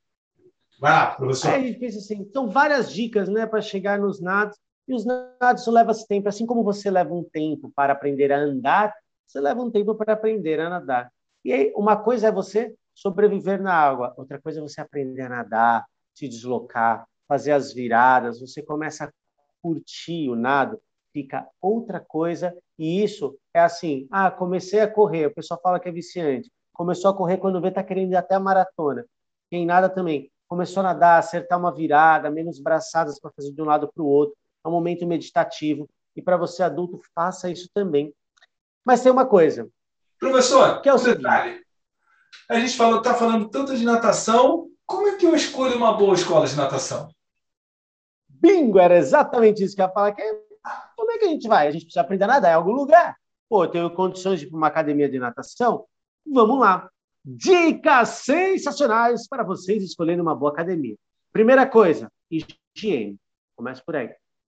Vai 0.80 0.92
lá, 0.92 1.06
professor. 1.06 1.50
É, 1.50 1.72
pensa 1.72 1.98
assim, 1.98 2.28
são 2.32 2.48
várias 2.48 2.92
dicas 2.92 3.28
né, 3.28 3.46
para 3.46 3.60
chegar 3.60 3.98
nos 3.98 4.20
nados, 4.20 4.56
e 4.86 4.94
os 4.94 5.04
nados 5.04 5.66
levam 5.66 5.94
tempo. 6.06 6.28
Assim 6.28 6.46
como 6.46 6.62
você 6.62 6.90
leva 6.90 7.12
um 7.12 7.24
tempo 7.24 7.72
para 7.74 7.92
aprender 7.92 8.32
a 8.32 8.38
andar, 8.38 8.92
você 9.26 9.40
leva 9.40 9.60
um 9.62 9.70
tempo 9.70 9.94
para 9.94 10.12
aprender 10.12 10.60
a 10.60 10.68
nadar. 10.68 11.10
E 11.44 11.52
aí, 11.52 11.72
uma 11.76 11.96
coisa 11.96 12.28
é 12.28 12.32
você 12.32 12.74
sobreviver 12.94 13.60
na 13.60 13.74
água, 13.74 14.14
outra 14.16 14.40
coisa 14.40 14.60
é 14.60 14.62
você 14.62 14.80
aprender 14.80 15.22
a 15.22 15.28
nadar, 15.28 15.84
se 16.14 16.28
deslocar, 16.28 17.06
fazer 17.26 17.52
as 17.52 17.72
viradas, 17.72 18.40
você 18.40 18.62
começa 18.62 19.04
a 19.04 19.10
curtir 19.60 20.28
o 20.28 20.36
nado, 20.36 20.80
fica 21.12 21.46
outra 21.60 22.00
coisa, 22.00 22.56
e 22.78 23.02
isso 23.02 23.36
é 23.52 23.60
assim, 23.60 24.06
ah, 24.10 24.30
comecei 24.30 24.80
a 24.80 24.90
correr, 24.90 25.26
o 25.26 25.34
pessoal 25.34 25.60
fala 25.62 25.80
que 25.80 25.88
é 25.88 25.92
viciante, 25.92 26.50
começou 26.72 27.10
a 27.10 27.16
correr 27.16 27.38
quando 27.38 27.60
vê 27.60 27.68
está 27.68 27.82
querendo 27.82 28.12
ir 28.12 28.16
até 28.16 28.34
a 28.34 28.40
maratona, 28.40 29.04
quem 29.50 29.66
nada 29.66 29.88
também, 29.88 30.30
começou 30.46 30.80
a 30.80 30.84
nadar, 30.84 31.18
acertar 31.18 31.58
uma 31.58 31.74
virada, 31.74 32.30
menos 32.30 32.60
braçadas 32.60 33.18
para 33.18 33.32
fazer 33.34 33.52
de 33.52 33.62
um 33.62 33.64
lado 33.64 33.90
para 33.92 34.02
o 34.02 34.06
outro, 34.06 34.36
é 34.64 34.68
um 34.68 34.72
momento 34.72 35.06
meditativo, 35.06 35.88
e 36.16 36.22
para 36.22 36.36
você 36.36 36.62
adulto, 36.62 37.00
faça 37.14 37.50
isso 37.50 37.68
também. 37.74 38.14
Mas 38.84 39.02
tem 39.02 39.10
uma 39.10 39.26
coisa. 39.26 39.68
Professor, 40.18 40.80
que 40.80 40.88
é 40.88 40.94
o 40.94 40.96
um 40.96 41.02
detalhe. 41.02 41.64
A 42.48 42.58
gente 42.58 42.70
está 42.70 43.14
falando 43.14 43.48
tanto 43.48 43.76
de 43.76 43.84
natação, 43.84 44.68
como 44.84 45.08
é 45.08 45.16
que 45.16 45.26
eu 45.26 45.34
escolho 45.34 45.76
uma 45.76 45.96
boa 45.96 46.14
escola 46.14 46.46
de 46.46 46.56
natação? 46.56 47.08
Bingo, 48.28 48.78
era 48.78 48.96
exatamente 48.96 49.64
isso 49.64 49.74
que 49.74 49.80
eu 49.80 49.86
ia 49.86 49.92
falar, 49.92 50.12
que 50.12 50.20
é 50.20 50.44
como 50.96 51.12
é 51.12 51.18
que 51.18 51.24
a 51.26 51.28
gente 51.28 51.48
vai? 51.48 51.68
A 51.68 51.70
gente 51.70 51.84
precisa 51.84 52.00
aprender 52.00 52.24
a 52.24 52.28
nadar 52.28 52.52
em 52.52 52.54
algum 52.54 52.72
lugar. 52.72 53.16
Pô, 53.48 53.64
eu 53.64 53.70
tenho 53.70 53.90
condições 53.94 54.40
de 54.40 54.46
ir 54.46 54.48
para 54.48 54.56
uma 54.56 54.66
academia 54.66 55.08
de 55.08 55.18
natação? 55.18 55.86
Vamos 56.26 56.58
lá. 56.58 56.88
Dicas 57.24 58.08
sensacionais 58.08 59.28
para 59.28 59.44
vocês 59.44 59.82
escolherem 59.82 60.20
uma 60.20 60.34
boa 60.34 60.52
academia. 60.52 60.96
Primeira 61.32 61.66
coisa, 61.66 62.10
higiene. 62.30 63.18
Começa 63.56 63.82
por 63.84 63.96
aí, 63.96 64.14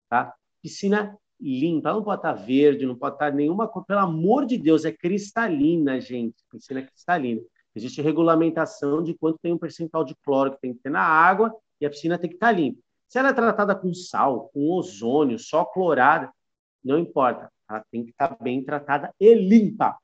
tá? 0.09 0.35
Piscina 0.63 1.17
limpa, 1.41 1.93
não 1.93 2.03
pode 2.03 2.19
estar 2.19 2.33
verde, 2.33 2.87
não 2.87 2.97
pode 2.97 3.17
estar 3.17 3.33
nenhuma 3.33 3.69
cor. 3.69 3.85
Pelo 3.85 4.01
amor 4.01 4.47
de 4.47 4.57
Deus, 4.57 4.85
é 4.85 4.93
cristalina, 4.93 6.01
gente. 6.01 6.37
Piscina 6.51 6.83
cristalina. 6.83 7.41
Existe 7.75 8.01
regulamentação 8.01 9.03
de 9.03 9.15
quanto 9.15 9.39
tem 9.39 9.53
um 9.53 9.59
percentual 9.59 10.03
de 10.05 10.15
cloro 10.25 10.53
que 10.53 10.61
tem 10.61 10.73
que 10.73 10.81
ter 10.81 10.91
na 10.91 11.03
água 11.03 11.55
e 11.81 11.85
a 11.85 11.91
piscina 11.91 12.19
tem 12.19 12.31
que 12.31 12.37
estar 12.37 12.53
limpa. 12.53 12.81
Se 13.09 13.19
ela 13.19 13.29
é 13.29 13.33
tratada 13.33 13.75
com 13.75 13.93
sal, 13.95 14.49
com 14.49 14.71
ozônio, 14.71 15.39
só 15.39 15.65
clorada, 15.65 16.33
não 16.83 16.99
importa. 16.99 17.51
Ela 17.69 17.85
tem 17.91 18.05
que 18.05 18.11
estar 18.11 18.37
bem 18.41 18.65
tratada 18.65 19.13
e 19.21 19.35
limpa. 19.35 19.97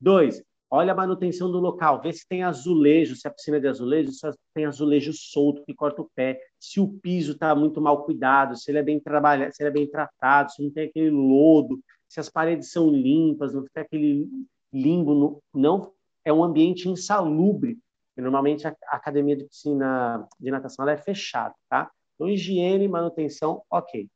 Dois, 0.00 0.42
olha 0.74 0.92
a 0.92 0.96
manutenção 0.96 1.50
do 1.50 1.60
local. 1.60 2.00
Vê 2.00 2.12
se 2.12 2.26
tem 2.26 2.42
azulejo, 2.42 3.14
se 3.14 3.28
a 3.28 3.30
piscina 3.30 3.58
é 3.58 3.60
de 3.60 3.68
azulejo, 3.68 4.10
se 4.10 4.28
tem 4.52 4.66
azulejo 4.66 5.12
solto 5.12 5.62
que 5.64 5.72
corta 5.72 6.02
o 6.02 6.10
pé, 6.16 6.40
se 6.58 6.80
o 6.80 6.88
piso 6.88 7.32
está 7.32 7.54
muito 7.54 7.80
mal 7.80 8.04
cuidado, 8.04 8.56
se 8.56 8.70
ele 8.72 8.78
é 8.78 8.82
bem 8.82 8.98
trabalhado, 8.98 9.54
se 9.54 9.62
ele 9.62 9.70
é 9.70 9.72
bem 9.72 9.86
tratado, 9.86 10.50
se 10.50 10.60
não 10.60 10.70
tem 10.70 10.88
aquele 10.88 11.10
lodo, 11.10 11.78
se 12.08 12.18
as 12.18 12.28
paredes 12.28 12.72
são 12.72 12.90
limpas, 12.90 13.54
não 13.54 13.62
fica 13.62 13.82
aquele 13.82 14.28
limbo, 14.72 15.14
no, 15.14 15.42
não 15.54 15.92
é 16.24 16.32
um 16.32 16.42
ambiente 16.42 16.88
insalubre. 16.88 17.78
Normalmente 18.16 18.66
a 18.66 18.74
academia 18.88 19.36
de 19.36 19.44
piscina 19.44 20.26
de 20.40 20.50
natação 20.50 20.88
é 20.88 20.96
fechada, 20.96 21.54
tá? 21.68 21.90
Então, 22.14 22.28
higiene, 22.28 22.88
manutenção, 22.88 23.62
ok. 23.70 24.08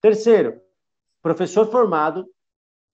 Terceiro, 0.00 0.60
professor 1.20 1.66
formado 1.68 2.28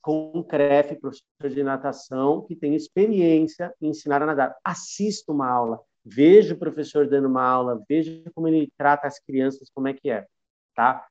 com 0.02 0.32
um 0.34 0.42
CREF, 0.42 0.96
professor 0.96 1.48
de 1.48 1.62
natação, 1.62 2.42
que 2.42 2.56
tem 2.56 2.74
experiência 2.74 3.72
em 3.80 3.90
ensinar 3.90 4.22
a 4.22 4.26
nadar. 4.26 4.56
Assista 4.64 5.32
uma 5.32 5.48
aula, 5.48 5.80
veja 6.04 6.54
o 6.54 6.58
professor 6.58 7.08
dando 7.08 7.28
uma 7.28 7.42
aula, 7.42 7.82
veja 7.88 8.22
como 8.34 8.48
ele 8.48 8.70
trata 8.76 9.06
as 9.06 9.18
crianças, 9.20 9.70
como 9.72 9.88
é 9.88 9.94
que 9.94 10.10
é, 10.10 10.26
tá? 10.74 11.06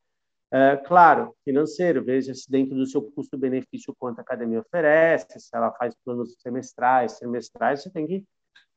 É, 0.54 0.76
claro, 0.76 1.34
financeiro, 1.46 2.04
veja 2.04 2.34
se 2.34 2.52
dentro 2.52 2.76
do 2.76 2.86
seu 2.86 3.02
custo-benefício 3.02 3.96
quanto 3.98 4.20
a 4.20 4.22
academia 4.22 4.60
oferece, 4.60 5.40
se 5.40 5.50
ela 5.56 5.72
faz 5.72 5.96
planos 6.04 6.36
semestrais, 6.40 7.14
semestrais, 7.14 7.82
você 7.82 7.90
tem 7.90 8.06
que 8.06 8.26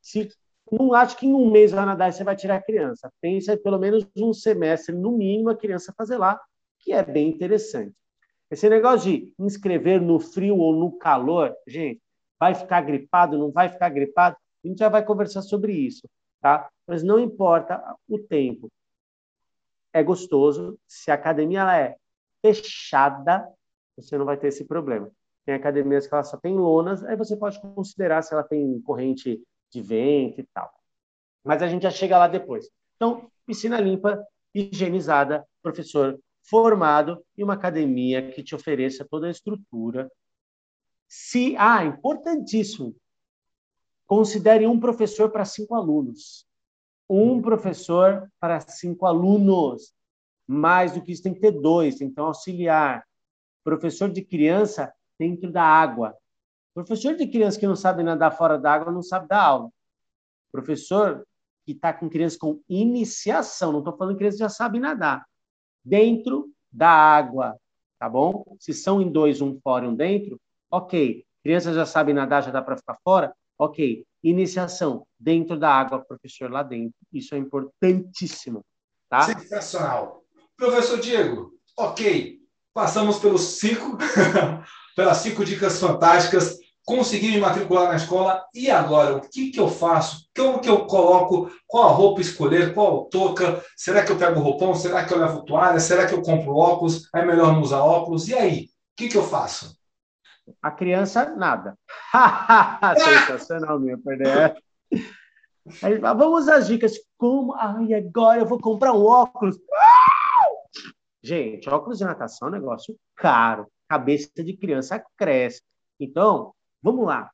se 0.01 0.31
não 0.71 0.95
acho 0.95 1.17
que 1.17 1.27
em 1.27 1.35
um 1.35 1.51
mês 1.51 1.73
vai 1.73 1.85
nadar 1.85 2.13
você 2.13 2.25
vai 2.25 2.37
tirar 2.37 2.57
a 2.57 2.63
criança. 2.63 3.13
Pensa 3.21 3.57
pelo 3.57 3.79
menos 3.79 4.07
um 4.17 4.33
semestre, 4.33 4.95
no 4.95 5.13
mínimo, 5.13 5.51
a 5.51 5.57
criança 5.57 5.93
fazer 5.97 6.17
lá, 6.17 6.41
que 6.81 6.93
é 6.93 7.03
bem 7.03 7.29
interessante. 7.29 7.95
Esse 8.55 8.69
negócio 8.69 9.11
de 9.11 9.35
inscrever 9.37 10.01
no 10.01 10.21
frio 10.21 10.57
ou 10.59 10.77
no 10.77 10.97
calor, 10.97 11.53
gente, 11.67 12.01
vai 12.39 12.55
ficar 12.55 12.83
gripado, 12.83 13.37
não 13.37 13.51
vai 13.51 13.69
ficar 13.69 13.89
gripado? 13.89 14.37
A 14.65 14.69
gente 14.69 14.79
já 14.79 14.89
vai 14.89 15.05
conversar 15.05 15.43
sobre 15.43 15.73
isso, 15.73 16.09
tá? 16.41 16.71
Mas 16.87 17.03
não 17.03 17.19
importa 17.19 17.83
o 18.09 18.17
tempo. 18.17 18.71
É 19.93 20.05
gostoso. 20.05 20.79
Se 20.87 21.11
a 21.11 21.15
academia 21.15 21.63
ela 21.63 21.77
é 21.77 21.97
fechada, 22.41 23.45
você 23.97 24.17
não 24.17 24.25
vai 24.25 24.37
ter 24.37 24.47
esse 24.47 24.65
problema. 24.65 25.11
Tem 25.45 25.57
academias 25.57 26.07
que 26.07 26.15
ela 26.15 26.23
só 26.23 26.37
tem 26.37 26.55
lonas, 26.55 27.03
aí 27.03 27.17
você 27.17 27.37
pode 27.37 27.61
considerar 27.61 28.23
se 28.23 28.35
ela 28.35 28.45
tem 28.45 28.81
corrente 28.83 29.43
de 29.69 29.83
vento 29.83 30.41
e 30.41 30.47
tal. 30.55 30.73
Mas 31.43 31.61
a 31.61 31.67
gente 31.67 31.83
já 31.83 31.91
chega 31.91 32.17
lá 32.17 32.29
depois. 32.29 32.71
Então, 32.95 33.29
piscina 33.45 33.81
limpa, 33.81 34.25
higienizada, 34.55 35.45
professor 35.61 36.17
formado 36.45 37.25
e 37.37 37.43
uma 37.43 37.55
academia 37.55 38.31
que 38.31 38.43
te 38.43 38.55
ofereça 38.55 39.07
toda 39.09 39.27
a 39.27 39.31
estrutura. 39.31 40.11
Se, 41.09 41.57
ah, 41.57 41.85
importantíssimo, 41.85 42.95
considere 44.07 44.67
um 44.67 44.79
professor 44.79 45.31
para 45.31 45.45
cinco 45.45 45.75
alunos. 45.75 46.47
Um 47.09 47.41
professor 47.41 48.31
para 48.39 48.61
cinco 48.61 49.07
alunos. 49.07 49.95
Mais 50.47 50.93
do 50.93 51.03
que 51.03 51.13
isso, 51.13 51.23
tem 51.23 51.35
que 51.35 51.41
ter 51.41 51.53
dois, 51.53 52.01
um 52.01 52.13
auxiliar. 52.19 53.07
Professor 53.63 54.11
de 54.11 54.23
criança 54.23 54.93
dentro 55.19 55.51
da 55.51 55.63
água. 55.63 56.15
Professor 56.75 57.17
de 57.17 57.27
criança 57.27 57.59
que 57.59 57.67
não 57.67 57.77
sabe 57.77 58.03
nadar 58.03 58.37
fora 58.37 58.59
da 58.59 58.73
água 58.73 58.93
não 58.93 59.03
sabe 59.03 59.29
dar 59.29 59.43
aula. 59.43 59.71
Professor 60.53 61.27
que 61.65 61.73
está 61.73 61.93
com 61.93 62.11
criança 62.11 62.37
com 62.39 62.61
iniciação, 62.69 63.73
não 63.73 63.79
estou 63.79 63.97
falando 63.97 64.15
que 64.15 64.19
criança 64.19 64.39
já 64.39 64.49
sabe 64.51 64.79
nadar, 64.79 65.25
dentro 65.85 66.51
da 66.73 66.89
água, 66.89 67.57
tá 67.99 68.09
bom? 68.09 68.45
Se 68.59 68.73
são 68.73 69.01
em 69.01 69.11
dois, 69.11 69.41
um 69.41 69.59
fora 69.61 69.85
e 69.85 69.89
um 69.89 69.95
dentro, 69.95 70.41
ok. 70.71 71.25
Criança 71.43 71.75
já 71.75 71.85
sabe 71.85 72.13
nadar, 72.13 72.43
já 72.43 72.51
dá 72.51 72.63
para 72.63 72.77
ficar 72.77 72.97
fora, 73.05 73.35
ok. 73.59 74.05
Iniciação, 74.23 75.07
dentro 75.19 75.59
da 75.59 75.71
água, 75.71 76.05
professor 76.05 76.51
lá 76.51 76.63
dentro. 76.63 76.95
Isso 77.13 77.35
é 77.35 77.39
importantíssimo, 77.39 78.65
tá? 79.09 79.23
Sensacional. 79.23 80.25
Professor 80.57 80.99
Diego, 80.99 81.53
ok. 81.77 82.41
Passamos 82.73 83.19
pelos 83.19 83.59
cinco, 83.59 83.99
pelas 84.97 85.19
cinco 85.19 85.45
dicas 85.45 85.79
fantásticas 85.79 86.59
consegui 86.85 87.33
me 87.33 87.41
matricular 87.41 87.89
na 87.89 87.97
escola, 87.97 88.45
e 88.55 88.71
agora? 88.71 89.17
O 89.17 89.21
que, 89.21 89.51
que 89.51 89.59
eu 89.59 89.69
faço? 89.69 90.29
Como 90.37 90.61
que 90.61 90.69
eu 90.69 90.87
coloco? 90.87 91.51
Qual 91.67 91.89
a 91.89 91.93
roupa 91.93 92.21
escolher? 92.21 92.75
Qual 92.75 93.07
touca? 93.07 93.65
Será 93.77 94.05
que 94.05 94.13
eu 94.13 94.19
pego 94.19 94.41
roupão? 94.41 94.75
Será 94.75 95.05
que 95.05 95.13
eu 95.13 95.19
levo 95.19 95.45
toalha? 95.45 95.81
Será 95.81 96.07
que 96.07 96.15
eu 96.15 96.23
compro 96.23 96.55
óculos? 96.55 97.09
É 97.15 97.25
melhor 97.25 97.53
não 97.53 97.63
usar 97.63 97.83
óculos? 97.83 98.29
E 98.29 98.35
aí? 98.35 98.65
O 98.65 98.97
que, 98.97 99.09
que 99.09 99.17
eu 99.17 99.25
faço? 99.25 99.77
A 100.63 100.71
criança, 100.71 101.35
nada. 101.35 101.77
Sensacional, 102.99 103.81
minha 103.81 103.97
perder. 103.99 104.55
Aí, 105.83 105.99
vamos 105.99 106.49
às 106.49 106.67
dicas. 106.67 106.93
Como? 107.17 107.55
Ai, 107.55 107.95
agora 107.95 108.41
eu 108.41 108.47
vou 108.47 108.61
comprar 108.61 108.93
um 108.93 109.05
óculos. 109.07 109.57
Gente, 111.23 111.71
óculos 111.71 111.97
de 111.97 112.05
natação 112.05 112.49
é 112.49 112.51
um 112.51 112.55
negócio 112.55 112.95
caro. 113.17 113.67
Cabeça 113.89 114.29
de 114.45 114.55
criança 114.55 115.03
cresce. 115.17 115.63
Então, 115.99 116.53
Vamos 116.85 117.07
lá. 117.07 117.31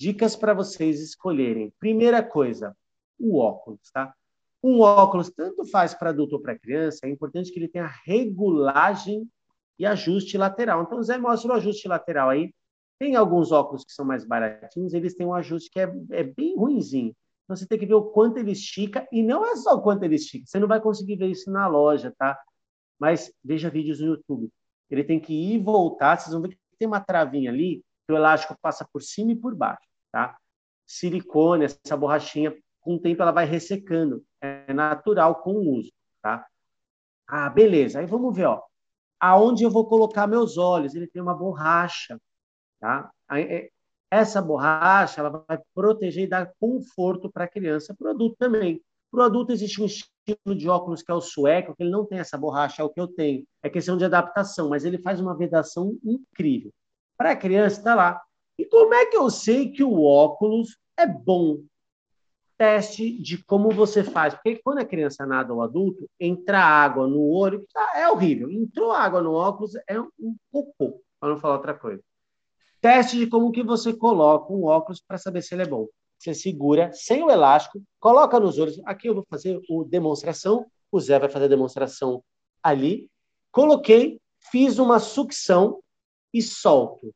Dicas 0.00 0.34
para 0.34 0.54
vocês 0.54 0.98
escolherem. 0.98 1.70
Primeira 1.78 2.22
coisa, 2.22 2.74
o 3.20 3.36
óculos, 3.38 3.90
tá? 3.92 4.14
Um 4.62 4.80
óculos, 4.80 5.30
tanto 5.30 5.66
faz 5.66 5.92
para 5.92 6.08
adulto 6.08 6.36
ou 6.36 6.40
para 6.40 6.58
criança, 6.58 7.00
é 7.04 7.10
importante 7.10 7.52
que 7.52 7.58
ele 7.58 7.68
tenha 7.68 7.92
regulagem 8.06 9.28
e 9.78 9.84
ajuste 9.84 10.38
lateral. 10.38 10.82
Então, 10.82 10.98
o 10.98 11.02
Zé 11.02 11.18
mostra 11.18 11.52
o 11.52 11.54
ajuste 11.54 11.86
lateral 11.86 12.30
aí. 12.30 12.54
Tem 12.98 13.16
alguns 13.16 13.52
óculos 13.52 13.84
que 13.84 13.92
são 13.92 14.02
mais 14.02 14.24
baratinhos, 14.24 14.94
eles 14.94 15.14
têm 15.14 15.26
um 15.26 15.34
ajuste 15.34 15.68
que 15.70 15.80
é, 15.80 15.92
é 16.12 16.24
bem 16.24 16.56
ruinzinho. 16.56 17.14
Então, 17.44 17.54
você 17.54 17.66
tem 17.66 17.78
que 17.78 17.84
ver 17.84 17.96
o 17.96 18.04
quanto 18.04 18.38
ele 18.38 18.52
estica, 18.52 19.06
e 19.12 19.22
não 19.22 19.44
é 19.44 19.56
só 19.56 19.74
o 19.74 19.82
quanto 19.82 20.04
ele 20.04 20.14
estica, 20.14 20.46
você 20.46 20.58
não 20.58 20.66
vai 20.66 20.80
conseguir 20.80 21.16
ver 21.16 21.28
isso 21.28 21.50
na 21.50 21.66
loja, 21.66 22.14
tá? 22.16 22.40
Mas 22.98 23.30
veja 23.44 23.68
vídeos 23.68 24.00
no 24.00 24.06
YouTube. 24.06 24.48
Ele 24.88 25.04
tem 25.04 25.20
que 25.20 25.34
ir 25.34 25.56
e 25.56 25.58
voltar, 25.58 26.16
vocês 26.16 26.32
vão 26.32 26.40
ver 26.40 26.48
que 26.48 26.58
tem 26.78 26.88
uma 26.88 27.00
travinha 27.00 27.50
ali, 27.50 27.84
o 28.12 28.16
elástico 28.16 28.56
passa 28.60 28.86
por 28.92 29.02
cima 29.02 29.32
e 29.32 29.36
por 29.36 29.54
baixo, 29.54 29.86
tá? 30.12 30.36
Silicone, 30.86 31.64
essa 31.64 31.96
borrachinha, 31.96 32.54
com 32.80 32.96
o 32.96 33.00
tempo 33.00 33.22
ela 33.22 33.32
vai 33.32 33.46
ressecando. 33.46 34.24
É 34.40 34.72
natural 34.72 35.36
com 35.36 35.54
o 35.54 35.78
uso, 35.78 35.90
tá? 36.22 36.46
Ah, 37.26 37.48
beleza. 37.48 38.00
Aí 38.00 38.06
vamos 38.06 38.36
ver, 38.36 38.46
ó. 38.46 38.62
Aonde 39.18 39.64
eu 39.64 39.70
vou 39.70 39.86
colocar 39.86 40.26
meus 40.26 40.58
olhos? 40.58 40.94
Ele 40.94 41.06
tem 41.06 41.22
uma 41.22 41.34
borracha, 41.34 42.20
tá? 42.78 43.10
É, 43.32 43.70
essa 44.10 44.42
borracha 44.42 45.20
ela 45.20 45.44
vai 45.48 45.58
proteger 45.74 46.24
e 46.24 46.28
dar 46.28 46.52
conforto 46.60 47.30
para 47.32 47.44
a 47.44 47.48
criança, 47.48 47.94
para 47.94 48.08
o 48.08 48.10
adulto 48.10 48.36
também. 48.38 48.82
Para 49.10 49.20
o 49.20 49.22
adulto 49.24 49.52
existe 49.52 49.80
um 49.80 49.86
estilo 49.86 50.54
de 50.54 50.68
óculos 50.68 51.02
que 51.02 51.10
é 51.10 51.14
o 51.14 51.20
sueco, 51.20 51.74
que 51.74 51.82
ele 51.82 51.90
não 51.90 52.04
tem 52.04 52.18
essa 52.18 52.36
borracha, 52.36 52.82
é 52.82 52.84
o 52.84 52.90
que 52.90 53.00
eu 53.00 53.08
tenho. 53.08 53.46
É 53.62 53.70
questão 53.70 53.96
de 53.96 54.04
adaptação, 54.04 54.68
mas 54.68 54.84
ele 54.84 54.98
faz 54.98 55.20
uma 55.20 55.36
vedação 55.36 55.96
incrível. 56.04 56.72
Para 57.16 57.30
a 57.30 57.36
criança 57.36 57.78
está 57.78 57.94
lá. 57.94 58.20
E 58.58 58.64
como 58.64 58.94
é 58.94 59.06
que 59.06 59.16
eu 59.16 59.30
sei 59.30 59.70
que 59.70 59.82
o 59.82 60.02
óculos 60.02 60.78
é 60.96 61.06
bom? 61.06 61.62
Teste 62.56 63.10
de 63.20 63.42
como 63.44 63.70
você 63.70 64.04
faz. 64.04 64.34
Porque 64.34 64.60
quando 64.62 64.78
a 64.78 64.84
criança 64.84 65.26
nada 65.26 65.52
ou 65.52 65.62
adulto, 65.62 66.08
entra 66.20 66.60
água 66.60 67.06
no 67.06 67.22
olho, 67.22 67.66
tá, 67.72 67.92
é 67.96 68.08
horrível. 68.08 68.50
Entrou 68.50 68.92
água 68.92 69.20
no 69.20 69.32
óculos, 69.32 69.72
é 69.88 70.00
um 70.00 70.36
cocô, 70.52 71.00
para 71.18 71.30
não 71.30 71.40
falar 71.40 71.54
outra 71.54 71.74
coisa. 71.74 72.02
Teste 72.80 73.18
de 73.18 73.26
como 73.26 73.50
que 73.50 73.62
você 73.62 73.92
coloca 73.92 74.52
um 74.52 74.64
óculos 74.64 75.00
para 75.00 75.18
saber 75.18 75.42
se 75.42 75.54
ele 75.54 75.62
é 75.62 75.66
bom. 75.66 75.88
Você 76.18 76.32
segura 76.32 76.90
sem 76.92 77.22
o 77.22 77.30
elástico, 77.30 77.82
coloca 77.98 78.38
nos 78.38 78.58
olhos. 78.58 78.80
Aqui 78.84 79.08
eu 79.08 79.14
vou 79.14 79.26
fazer 79.28 79.56
a 79.56 79.88
demonstração. 79.88 80.66
O 80.92 81.00
Zé 81.00 81.18
vai 81.18 81.28
fazer 81.28 81.46
a 81.46 81.48
demonstração 81.48 82.22
ali. 82.62 83.08
Coloquei, 83.50 84.20
fiz 84.50 84.78
uma 84.78 84.98
sucção 84.98 85.80
e 86.34 86.42
solto. 86.42 87.14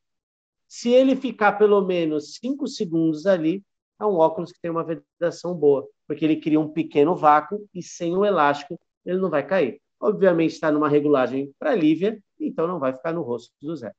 Se 0.68 0.90
ele 0.90 1.16
ficar 1.16 1.52
pelo 1.52 1.80
menos 1.80 2.34
cinco 2.34 2.68
segundos 2.68 3.26
ali, 3.26 3.64
é 4.00 4.06
um 4.06 4.14
óculos 4.14 4.52
que 4.52 4.60
tem 4.60 4.70
uma 4.70 4.84
vedação 4.84 5.54
boa, 5.54 5.86
porque 6.06 6.24
ele 6.24 6.40
cria 6.40 6.60
um 6.60 6.68
pequeno 6.68 7.16
vácuo 7.16 7.68
e 7.74 7.82
sem 7.82 8.16
o 8.16 8.24
elástico 8.24 8.78
ele 9.04 9.18
não 9.18 9.28
vai 9.28 9.44
cair. 9.44 9.80
Obviamente 10.00 10.52
está 10.52 10.70
numa 10.70 10.88
regulagem 10.88 11.52
para 11.58 11.74
Lívia, 11.74 12.22
então 12.38 12.68
não 12.68 12.78
vai 12.78 12.92
ficar 12.92 13.12
no 13.12 13.22
rosto 13.22 13.52
do 13.60 13.74
Zé. 13.74 13.92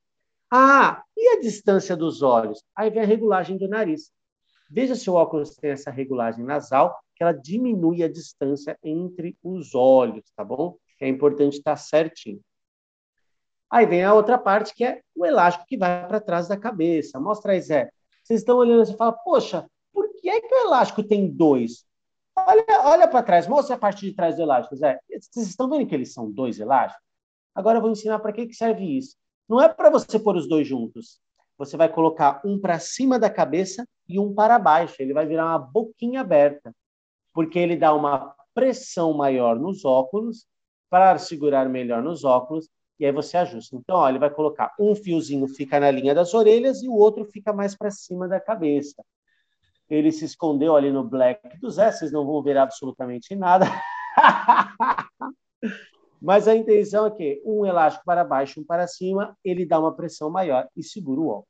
Ah, 0.50 1.04
e 1.18 1.38
a 1.38 1.42
distância 1.42 1.98
dos 1.98 2.22
olhos? 2.22 2.64
Aí 2.76 2.90
vem 2.90 3.04
a 3.04 3.06
regulagem 3.06 3.58
do 3.58 3.68
nariz. 3.68 4.12
Veja 4.72 4.96
se 4.96 5.10
o 5.10 5.14
óculos 5.14 5.56
tem 5.56 5.72
essa 5.72 5.92
regulagem 5.92 6.46
nasal, 6.46 6.98
que 7.16 7.24
ela 7.24 7.34
diminui 7.34 8.04
a 8.04 8.08
distância 8.08 8.78
entre 8.84 9.38
os 9.44 9.76
olhos, 9.76 10.32
tá 10.36 10.44
bom? 10.44 10.78
É 11.02 11.08
importante 11.08 11.58
estar 11.58 11.76
certinho. 11.76 12.40
Aí 13.72 13.86
vem 13.86 14.04
a 14.04 14.14
outra 14.14 14.38
parte, 14.38 14.74
que 14.74 14.84
é 14.84 15.02
o 15.16 15.26
elástico 15.26 15.66
que 15.68 15.78
vai 15.78 16.08
para 16.08 16.20
trás 16.20 16.48
da 16.48 16.58
cabeça. 16.58 17.20
Mostra 17.20 17.54
aí, 17.54 17.62
Zé. 17.62 17.92
Vocês 18.24 18.42
estão 18.42 18.58
olhando 18.58 18.90
e 18.90 18.98
falam, 18.98 19.16
poxa, 19.24 19.70
por 19.94 20.10
que 20.16 20.30
é 20.30 20.42
que 20.42 20.54
o 20.54 20.66
elástico 20.66 21.04
tem 21.04 21.30
dois? 21.30 21.86
Olha, 22.36 22.66
olha 22.86 23.08
para 23.08 23.24
trás, 23.24 23.48
mostra 23.48 23.76
a 23.76 23.80
parte 23.80 24.06
de 24.06 24.14
trás 24.14 24.36
do 24.36 24.42
elástico, 24.42 24.76
Zé. 24.76 25.00
Vocês 25.10 25.48
estão 25.48 25.70
vendo 25.70 25.88
que 25.88 25.94
eles 25.94 26.14
são 26.14 26.32
dois 26.32 26.60
elásticos? 26.60 27.04
Agora 27.54 27.78
eu 27.78 27.82
vou 27.82 27.92
ensinar 27.92 28.20
para 28.20 28.32
que, 28.32 28.48
que 28.48 28.54
serve 28.54 28.98
isso. 28.98 29.16
Não 29.48 29.62
é 29.62 29.68
para 29.68 29.90
você 29.90 30.20
pôr 30.20 30.36
os 30.36 30.48
dois 30.48 30.68
juntos. 30.68 31.20
Você 31.58 31.76
vai 31.76 31.90
colocar 31.90 32.42
um 32.46 32.60
para 32.60 32.80
cima 32.80 33.20
da 33.20 33.30
cabeça 33.30 33.86
e 34.08 34.20
um 34.20 34.34
para 34.34 34.58
baixo. 34.58 34.96
Ele 35.00 35.14
vai 35.14 35.26
virar 35.26 35.46
uma 35.46 35.60
boquinha 35.60 36.22
aberta, 36.22 36.74
porque 37.34 37.60
ele 37.60 37.76
dá 37.76 37.94
uma 37.94 38.34
pressão 38.54 39.14
maior 39.14 39.60
nos 39.60 39.84
óculos 39.84 40.48
para 40.90 41.18
segurar 41.18 41.68
melhor 41.68 42.02
nos 42.02 42.24
óculos 42.24 42.70
e 43.00 43.06
aí 43.06 43.12
você 43.12 43.38
ajusta. 43.38 43.76
Então, 43.76 43.96
ó, 43.96 44.10
ele 44.10 44.20
vai 44.20 44.30
colocar 44.30 44.74
um 44.78 44.94
fiozinho 44.94 45.48
fica 45.48 45.80
na 45.80 45.90
linha 45.90 46.14
das 46.14 46.34
orelhas 46.34 46.84
e 46.84 46.90
o 46.90 46.94
outro 46.94 47.24
fica 47.26 47.54
mais 47.54 47.76
para 47.76 47.90
cima 47.90 48.28
da 48.28 48.40
cabeça. 48.40 49.02
Ele 49.90 50.12
se 50.12 50.26
escondeu 50.26 50.76
ali 50.76 50.92
no 50.92 51.04
black 51.04 51.58
do 51.60 51.70
Zé, 51.70 51.92
vocês 51.92 52.12
não 52.12 52.26
vão 52.26 52.44
ver 52.44 52.58
absolutamente 52.58 53.36
nada. 53.36 53.66
Mas 56.22 56.48
a 56.48 56.56
intenção 56.56 57.06
é 57.06 57.12
que 57.12 57.42
um 57.46 57.66
elástico 57.66 58.04
para 58.06 58.26
baixo, 58.26 58.60
um 58.60 58.66
para 58.66 58.86
cima, 58.86 59.38
ele 59.44 59.66
dá 59.66 59.80
uma 59.80 59.96
pressão 59.96 60.30
maior 60.30 60.68
e 60.76 60.84
segura 60.84 61.22
o 61.22 61.28
óculos. 61.30 61.48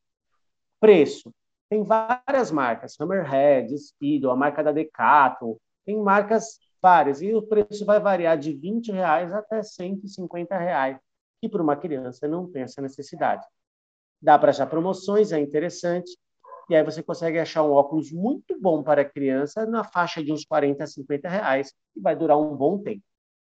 Preço. 0.79 1.33
Tem 1.69 1.83
várias 1.83 2.51
marcas, 2.51 2.99
Hammerhead, 2.99 3.75
Speedo, 3.77 4.29
a 4.29 4.35
marca 4.35 4.63
da 4.63 4.71
Decathlon, 4.71 5.55
tem 5.85 5.97
marcas 5.97 6.59
várias, 6.81 7.21
e 7.21 7.33
o 7.33 7.41
preço 7.41 7.85
vai 7.85 7.99
variar 7.99 8.37
de 8.37 8.53
20 8.53 8.91
reais 8.91 9.31
até 9.33 9.61
150 9.61 10.57
reais 10.57 10.97
e 11.41 11.49
para 11.49 11.61
uma 11.61 11.75
criança 11.75 12.27
não 12.27 12.49
tem 12.49 12.63
essa 12.63 12.81
necessidade. 12.81 13.45
Dá 14.21 14.37
para 14.37 14.49
achar 14.49 14.67
promoções, 14.67 15.31
é 15.31 15.39
interessante, 15.39 16.17
e 16.69 16.75
aí 16.75 16.83
você 16.83 17.01
consegue 17.01 17.39
achar 17.39 17.63
um 17.63 17.71
óculos 17.71 18.11
muito 18.11 18.59
bom 18.59 18.83
para 18.83 19.01
a 19.01 19.05
criança 19.05 19.65
na 19.65 19.83
faixa 19.83 20.23
de 20.23 20.31
uns 20.31 20.45
40 20.45 20.83
a 20.83 20.87
50 20.87 21.27
reais, 21.27 21.73
e 21.95 21.99
vai 21.99 22.15
durar 22.15 22.37
um 22.37 22.55
bom 22.55 22.77
tempo. 22.77 23.03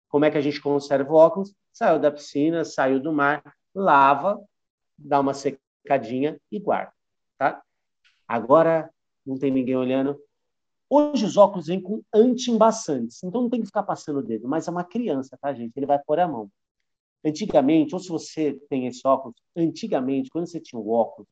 Como 0.09 0.25
é 0.25 0.31
que 0.31 0.39
a 0.39 0.41
gente 0.41 0.61
conserva 0.61 1.13
o 1.13 1.17
óculos? 1.17 1.55
Saiu 1.73 1.99
da 1.99 2.11
piscina, 2.11 2.65
saiu 2.65 3.01
do 3.01 3.13
mar, 3.13 3.43
lava, 3.75 4.43
dá 4.99 5.21
uma 5.21 5.35
secadinha 5.35 6.41
e 6.51 6.59
guarda. 6.59 6.93
Tá? 7.39 7.63
Agora, 8.27 8.91
não 9.25 9.39
tem 9.39 9.51
ninguém 9.51 9.77
olhando. 9.77 10.21
Hoje 10.89 11.25
os 11.25 11.37
óculos 11.37 11.69
vêm 11.69 11.81
com 11.81 12.03
anti-embaçantes, 12.13 13.23
então 13.23 13.43
não 13.43 13.51
tem 13.51 13.61
que 13.61 13.67
ficar 13.67 13.85
passando 13.85 14.19
o 14.19 14.23
dedo, 14.23 14.49
mas 14.49 14.67
é 14.67 14.71
uma 14.71 14.83
criança, 14.83 15.39
tá, 15.41 15.53
gente? 15.53 15.77
Ele 15.77 15.87
vai 15.87 16.01
pôr 16.01 16.19
a 16.19 16.27
mão. 16.27 16.51
Antigamente, 17.25 17.95
ou 17.95 18.01
se 18.01 18.09
você 18.09 18.59
tem 18.69 18.87
esse 18.87 19.07
óculos, 19.07 19.37
antigamente, 19.57 20.31
quando 20.31 20.47
você 20.47 20.61
tinha 20.61 20.81
o 20.81 20.91
óculos, 20.91 21.29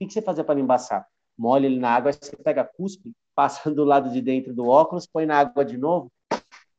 o 0.00 0.06
que 0.06 0.12
você 0.12 0.20
fazia 0.20 0.44
para 0.44 0.60
embaçar? 0.60 1.06
Molha 1.38 1.66
ele 1.66 1.78
na 1.78 1.90
água, 1.90 2.12
você 2.12 2.36
pega 2.36 2.64
cuspe, 2.64 3.12
passa 3.34 3.70
do 3.72 3.84
lado 3.84 4.10
de 4.10 4.20
dentro 4.20 4.54
do 4.54 4.66
óculos, 4.66 5.06
põe 5.06 5.26
na 5.26 5.38
água 5.38 5.64
de 5.64 5.76
novo. 5.76 6.10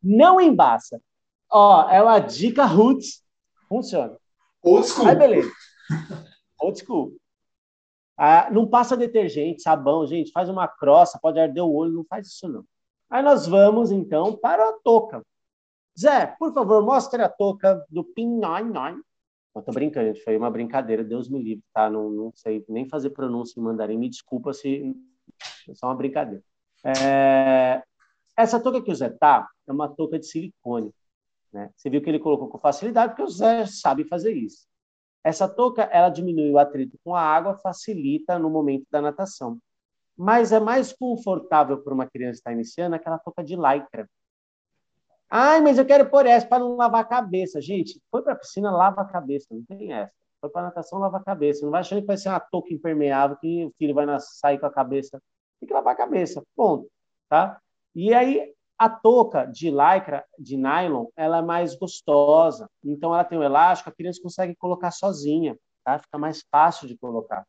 Não 0.02 0.40
embaça. 0.40 1.02
Ó, 1.50 1.90
é 1.90 2.02
uma 2.02 2.20
dica 2.20 2.66
roots. 2.66 3.24
Funciona. 3.68 4.18
Old 4.62 4.88
school. 4.88 5.08
Aí, 5.08 5.16
beleza. 5.16 5.52
Old 6.60 6.80
school. 6.80 7.16
Ah, 8.18 8.50
não 8.52 8.68
passa 8.68 8.98
detergente, 8.98 9.62
sabão, 9.62 10.06
gente. 10.06 10.32
Faz 10.32 10.50
uma 10.50 10.68
crosta, 10.68 11.20
pode 11.22 11.40
arder 11.40 11.64
o 11.64 11.74
olho, 11.74 11.94
não 11.94 12.06
faz 12.06 12.28
isso 12.28 12.48
não. 12.48 12.64
Aí 13.10 13.24
nós 13.24 13.48
vamos, 13.48 13.92
então, 13.92 14.36
para 14.36 14.68
a 14.68 14.74
touca. 14.84 15.22
Zé, 16.00 16.28
por 16.38 16.54
favor, 16.54 16.84
mostre 16.84 17.22
a 17.22 17.30
touca 17.30 17.84
do 17.90 18.04
Pinhoi 18.04 18.64
Eu 19.56 19.62
tô 19.62 19.72
brincando, 19.72 20.08
gente. 20.08 20.24
Foi 20.24 20.38
uma 20.38 20.52
brincadeira, 20.52 21.04
Deus 21.04 21.28
me 21.28 21.42
livre, 21.42 21.64
tá? 21.74 21.90
Não, 21.90 22.10
não 22.10 22.32
sei 22.36 22.64
nem 22.70 22.88
fazer 22.88 23.10
pronúncia 23.10 23.60
em 23.60 23.64
mandarim. 23.64 23.98
Me 23.98 24.10
desculpa 24.10 24.54
se 24.54 24.96
é 25.68 25.74
só 25.74 25.88
uma 25.88 25.96
brincadeira. 25.96 26.44
É... 26.84 27.82
Essa 28.36 28.60
touca 28.60 28.82
que 28.82 28.92
o 28.92 28.96
Zé 28.96 29.10
tá 29.10 29.50
é 29.68 29.72
uma 29.72 29.90
touca 29.90 30.20
de 30.20 30.28
silicone. 30.28 30.94
Né? 31.52 31.72
Você 31.76 31.90
viu 31.90 32.02
que 32.02 32.10
ele 32.10 32.20
colocou 32.20 32.48
com 32.48 32.60
facilidade, 32.60 33.14
porque 33.14 33.24
o 33.24 33.30
Zé 33.30 33.66
sabe 33.66 34.04
fazer 34.04 34.34
isso. 34.34 34.68
Essa 35.24 35.48
touca, 35.48 35.84
ela 35.84 36.10
diminui 36.10 36.52
o 36.52 36.60
atrito 36.60 36.98
com 37.04 37.16
a 37.16 37.22
água, 37.22 37.58
facilita 37.58 38.38
no 38.38 38.50
momento 38.50 38.86
da 38.92 39.02
natação. 39.02 39.58
Mas 40.16 40.52
é 40.52 40.60
mais 40.60 40.94
confortável 40.94 41.82
para 41.82 41.94
uma 41.94 42.06
criança 42.06 42.34
que 42.34 42.38
está 42.38 42.54
iniciando 42.54 42.96
aquela 42.96 43.18
touca 43.18 43.44
de 43.44 43.56
lycra. 43.56 44.08
Ai, 45.30 45.62
mas 45.62 45.78
eu 45.78 45.86
quero 45.86 46.10
pôr 46.10 46.26
essa 46.26 46.48
para 46.48 46.60
não 46.60 46.76
lavar 46.76 47.02
a 47.02 47.06
cabeça. 47.06 47.62
Gente, 47.62 48.02
foi 48.10 48.22
para 48.22 48.34
a 48.34 48.36
piscina, 48.36 48.72
lava 48.72 49.02
a 49.02 49.06
cabeça, 49.06 49.48
não 49.52 49.64
tem 49.66 49.92
essa. 49.94 50.14
Foi 50.40 50.50
para 50.50 50.62
a 50.62 50.66
natação, 50.66 51.00
lava 51.00 51.18
a 51.18 51.24
cabeça. 51.24 51.66
Não 51.66 51.72
vai 51.72 51.82
achando 51.82 52.02
que 52.02 52.08
vai 52.08 52.18
ser 52.18 52.30
uma 52.30 52.40
touca 52.40 52.74
impermeável 52.74 53.38
que 53.38 53.66
o 53.66 53.74
filho 53.78 53.94
vai 53.94 54.06
sair 54.20 54.60
com 54.60 54.66
a 54.66 54.72
cabeça. 54.72 55.22
Tem 55.60 55.68
que 55.68 55.74
lavar 55.74 55.94
a 55.94 55.98
cabeça, 55.98 56.44
ponto. 56.56 56.90
Tá? 57.30 57.60
E 57.96 58.14
aí, 58.14 58.54
a 58.78 58.90
touca 58.90 59.46
de 59.46 59.70
lycra, 59.70 60.24
de 60.38 60.56
nylon, 60.56 61.08
ela 61.16 61.40
é 61.40 61.42
mais 61.42 61.76
gostosa. 61.76 62.70
Então, 62.84 63.14
ela 63.14 63.24
tem 63.24 63.38
um 63.38 63.44
elástico, 63.44 63.90
a 63.90 63.94
criança 63.94 64.22
consegue 64.22 64.56
colocar 64.56 64.92
sozinha, 64.92 65.58
tá? 65.84 66.00
Fica 66.00 66.18
mais 66.18 66.44
fácil 66.52 66.88
de 66.88 66.98
colocar. 66.98 67.44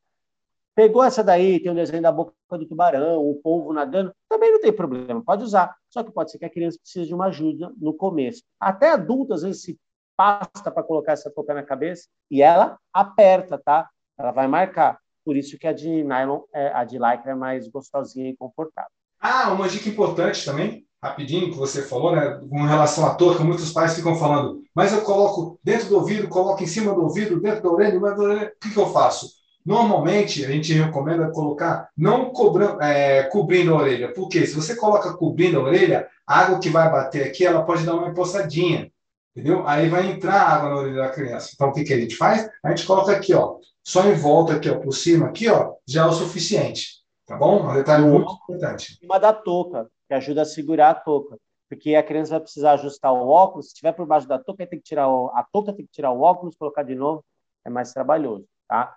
Pegou 0.78 1.02
essa 1.02 1.24
daí, 1.24 1.58
tem 1.58 1.72
um 1.72 1.74
desenho 1.74 2.00
da 2.00 2.12
boca 2.12 2.32
do 2.52 2.64
tubarão, 2.64 3.18
o 3.18 3.34
polvo 3.42 3.72
nadando, 3.72 4.12
também 4.28 4.52
não 4.52 4.60
tem 4.60 4.72
problema, 4.72 5.20
pode 5.20 5.42
usar. 5.42 5.74
Só 5.90 6.04
que 6.04 6.12
pode 6.12 6.30
ser 6.30 6.38
que 6.38 6.44
a 6.44 6.48
criança 6.48 6.78
precise 6.80 7.08
de 7.08 7.12
uma 7.12 7.26
ajuda 7.26 7.72
no 7.80 7.92
começo. 7.92 8.44
Até 8.60 8.92
adulto, 8.92 9.34
às 9.34 9.42
vezes, 9.42 9.60
se 9.60 9.76
pasta 10.16 10.70
para 10.70 10.84
colocar 10.84 11.14
essa 11.14 11.32
touca 11.32 11.52
na 11.52 11.64
cabeça 11.64 12.06
e 12.30 12.40
ela 12.42 12.78
aperta, 12.92 13.58
tá? 13.58 13.88
Ela 14.16 14.30
vai 14.30 14.46
marcar. 14.46 15.00
Por 15.24 15.36
isso 15.36 15.58
que 15.58 15.66
a 15.66 15.72
de 15.72 16.04
nylon, 16.04 16.42
é, 16.54 16.68
a 16.68 16.84
de 16.84 16.96
lycra 16.96 17.32
é 17.32 17.34
mais 17.34 17.66
gostosinha 17.66 18.30
e 18.30 18.36
confortável. 18.36 18.92
Ah, 19.18 19.50
uma 19.52 19.68
dica 19.68 19.88
importante 19.88 20.44
também, 20.44 20.86
rapidinho, 21.02 21.50
que 21.50 21.58
você 21.58 21.82
falou, 21.82 22.14
né, 22.14 22.40
com 22.48 22.62
relação 22.62 23.04
à 23.04 23.16
touca, 23.16 23.42
muitos 23.42 23.72
pais 23.72 23.96
ficam 23.96 24.14
falando, 24.14 24.62
mas 24.72 24.92
eu 24.92 25.02
coloco 25.02 25.58
dentro 25.60 25.88
do 25.88 25.96
ouvido, 25.96 26.28
coloco 26.28 26.62
em 26.62 26.68
cima 26.68 26.94
do 26.94 27.02
ouvido, 27.02 27.40
dentro 27.40 27.64
da 27.64 27.68
orelha, 27.68 27.98
mas 27.98 28.16
o 28.16 28.50
que, 28.60 28.72
que 28.72 28.78
eu 28.78 28.86
faço? 28.92 29.37
Normalmente, 29.68 30.46
a 30.46 30.48
gente 30.48 30.72
recomenda 30.72 31.30
colocar 31.30 31.90
não 31.94 32.30
cobrando, 32.30 32.80
é, 32.80 33.24
cobrindo 33.24 33.74
a 33.74 33.76
orelha, 33.76 34.14
porque 34.14 34.46
se 34.46 34.54
você 34.54 34.74
coloca 34.74 35.12
cobrindo 35.12 35.60
a 35.60 35.62
orelha, 35.62 36.08
a 36.26 36.38
água 36.40 36.58
que 36.58 36.70
vai 36.70 36.90
bater 36.90 37.26
aqui, 37.26 37.44
ela 37.44 37.62
pode 37.62 37.84
dar 37.84 37.94
uma 37.94 38.08
empoçadinha, 38.08 38.90
entendeu? 39.36 39.68
Aí 39.68 39.90
vai 39.90 40.10
entrar 40.10 40.40
água 40.40 40.70
na 40.70 40.76
orelha 40.76 41.02
da 41.02 41.10
criança. 41.10 41.50
Então, 41.52 41.68
o 41.68 41.72
que, 41.74 41.84
que 41.84 41.92
a 41.92 42.00
gente 42.00 42.16
faz? 42.16 42.48
A 42.64 42.70
gente 42.70 42.86
coloca 42.86 43.12
aqui, 43.12 43.34
ó, 43.34 43.58
só 43.84 44.06
em 44.08 44.14
volta 44.14 44.54
aqui, 44.54 44.70
ó, 44.70 44.78
por 44.78 44.92
cima, 44.92 45.26
aqui, 45.26 45.50
ó, 45.50 45.74
já 45.86 46.04
é 46.04 46.06
o 46.06 46.12
suficiente. 46.12 47.02
Tá 47.26 47.36
bom? 47.36 47.68
Um 47.68 47.74
detalhe 47.74 48.06
muito 48.06 48.32
importante. 48.32 48.98
Uma 49.02 49.18
da 49.18 49.34
touca, 49.34 49.86
que 50.08 50.14
ajuda 50.14 50.42
a 50.42 50.46
segurar 50.46 50.88
a 50.88 50.94
touca. 50.94 51.36
Porque 51.68 51.94
a 51.94 52.02
criança 52.02 52.30
vai 52.30 52.40
precisar 52.40 52.72
ajustar 52.72 53.12
o 53.12 53.28
óculos. 53.28 53.66
Se 53.66 53.72
estiver 53.72 53.92
por 53.92 54.06
baixo 54.06 54.26
da 54.26 54.38
touca, 54.38 54.66
tem 54.66 54.78
que 54.78 54.84
tirar 54.86 55.10
o, 55.10 55.28
a 55.34 55.44
touca 55.52 55.74
tem 55.74 55.84
que 55.84 55.92
tirar 55.92 56.10
o 56.10 56.22
óculos, 56.22 56.56
colocar 56.56 56.84
de 56.84 56.94
novo. 56.94 57.22
É 57.66 57.68
mais 57.68 57.92
trabalhoso, 57.92 58.46
tá? 58.66 58.96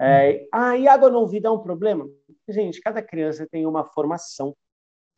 É, 0.00 0.46
ah, 0.50 0.76
e 0.78 0.88
água 0.88 1.10
no 1.10 1.18
ouvido 1.18 1.46
é 1.46 1.50
um 1.50 1.58
problema? 1.58 2.08
Gente, 2.48 2.80
cada 2.80 3.02
criança 3.02 3.46
tem 3.50 3.66
uma 3.66 3.84
formação. 3.84 4.56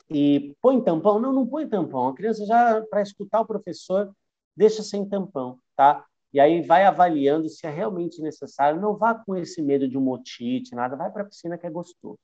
E 0.09 0.53
põe 0.61 0.83
tampão? 0.83 1.19
Não, 1.19 1.31
não 1.31 1.47
põe 1.47 1.67
tampão. 1.67 2.09
A 2.09 2.15
criança 2.15 2.45
já, 2.45 2.81
para 2.89 3.01
escutar 3.01 3.39
o 3.39 3.47
professor, 3.47 4.11
deixa 4.55 4.83
sem 4.83 5.07
tampão, 5.07 5.57
tá? 5.75 6.05
E 6.33 6.39
aí 6.39 6.61
vai 6.61 6.83
avaliando 6.83 7.47
se 7.47 7.65
é 7.65 7.69
realmente 7.69 8.21
necessário. 8.21 8.81
Não 8.81 8.97
vá 8.97 9.15
com 9.15 9.35
esse 9.35 9.61
medo 9.61 9.87
de 9.87 9.97
um 9.97 10.01
motite, 10.01 10.75
nada. 10.75 10.97
Vai 10.97 11.11
para 11.11 11.21
a 11.21 11.25
piscina 11.25 11.57
que 11.57 11.65
é 11.65 11.69
gostoso. 11.69 12.19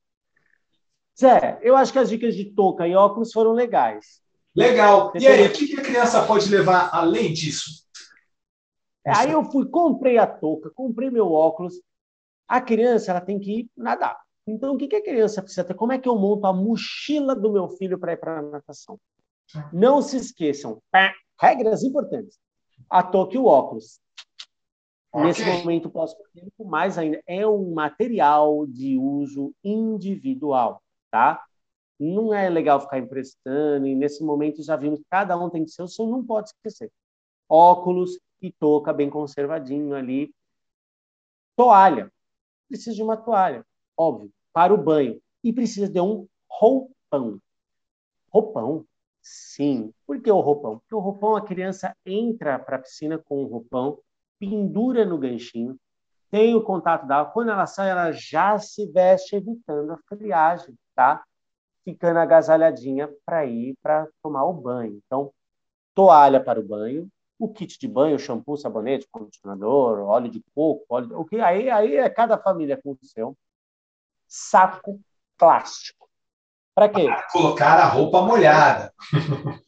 Zé, 1.17 1.59
eu 1.61 1.75
acho 1.75 1.93
que 1.93 1.99
as 1.99 2.09
dicas 2.09 2.35
de 2.35 2.45
touca 2.45 2.87
e 2.87 2.95
óculos 2.95 3.31
foram 3.31 3.53
legais. 3.53 4.21
Legal. 4.55 5.13
E 5.15 5.27
aí, 5.27 5.47
o 5.47 5.53
que 5.53 5.79
a 5.79 5.83
criança 5.83 6.25
pode 6.25 6.49
levar 6.49 6.89
além 6.91 7.31
disso? 7.31 7.87
Aí 9.05 9.31
eu 9.31 9.43
fui, 9.43 9.67
comprei 9.69 10.17
a 10.17 10.27
touca, 10.27 10.69
comprei 10.69 11.09
meu 11.09 11.31
óculos. 11.31 11.75
A 12.49 12.59
criança 12.59 13.11
ela 13.11 13.21
tem 13.21 13.39
que 13.39 13.59
ir 13.59 13.69
nadar. 13.77 14.19
Então, 14.45 14.73
o 14.73 14.77
que 14.77 14.93
a 14.95 15.03
criança 15.03 15.41
precisa 15.41 15.63
ter? 15.63 15.75
Como 15.75 15.93
é 15.93 15.99
que 15.99 16.09
eu 16.09 16.17
monto 16.17 16.47
a 16.47 16.51
mochila 16.53 17.35
do 17.35 17.51
meu 17.51 17.69
filho 17.69 17.97
para 17.99 18.13
ir 18.13 18.17
para 18.17 18.39
a 18.39 18.41
natação? 18.41 18.99
Não 19.71 20.01
se 20.01 20.17
esqueçam, 20.17 20.81
regras 21.39 21.83
importantes. 21.83 22.39
A 22.89 23.03
touca 23.03 23.35
e 23.35 23.37
o 23.37 23.45
óculos. 23.45 23.99
Okay. 25.11 25.27
Nesse 25.27 25.45
momento 25.45 25.89
pós-tempo, 25.89 26.65
mais 26.65 26.97
ainda, 26.97 27.21
é 27.27 27.45
um 27.47 27.73
material 27.73 28.65
de 28.67 28.97
uso 28.97 29.53
individual 29.63 30.81
tá? 31.09 31.43
Não 31.99 32.33
é 32.33 32.49
legal 32.49 32.79
ficar 32.79 32.99
emprestando, 32.99 33.85
e 33.85 33.95
nesse 33.95 34.23
momento 34.23 34.63
já 34.63 34.75
vimos 34.75 34.99
que 34.99 35.05
cada 35.09 35.37
um 35.37 35.49
tem 35.49 35.65
que 35.65 35.71
seu, 35.71 35.87
não 36.07 36.25
pode 36.25 36.49
esquecer. 36.49 36.91
Óculos 37.47 38.17
e 38.41 38.51
touca 38.51 38.93
bem 38.93 39.09
conservadinho 39.09 39.93
ali. 39.93 40.33
Toalha. 41.57 42.11
Precisa 42.69 42.95
de 42.95 43.03
uma 43.03 43.17
toalha, 43.17 43.65
óbvio, 43.97 44.31
para 44.53 44.73
o 44.73 44.77
banho. 44.77 45.19
E 45.43 45.51
precisa 45.51 45.89
de 45.89 45.99
um 45.99 46.27
roupão. 46.49 47.41
Roupão? 48.29 48.85
Sim. 49.21 49.93
Por 50.05 50.21
que 50.21 50.31
o 50.31 50.39
roupão? 50.39 50.79
Porque 50.79 50.95
o 50.95 50.99
roupão, 50.99 51.35
a 51.35 51.45
criança 51.45 51.95
entra 52.05 52.57
para 52.57 52.77
a 52.77 52.79
piscina 52.79 53.17
com 53.17 53.43
o 53.43 53.47
roupão, 53.47 53.99
pendura 54.39 55.05
no 55.05 55.17
ganchinho, 55.17 55.77
tem 56.31 56.55
o 56.55 56.63
contato 56.63 57.07
da 57.07 57.17
água. 57.17 57.33
Quando 57.33 57.51
ela 57.51 57.65
sai, 57.65 57.89
ela 57.89 58.11
já 58.11 58.57
se 58.59 58.85
veste 58.85 59.35
evitando 59.35 59.91
a 59.91 59.97
friagem 60.07 60.77
tá 60.95 61.23
ficando 61.83 62.19
agasalhadinha 62.19 63.09
para 63.25 63.45
ir 63.45 63.75
para 63.81 64.07
tomar 64.21 64.45
o 64.45 64.53
banho. 64.53 65.01
Então, 65.05 65.31
toalha 65.95 66.43
para 66.43 66.59
o 66.59 66.63
banho, 66.63 67.09
o 67.39 67.47
kit 67.47 67.79
de 67.79 67.87
banho, 67.87 68.19
shampoo, 68.19 68.57
sabonete, 68.57 69.07
condicionador, 69.09 69.99
óleo 69.99 70.29
de 70.29 70.43
coco, 70.53 70.85
óleo, 70.89 71.17
o 71.17 71.25
que 71.25 71.39
aí 71.39 71.69
aí 71.69 71.95
é 71.95 72.09
cada 72.09 72.37
família 72.37 72.79
com 72.81 72.91
o 72.91 72.97
seu 73.01 73.35
saco 74.27 74.99
plástico. 75.37 76.09
Para 76.75 76.89
quê? 76.89 77.05
Para 77.05 77.27
colocar 77.31 77.79
a 77.79 77.85
roupa 77.85 78.21
molhada. 78.21 78.93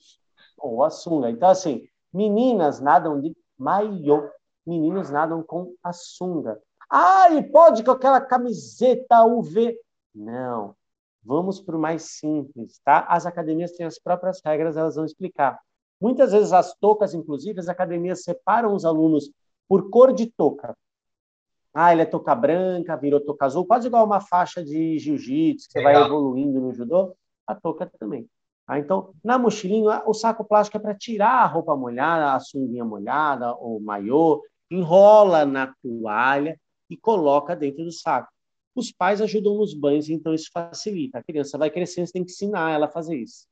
Ou 0.59 0.83
a 0.83 0.89
sunga. 0.89 1.29
Então 1.29 1.49
assim, 1.49 1.87
meninas 2.13 2.81
nadam 2.81 3.19
de 3.21 3.33
maiô, 3.57 4.29
meninos 4.67 5.09
nadam 5.09 5.41
com 5.41 5.73
a 5.81 5.93
sunga. 5.93 6.61
Ah, 6.89 7.29
e 7.31 7.41
pode 7.49 7.85
com 7.85 7.91
aquela 7.91 8.19
camiseta 8.19 9.23
UV? 9.23 9.77
Não. 10.13 10.75
Vamos 11.23 11.61
para 11.61 11.77
o 11.77 11.79
mais 11.79 12.03
simples, 12.03 12.79
tá? 12.83 13.05
As 13.07 13.25
academias 13.25 13.71
têm 13.71 13.85
as 13.85 13.97
próprias 13.97 14.41
regras, 14.43 14.75
elas 14.75 14.95
vão 14.95 15.05
explicar. 15.05 15.57
Muitas 16.01 16.31
vezes 16.31 16.51
as 16.51 16.73
toucas, 16.79 17.13
inclusive, 17.13 17.59
as 17.59 17.69
academias 17.69 18.23
separam 18.23 18.73
os 18.73 18.83
alunos 18.83 19.31
por 19.67 19.89
cor 19.89 20.11
de 20.11 20.25
touca. 20.25 20.75
Ah, 21.73 21.93
ele 21.93 22.01
é 22.01 22.05
touca 22.05 22.35
branca, 22.35 22.97
virou 22.97 23.21
touca 23.21 23.45
azul, 23.45 23.65
quase 23.65 23.87
igual 23.87 24.05
uma 24.05 24.19
faixa 24.19 24.63
de 24.63 24.97
jiu-jitsu, 24.99 25.67
que 25.67 25.73
você 25.73 25.81
vai 25.81 26.01
evoluindo 26.01 26.59
no 26.59 26.73
judô, 26.73 27.15
a 27.47 27.55
touca 27.55 27.89
também. 27.99 28.27
Ah, 28.67 28.79
então, 28.79 29.13
na 29.23 29.37
mochilinha, 29.37 30.01
o 30.05 30.13
saco 30.13 30.43
plástico 30.43 30.77
é 30.77 30.79
para 30.79 30.95
tirar 30.95 31.43
a 31.43 31.45
roupa 31.45 31.75
molhada, 31.75 32.33
a 32.33 32.39
sunguinha 32.39 32.83
molhada, 32.83 33.53
o 33.55 33.79
maiô, 33.79 34.41
enrola 34.69 35.45
na 35.45 35.73
toalha 35.81 36.59
e 36.89 36.97
coloca 36.97 37.55
dentro 37.55 37.83
do 37.83 37.91
saco. 37.91 38.29
Os 38.73 38.91
pais 38.91 39.21
ajudam 39.21 39.55
nos 39.57 39.73
banhos, 39.73 40.09
então 40.09 40.33
isso 40.33 40.49
facilita. 40.51 41.19
A 41.19 41.23
criança 41.23 41.57
vai 41.57 41.69
crescendo, 41.69 42.07
você 42.07 42.13
tem 42.13 42.23
que 42.23 42.31
ensinar 42.31 42.71
ela 42.71 42.85
a 42.85 42.91
fazer 42.91 43.17
isso. 43.17 43.45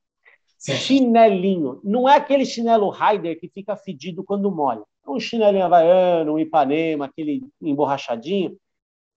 Chinelinho. 0.60 1.80
Não 1.82 2.08
é 2.08 2.16
aquele 2.16 2.44
chinelo 2.44 2.90
Raider 2.90 3.40
que 3.40 3.48
fica 3.48 3.74
fedido 3.74 4.22
quando 4.22 4.50
molha. 4.50 4.82
É 5.06 5.10
um 5.10 5.18
chinelinho 5.18 5.64
havaiano, 5.64 6.34
um 6.34 6.38
Ipanema, 6.38 7.06
aquele 7.06 7.42
emborrachadinho. 7.62 8.56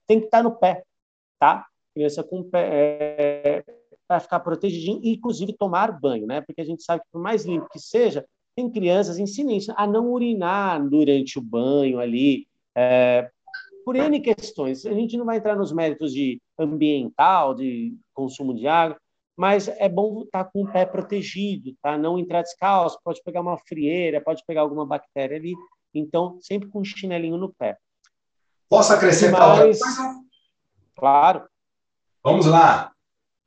Tem 0.07 0.19
que 0.19 0.25
estar 0.25 0.41
no 0.41 0.55
pé, 0.55 0.83
tá? 1.39 1.65
Criança 1.93 2.23
com 2.23 2.43
pé 2.43 2.69
é, 2.71 3.63
para 4.07 4.19
ficar 4.19 4.39
protegidinho 4.39 4.99
e, 5.03 5.13
inclusive, 5.13 5.53
tomar 5.53 5.91
banho, 5.91 6.25
né? 6.25 6.41
Porque 6.41 6.61
a 6.61 6.65
gente 6.65 6.83
sabe 6.83 7.03
que, 7.03 7.09
por 7.11 7.21
mais 7.21 7.45
limpo 7.45 7.67
que 7.69 7.79
seja, 7.79 8.25
Tem 8.55 8.69
crianças, 8.69 9.17
ensinem 9.17 9.59
a 9.75 9.87
não 9.87 10.11
urinar 10.11 10.87
durante 10.87 11.39
o 11.39 11.41
banho 11.41 11.99
ali, 11.99 12.47
é, 12.75 13.29
por 13.83 13.95
N 13.95 14.19
questões. 14.19 14.85
A 14.85 14.93
gente 14.93 15.17
não 15.17 15.25
vai 15.25 15.37
entrar 15.37 15.55
nos 15.55 15.71
méritos 15.71 16.13
de 16.13 16.39
ambiental, 16.57 17.55
de 17.55 17.97
consumo 18.13 18.53
de 18.53 18.67
água, 18.67 18.97
mas 19.35 19.67
é 19.67 19.89
bom 19.89 20.23
estar 20.23 20.45
com 20.45 20.63
o 20.63 20.71
pé 20.71 20.85
protegido, 20.85 21.75
tá? 21.81 21.97
Não 21.97 22.19
entrar 22.19 22.41
descalço, 22.41 22.99
pode 23.03 23.21
pegar 23.23 23.41
uma 23.41 23.57
frieira, 23.57 24.21
pode 24.21 24.43
pegar 24.45 24.61
alguma 24.61 24.85
bactéria 24.85 25.37
ali. 25.37 25.53
Então, 25.93 26.37
sempre 26.41 26.69
com 26.69 26.81
um 26.81 26.85
chinelinho 26.85 27.37
no 27.37 27.53
pé. 27.53 27.77
Posso 28.69 28.93
acrescentar 28.93 29.59
coisa? 29.59 29.85
Claro. 30.95 31.47
Vamos 32.23 32.45
lá. 32.45 32.91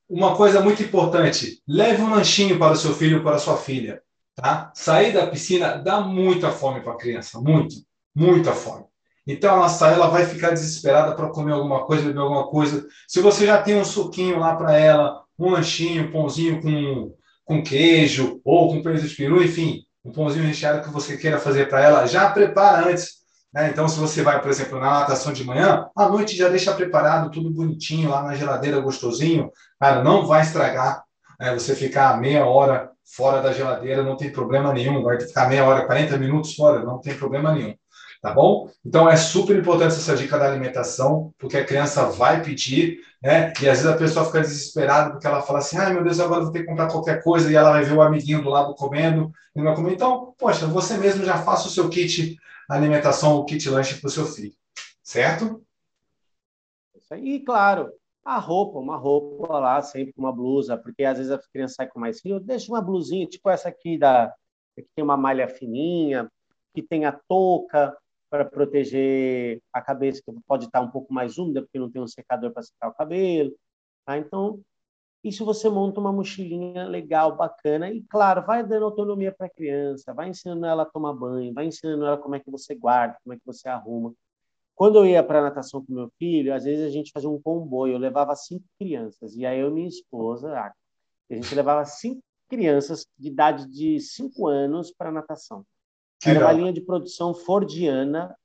Uma 0.09 0.37
coisa 0.37 0.61
muito 0.61 0.83
importante: 0.83 1.63
leve 1.67 2.03
um 2.03 2.11
lanchinho 2.11 2.59
para 2.59 2.73
o 2.73 2.77
seu 2.77 2.95
filho 2.95 3.19
ou 3.19 3.23
para 3.23 3.37
a 3.37 3.41
sua 3.41 3.57
filha. 3.57 4.03
Tá? 4.35 4.71
Sair 4.75 5.13
da 5.13 5.27
piscina 5.27 5.79
dá 5.79 6.01
muita 6.01 6.53
fome 6.53 6.81
para 6.81 6.93
a 6.93 6.99
criança, 6.99 7.41
muito, 7.41 7.75
muita 8.15 8.53
fome. 8.53 8.85
Então 9.27 9.57
ela 9.57 9.69
sai, 9.69 9.95
ela 9.95 10.09
vai 10.09 10.25
ficar 10.27 10.51
desesperada 10.51 11.17
para 11.17 11.31
comer 11.31 11.53
alguma 11.53 11.85
coisa, 11.85 12.05
beber 12.05 12.21
alguma 12.21 12.47
coisa. 12.47 12.87
Se 13.09 13.21
você 13.21 13.47
já 13.47 13.61
tem 13.61 13.81
um 13.81 13.85
suquinho 13.85 14.39
lá 14.39 14.55
para 14.55 14.77
ela, 14.77 15.25
um 15.39 15.51
lanchinho, 15.51 16.05
um 16.05 16.13
pãozinho 16.13 16.61
com, 16.61 17.15
com 17.45 17.63
queijo 17.63 18.41
ou 18.45 18.69
com 18.69 18.83
presunto 18.83 19.09
de 19.09 19.17
peru, 19.17 19.43
enfim, 19.43 19.83
um 20.05 20.13
pãozinho 20.13 20.45
recheado 20.45 20.83
que 20.83 20.93
você 20.93 21.17
queira 21.17 21.39
fazer 21.39 21.69
para 21.69 21.81
ela, 21.81 22.07
já 22.07 22.31
prepara 22.31 22.89
antes. 22.89 23.17
Né? 23.53 23.71
Então, 23.71 23.89
se 23.89 23.99
você 23.99 24.23
vai, 24.23 24.41
por 24.41 24.51
exemplo, 24.51 24.79
na 24.79 25.01
natação 25.01 25.33
de 25.33 25.45
manhã, 25.45 25.87
à 25.97 26.09
noite 26.09 26.37
já 26.37 26.49
deixa 26.49 26.75
preparado 26.75 27.31
tudo 27.31 27.51
bonitinho 27.51 28.11
lá 28.11 28.23
na 28.23 28.35
geladeira, 28.35 28.81
gostosinho. 28.81 29.51
Cara, 29.81 30.03
não 30.03 30.27
vai 30.27 30.43
estragar. 30.43 31.03
Né? 31.41 31.53
Você 31.55 31.75
ficar 31.75 32.21
meia 32.21 32.47
hora 32.47 32.91
fora 33.17 33.41
da 33.41 33.53
geladeira, 33.53 34.03
não 34.03 34.17
tem 34.17 34.31
problema 34.31 34.73
nenhum. 34.73 35.03
Vai 35.03 35.21
ficar 35.21 35.49
meia 35.49 35.65
hora, 35.65 35.87
40 35.87 36.19
minutos 36.19 36.55
fora, 36.55 36.85
não 36.85 37.01
tem 37.01 37.15
problema 37.15 37.53
nenhum 37.53 37.75
tá 38.21 38.33
bom? 38.33 38.71
Então 38.85 39.09
é 39.09 39.17
super 39.17 39.57
importante 39.57 39.95
essa 39.95 40.17
dica 40.17 40.39
da 40.39 40.47
alimentação, 40.47 41.33
porque 41.39 41.57
a 41.57 41.65
criança 41.65 42.07
vai 42.07 42.43
pedir, 42.43 43.01
né? 43.23 43.53
E 43.63 43.69
às 43.69 43.79
vezes 43.79 43.87
a 43.87 43.97
pessoa 43.97 44.27
fica 44.27 44.41
desesperada 44.41 45.11
porque 45.11 45.27
ela 45.27 45.43
fala 45.43 45.59
assim: 45.59 45.77
ai 45.77 45.93
meu 45.93 46.05
Deus, 46.05 46.21
agora 46.21 46.43
vou 46.43 46.53
ter 46.53 46.61
que 46.61 46.67
comprar 46.67 46.89
qualquer 46.89 47.23
coisa, 47.23 47.51
e 47.51 47.55
ela 47.55 47.73
vai 47.73 47.85
ver 47.85 47.95
o 47.95 48.03
amiguinho 48.03 48.43
do 48.43 48.51
lado 48.51 48.75
comendo, 48.75 49.31
e 49.55 49.59
não 49.59 49.67
vai 49.67 49.75
comer. 49.75 49.93
Então, 49.95 50.35
poxa, 50.39 50.67
você 50.67 50.97
mesmo 50.97 51.25
já 51.25 51.39
faça 51.39 51.69
o 51.69 51.71
seu 51.71 51.89
kit 51.89 52.37
alimentação, 52.69 53.37
o 53.37 53.45
kit 53.45 53.69
lanche 53.69 54.01
para 54.01 54.09
o 54.09 54.11
seu 54.11 54.27
filho, 54.27 54.53
certo? 55.03 55.63
E 57.13 57.41
claro, 57.41 57.93
a 58.25 58.39
roupa, 58.39 58.81
uma 58.81 58.97
roupa 58.97 59.59
lá, 59.61 59.81
sempre 59.81 60.13
uma 60.17 60.33
blusa, 60.33 60.77
porque 60.77 61.05
às 61.05 61.19
vezes 61.19 61.31
a 61.31 61.39
criança 61.53 61.75
sai 61.77 61.87
com 61.87 62.01
mais 62.01 62.21
frio, 62.21 62.41
deixa 62.41 62.73
uma 62.73 62.83
blusinha, 62.83 63.27
tipo 63.27 63.49
essa 63.49 63.69
aqui 63.69 63.97
da 63.97 64.35
que 64.75 64.87
tem 64.95 65.05
uma 65.05 65.17
malha 65.17 65.49
fininha, 65.49 66.31
que 66.75 66.83
tem 66.83 67.07
a 67.07 67.13
touca, 67.13 67.97
para 68.37 68.45
proteger 68.45 69.61
a 69.73 69.81
cabeça, 69.81 70.23
que 70.25 70.33
pode 70.47 70.67
estar 70.67 70.81
um 70.81 70.91
pouco 70.91 71.13
mais 71.13 71.39
úmida, 71.39 71.63
porque 71.63 71.79
não 71.79 71.91
tem 71.91 72.03
um 72.03 72.07
secador 72.07 72.53
para 72.53 72.63
secar 72.63 72.89
o 72.89 72.95
cabelo. 72.95 73.53
Tá? 74.05 74.19
Então, 74.19 74.61
isso 75.25 75.45
você 75.45 75.69
monta 75.69 76.01
uma 76.01 76.13
mochilinha 76.13 76.87
legal, 76.87 77.37
bacana, 77.37 77.91
e 77.91 78.03
claro, 78.03 78.45
vai 78.47 78.65
dando 78.65 78.85
autonomia 78.85 79.33
para 79.33 79.47
a 79.47 79.51
criança, 79.51 80.15
vai 80.15 80.29
ensinando 80.29 80.67
ela 80.67 80.83
a 80.85 80.87
tomar 80.87 81.15
banho, 81.15 81.53
vai 81.55 81.67
ensinando 81.67 82.05
ela 82.05 82.19
como 82.19 82.35
é 82.35 82.41
que 82.41 82.51
você 82.51 82.75
guarda, 82.75 83.17
como 83.25 83.35
é 83.35 83.37
que 83.37 83.47
você 83.47 83.69
arruma. 83.69 84.15
Quando 84.75 84.99
eu 84.99 85.07
ia 85.07 85.23
para 85.25 85.43
natação 85.43 85.85
com 85.85 85.95
meu 85.95 86.11
filho, 86.19 86.55
às 86.55 86.65
vezes 86.65 86.85
a 86.87 86.91
gente 86.91 87.11
fazia 87.13 87.31
um 87.31 87.41
comboio, 87.41 87.95
eu 87.95 87.99
levava 87.99 88.37
cinco 88.37 88.65
crianças, 88.79 89.35
e 89.35 89.47
aí 89.47 89.59
eu 89.59 89.69
e 89.69 89.73
minha 89.73 89.89
esposa, 89.89 90.53
a 91.31 91.35
gente 91.35 91.55
levava 91.55 91.85
cinco 91.87 92.23
crianças 92.49 93.07
de 93.19 93.29
idade 93.29 93.67
de 93.69 93.99
cinco 94.01 94.47
anos 94.47 94.93
para 94.93 95.11
natação. 95.11 95.65
Era 96.25 96.41
uma 96.41 96.53
linha 96.53 96.73
de 96.73 96.81
produção 96.81 97.35
fordiana. 97.35 98.37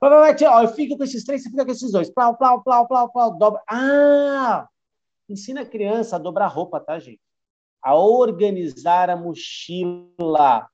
Ó, 0.00 0.62
eu 0.62 0.68
fico 0.68 0.96
com 0.96 1.04
esses 1.04 1.24
três, 1.24 1.42
você 1.42 1.50
fica 1.50 1.64
com 1.64 1.72
esses 1.72 1.90
dois. 1.90 2.10
Plau, 2.10 2.36
plau, 2.36 2.62
plau, 2.62 2.86
plau, 2.86 3.10
plau, 3.10 3.38
dobra. 3.38 3.62
Ah! 3.68 4.68
Ensina 5.28 5.62
a 5.62 5.66
criança 5.66 6.16
a 6.16 6.18
dobrar 6.18 6.46
roupa, 6.48 6.78
tá, 6.78 6.98
gente? 6.98 7.20
A 7.82 7.94
organizar 7.94 9.08
a 9.08 9.16
mochila. 9.16 10.68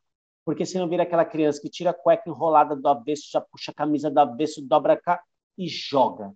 Porque 0.44 0.66
senão 0.66 0.88
vira 0.88 1.04
aquela 1.04 1.24
criança 1.24 1.60
que 1.60 1.70
tira 1.70 1.90
a 1.90 1.94
cueca 1.94 2.28
enrolada 2.28 2.74
do 2.74 2.88
avesso, 2.88 3.30
já 3.32 3.40
puxa 3.40 3.70
a 3.70 3.74
camisa 3.74 4.10
do 4.10 4.18
avesso, 4.18 4.60
dobra 4.60 4.96
cá 4.96 5.22
e 5.56 5.68
joga. 5.68 6.32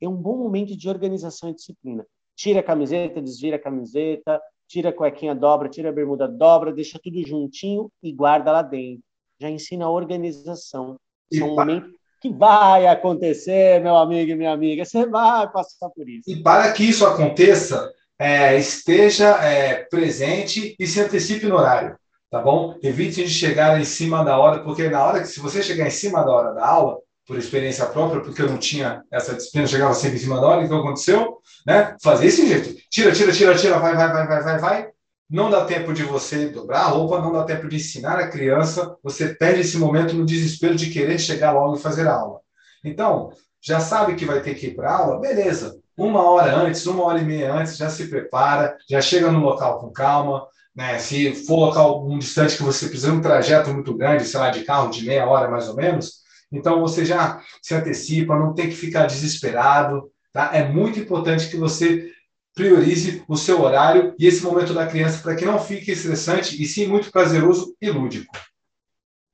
É 0.00 0.06
um 0.06 0.14
bom 0.14 0.36
momento 0.36 0.76
de 0.76 0.88
organização 0.88 1.48
e 1.48 1.54
disciplina. 1.54 2.06
Tira 2.36 2.60
a 2.60 2.62
camiseta, 2.62 3.22
desvira 3.22 3.56
a 3.56 3.58
camiseta, 3.58 4.40
tira 4.68 4.90
a 4.90 4.92
cuequinha, 4.92 5.34
dobra, 5.34 5.68
tira 5.70 5.88
a 5.88 5.92
bermuda, 5.92 6.28
dobra, 6.28 6.72
deixa 6.72 6.98
tudo 7.02 7.26
juntinho 7.26 7.90
e 8.02 8.12
guarda 8.12 8.52
lá 8.52 8.60
dentro 8.60 9.02
já 9.40 9.50
ensina 9.50 9.86
a 9.86 9.90
organização. 9.90 10.96
É 11.32 11.42
um 11.42 11.54
momento 11.54 11.88
que 12.20 12.30
vai 12.30 12.86
acontecer, 12.86 13.82
meu 13.82 13.96
amigo 13.96 14.30
e 14.30 14.34
minha 14.34 14.52
amiga. 14.52 14.84
Você 14.84 15.06
vai 15.06 15.50
passar 15.50 15.90
por 15.90 16.08
isso. 16.08 16.30
E 16.30 16.42
para 16.42 16.72
que 16.72 16.84
isso 16.84 17.06
aconteça, 17.06 17.92
é, 18.18 18.56
esteja 18.56 19.30
é, 19.44 19.84
presente 19.84 20.74
e 20.78 20.86
se 20.86 21.00
antecipe 21.00 21.46
no 21.46 21.56
horário, 21.56 21.96
tá 22.30 22.40
bom? 22.40 22.78
Evite 22.82 23.24
de 23.24 23.30
chegar 23.30 23.78
em 23.78 23.84
cima 23.84 24.24
da 24.24 24.38
hora, 24.38 24.60
porque 24.60 24.88
na 24.88 25.04
hora 25.04 25.20
que 25.20 25.28
se 25.28 25.40
você 25.40 25.62
chegar 25.62 25.86
em 25.86 25.90
cima 25.90 26.24
da 26.24 26.30
hora 26.30 26.54
da 26.54 26.66
aula, 26.66 26.98
por 27.26 27.38
experiência 27.38 27.86
própria, 27.86 28.20
porque 28.20 28.42
eu 28.42 28.50
não 28.50 28.58
tinha 28.58 29.02
essa 29.10 29.34
disciplina, 29.34 29.66
chegava 29.66 29.94
sempre 29.94 30.16
em 30.16 30.20
cima 30.20 30.40
da 30.40 30.46
hora, 30.46 30.64
o 30.64 30.68
que 30.68 30.74
aconteceu? 30.74 31.38
Né? 31.66 31.96
Fazer 32.02 32.26
esse 32.26 32.46
jeito. 32.46 32.74
Tira, 32.90 33.12
tira, 33.12 33.32
tira, 33.32 33.54
tira, 33.54 33.78
vai, 33.78 33.94
vai, 33.96 34.12
vai, 34.12 34.26
vai, 34.26 34.42
vai, 34.42 34.58
vai 34.58 34.93
não 35.30 35.50
dá 35.50 35.64
tempo 35.64 35.92
de 35.92 36.02
você 36.02 36.48
dobrar 36.48 36.80
a 36.80 36.88
roupa, 36.88 37.20
não 37.20 37.32
dá 37.32 37.44
tempo 37.44 37.68
de 37.68 37.76
ensinar 37.76 38.18
a 38.18 38.28
criança, 38.28 38.96
você 39.02 39.34
perde 39.34 39.60
esse 39.60 39.76
momento 39.78 40.14
no 40.14 40.26
desespero 40.26 40.74
de 40.74 40.90
querer 40.90 41.18
chegar 41.18 41.52
logo 41.52 41.76
e 41.76 41.80
fazer 41.80 42.06
a 42.06 42.14
aula. 42.14 42.40
Então, 42.84 43.32
já 43.60 43.80
sabe 43.80 44.14
que 44.14 44.26
vai 44.26 44.42
ter 44.42 44.54
que 44.54 44.66
ir 44.66 44.74
para 44.74 44.94
aula? 44.94 45.20
Beleza. 45.20 45.78
Uma 45.96 46.22
hora 46.22 46.54
antes, 46.54 46.84
uma 46.86 47.04
hora 47.04 47.20
e 47.20 47.24
meia 47.24 47.52
antes, 47.52 47.76
já 47.76 47.88
se 47.88 48.08
prepara, 48.08 48.76
já 48.88 49.00
chega 49.00 49.30
no 49.30 49.40
local 49.40 49.78
com 49.78 49.90
calma. 49.90 50.46
Né? 50.74 50.98
Se 50.98 51.32
for 51.46 51.56
local 51.56 52.06
um 52.06 52.18
distante 52.18 52.56
que 52.56 52.62
você 52.62 52.88
precisa 52.88 53.10
de 53.10 53.16
um 53.16 53.22
trajeto 53.22 53.72
muito 53.72 53.96
grande, 53.96 54.24
sei 54.24 54.40
lá, 54.40 54.50
de 54.50 54.64
carro, 54.64 54.90
de 54.90 55.06
meia 55.06 55.26
hora 55.26 55.48
mais 55.48 55.68
ou 55.68 55.76
menos, 55.76 56.24
então 56.52 56.80
você 56.80 57.04
já 57.04 57.40
se 57.62 57.74
antecipa, 57.74 58.38
não 58.38 58.52
tem 58.52 58.68
que 58.68 58.76
ficar 58.76 59.06
desesperado. 59.06 60.10
Tá? 60.32 60.50
É 60.52 60.68
muito 60.68 60.98
importante 60.98 61.48
que 61.48 61.56
você 61.56 62.10
priorize 62.54 63.24
o 63.28 63.36
seu 63.36 63.60
horário 63.60 64.14
e 64.18 64.26
esse 64.26 64.42
momento 64.42 64.72
da 64.72 64.86
criança 64.86 65.22
para 65.22 65.34
que 65.34 65.44
não 65.44 65.58
fique 65.58 65.90
estressante 65.90 66.62
e 66.62 66.66
sim 66.66 66.86
muito 66.86 67.10
prazeroso 67.10 67.76
e 67.80 67.90
lúdico. 67.90 68.32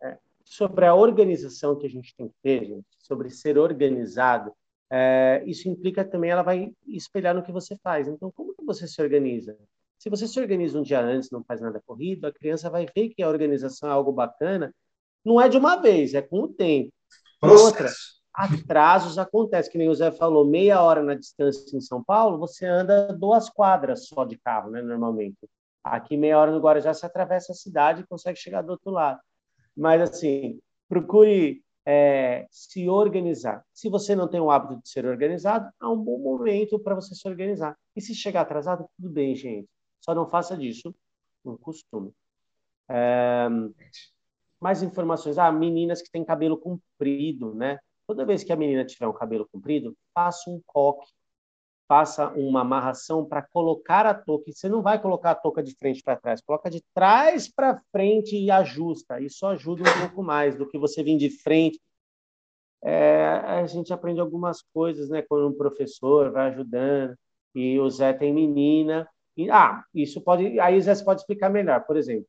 É, 0.02 0.16
sobre 0.44 0.86
a 0.86 0.94
organização 0.94 1.76
que 1.76 1.86
a 1.86 1.90
gente 1.90 2.14
tem 2.16 2.28
que 2.28 2.34
ter, 2.42 2.64
gente, 2.64 2.86
sobre 2.98 3.28
ser 3.30 3.58
organizado, 3.58 4.52
é, 4.90 5.42
isso 5.46 5.68
implica 5.68 6.04
também, 6.04 6.30
ela 6.30 6.42
vai 6.42 6.72
espelhar 6.88 7.34
no 7.34 7.42
que 7.42 7.52
você 7.52 7.76
faz. 7.82 8.08
Então, 8.08 8.32
como 8.32 8.54
que 8.54 8.64
você 8.64 8.88
se 8.88 9.00
organiza? 9.00 9.56
Se 9.98 10.08
você 10.08 10.26
se 10.26 10.40
organiza 10.40 10.78
um 10.78 10.82
dia 10.82 11.00
antes, 11.00 11.30
não 11.30 11.44
faz 11.44 11.60
nada 11.60 11.80
corrido, 11.86 12.26
a 12.26 12.32
criança 12.32 12.70
vai 12.70 12.86
ver 12.94 13.10
que 13.10 13.22
a 13.22 13.28
organização 13.28 13.88
é 13.88 13.92
algo 13.92 14.10
bacana. 14.10 14.74
Não 15.24 15.38
é 15.38 15.48
de 15.48 15.58
uma 15.58 15.76
vez, 15.76 16.14
é 16.14 16.22
com 16.22 16.40
o 16.40 16.48
tempo. 16.48 16.90
Outra, 17.42 17.90
atrasos 18.32 19.18
acontecem, 19.18 19.72
que 19.72 19.78
nem 19.78 19.88
o 19.88 19.94
Zé 19.94 20.10
falou, 20.10 20.44
meia 20.44 20.82
hora 20.82 21.02
na 21.02 21.14
distância 21.14 21.76
em 21.76 21.80
São 21.80 22.02
Paulo, 22.02 22.38
você 22.38 22.66
anda 22.66 23.12
duas 23.12 23.48
quadras 23.50 24.06
só 24.06 24.24
de 24.24 24.38
carro, 24.38 24.70
né, 24.70 24.82
normalmente. 24.82 25.38
Aqui, 25.82 26.16
meia 26.16 26.38
hora 26.38 26.50
no 26.50 26.60
Guarujá, 26.60 26.92
você 26.92 27.06
atravessa 27.06 27.52
a 27.52 27.54
cidade 27.54 28.02
e 28.02 28.06
consegue 28.06 28.38
chegar 28.38 28.62
do 28.62 28.70
outro 28.70 28.90
lado. 28.90 29.20
Mas, 29.76 30.02
assim, 30.02 30.60
procure 30.88 31.62
é, 31.86 32.46
se 32.50 32.88
organizar. 32.88 33.64
Se 33.72 33.88
você 33.88 34.14
não 34.14 34.28
tem 34.28 34.40
o 34.40 34.50
hábito 34.50 34.82
de 34.82 34.88
ser 34.88 35.06
organizado, 35.06 35.72
há 35.80 35.90
um 35.90 35.96
bom 35.96 36.18
momento 36.18 36.78
para 36.78 36.94
você 36.94 37.14
se 37.14 37.26
organizar. 37.26 37.76
E 37.96 38.00
se 38.00 38.14
chegar 38.14 38.42
atrasado, 38.42 38.86
tudo 38.96 39.10
bem, 39.10 39.34
gente. 39.34 39.68
Só 40.00 40.14
não 40.14 40.28
faça 40.28 40.56
disso 40.56 40.94
um 41.44 41.56
costume. 41.56 42.12
É, 42.88 43.48
mais 44.60 44.82
informações. 44.82 45.38
Ah, 45.38 45.50
meninas 45.50 46.02
que 46.02 46.10
têm 46.10 46.24
cabelo 46.24 46.58
comprido, 46.58 47.54
né? 47.54 47.78
Toda 48.10 48.24
vez 48.24 48.42
que 48.42 48.52
a 48.52 48.56
menina 48.56 48.84
tiver 48.84 49.06
um 49.06 49.12
cabelo 49.12 49.46
comprido, 49.52 49.96
faça 50.12 50.50
um 50.50 50.60
coque, 50.66 51.08
faça 51.86 52.28
uma 52.30 52.62
amarração 52.62 53.24
para 53.24 53.40
colocar 53.40 54.04
a 54.04 54.12
touca. 54.12 54.50
Você 54.50 54.68
não 54.68 54.82
vai 54.82 55.00
colocar 55.00 55.30
a 55.30 55.34
touca 55.36 55.62
de 55.62 55.76
frente 55.76 56.02
para 56.02 56.16
trás, 56.16 56.40
coloca 56.40 56.68
de 56.68 56.82
trás 56.92 57.48
para 57.48 57.80
frente 57.92 58.36
e 58.36 58.50
ajusta. 58.50 59.20
Isso 59.20 59.46
ajuda 59.46 59.84
um 59.88 60.00
pouco 60.00 60.24
mais 60.24 60.56
do 60.56 60.66
que 60.66 60.76
você 60.76 61.04
vir 61.04 61.18
de 61.18 61.30
frente. 61.30 61.80
É, 62.82 63.26
a 63.44 63.64
gente 63.66 63.92
aprende 63.92 64.20
algumas 64.20 64.60
coisas, 64.74 65.08
né? 65.08 65.22
Quando 65.22 65.46
um 65.46 65.56
professor 65.56 66.32
vai 66.32 66.48
ajudando 66.48 67.14
e 67.54 67.78
o 67.78 67.88
Zé 67.88 68.12
tem 68.12 68.34
menina. 68.34 69.08
E, 69.36 69.48
ah, 69.52 69.84
isso 69.94 70.20
pode. 70.20 70.58
Aí 70.58 70.76
o 70.76 70.82
Zé 70.82 70.96
pode 71.04 71.20
explicar 71.20 71.48
melhor. 71.48 71.86
Por 71.86 71.96
exemplo, 71.96 72.26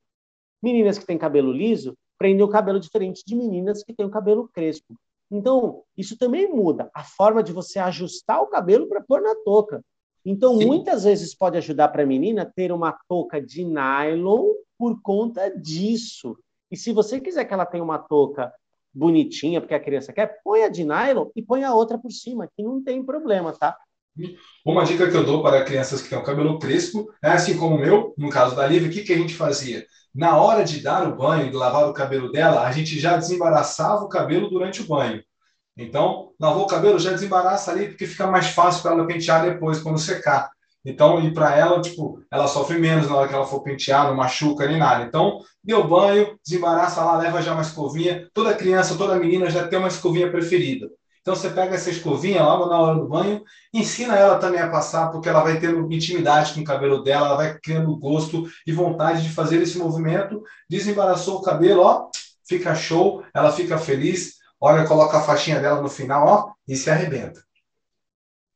meninas 0.62 1.00
que 1.00 1.08
têm 1.08 1.18
cabelo 1.18 1.52
liso 1.52 1.98
prendem 2.20 2.46
o 2.46 2.50
cabelo 2.50 2.80
diferente 2.80 3.24
de 3.26 3.36
meninas 3.36 3.84
que 3.84 3.96
têm 3.96 4.06
o 4.06 4.12
cabelo 4.12 4.48
crespo. 4.48 4.96
Então, 5.32 5.84
isso 5.98 6.18
também 6.18 6.54
muda 6.54 6.92
a 6.94 7.04
forma 7.04 7.42
de 7.42 7.54
você 7.54 7.80
ajustar 7.80 8.42
o 8.42 8.48
cabelo 8.48 8.88
para 8.88 9.02
pôr 9.02 9.22
na 9.22 9.34
touca. 9.46 9.82
Então, 10.26 10.58
Sim. 10.58 10.66
muitas 10.66 11.06
vezes 11.06 11.34
pode 11.34 11.58
ajudar 11.58 11.88
para 11.88 12.04
a 12.04 12.06
menina 12.06 12.46
ter 12.46 12.72
uma 12.72 12.92
touca 13.08 13.42
de 13.42 13.64
nylon 13.64 14.54
por 14.78 15.02
conta 15.02 15.50
disso. 15.50 16.38
E 16.70 16.76
se 16.76 16.92
você 16.92 17.20
quiser 17.20 17.46
que 17.46 17.54
ela 17.54 17.66
tenha 17.66 17.84
uma 17.84 17.98
touca 17.98 18.54
bonitinha, 18.94 19.62
porque 19.62 19.74
a 19.74 19.80
criança 19.80 20.12
quer, 20.12 20.42
põe 20.44 20.64
a 20.64 20.70
de 20.70 20.84
nylon 20.84 21.30
e 21.36 21.42
põe 21.42 21.64
a 21.64 21.74
outra 21.74 21.98
por 21.98 22.12
cima, 22.12 22.50
que 22.54 22.62
não 22.62 22.84
tem 22.84 23.04
problema, 23.04 23.54
tá? 23.54 23.78
Uma 24.66 24.84
dica 24.84 25.10
que 25.10 25.16
eu 25.16 25.24
dou 25.26 25.42
para 25.42 25.64
crianças 25.64 26.02
que 26.02 26.10
têm 26.10 26.18
o 26.18 26.24
cabelo 26.24 26.60
crespo, 26.60 27.12
é 27.24 27.30
assim 27.30 27.58
como 27.58 27.76
o 27.76 27.80
meu, 27.80 28.14
no 28.18 28.30
caso 28.30 28.56
da 28.56 28.68
Lívia, 28.68 28.90
o 28.90 28.92
que, 28.92 29.04
que 29.04 29.14
a 29.14 29.18
gente 29.18 29.34
fazia? 29.34 29.86
Na 30.14 30.38
hora 30.38 30.64
de 30.64 30.82
dar 30.82 31.08
o 31.08 31.16
banho, 31.16 31.50
de 31.50 31.56
lavar 31.56 31.90
o 31.90 31.94
cabelo 31.94 32.32
dela, 32.32 32.66
a 32.68 32.72
gente 32.72 33.00
já 33.00 33.18
desembaraçava 33.18 34.04
o 34.04 34.10
cabelo 34.10 34.50
durante 34.50 34.82
o 34.82 34.88
banho. 34.88 35.24
Então, 35.78 36.32
lavou 36.40 36.64
o 36.64 36.68
cabelo, 36.68 37.00
já 37.00 37.12
desembaraça 37.12 37.72
ali, 37.72 37.88
porque 37.88 38.06
fica 38.06 38.28
mais 38.28 38.48
fácil 38.48 38.82
para 38.82 38.92
ela 38.92 39.08
pentear 39.08 39.44
depois, 39.44 39.80
quando 39.82 40.00
secar. 40.00 40.52
Então, 40.84 41.24
e 41.24 41.34
para 41.34 41.56
ela, 41.56 41.80
tipo, 41.82 42.20
ela 42.32 42.48
sofre 42.48 42.78
menos 42.78 43.08
na 43.10 43.16
hora 43.16 43.28
que 43.28 43.34
ela 43.36 43.46
for 43.46 43.62
pentear, 43.64 44.08
não 44.08 44.16
machuca 44.16 44.68
nem 44.68 44.78
nada. 44.78 45.06
Então, 45.06 45.40
deu 45.64 45.88
banho, 45.88 46.38
desembaraça 46.46 47.04
lá, 47.04 47.18
leva 47.18 47.42
já 47.42 47.54
uma 47.54 47.62
escovinha. 47.62 48.28
Toda 48.34 48.54
criança, 48.56 48.98
toda 48.98 49.16
menina 49.16 49.50
já 49.50 49.68
tem 49.68 49.80
uma 49.80 49.88
escovinha 49.88 50.30
preferida. 50.32 50.90
Então 51.22 51.36
você 51.36 51.52
pega 51.52 51.76
essa 51.76 51.92
escovinha 51.92 52.44
logo 52.44 52.66
na 52.66 52.80
hora 52.80 53.00
do 53.00 53.08
banho, 53.08 53.44
ensina 53.72 54.16
ela 54.16 54.40
também 54.40 54.60
a 54.60 54.72
passar, 54.72 55.12
porque 55.12 55.30
ela 55.30 55.44
vai 55.44 55.60
tendo 55.60 55.92
intimidade 55.92 56.54
com 56.54 56.62
o 56.62 56.64
cabelo 56.64 57.04
dela, 57.04 57.28
ela 57.28 57.38
vai 57.38 57.60
criando 57.60 57.96
gosto 57.96 58.50
e 58.66 58.72
vontade 58.72 59.22
de 59.22 59.30
fazer 59.30 59.62
esse 59.62 59.78
movimento. 59.78 60.42
Desembaraçou 60.68 61.38
o 61.38 61.42
cabelo, 61.44 61.84
ó, 61.84 62.10
fica 62.48 62.74
show, 62.74 63.24
ela 63.34 63.52
fica 63.52 63.78
feliz. 63.78 64.38
Olha, 64.60 64.88
coloca 64.88 65.18
a 65.18 65.22
faixinha 65.22 65.60
dela 65.60 65.82
no 65.82 65.90
final, 65.90 66.28
ó, 66.28 66.54
e 66.68 66.76
se 66.76 66.90
arrebenta. 66.90 67.44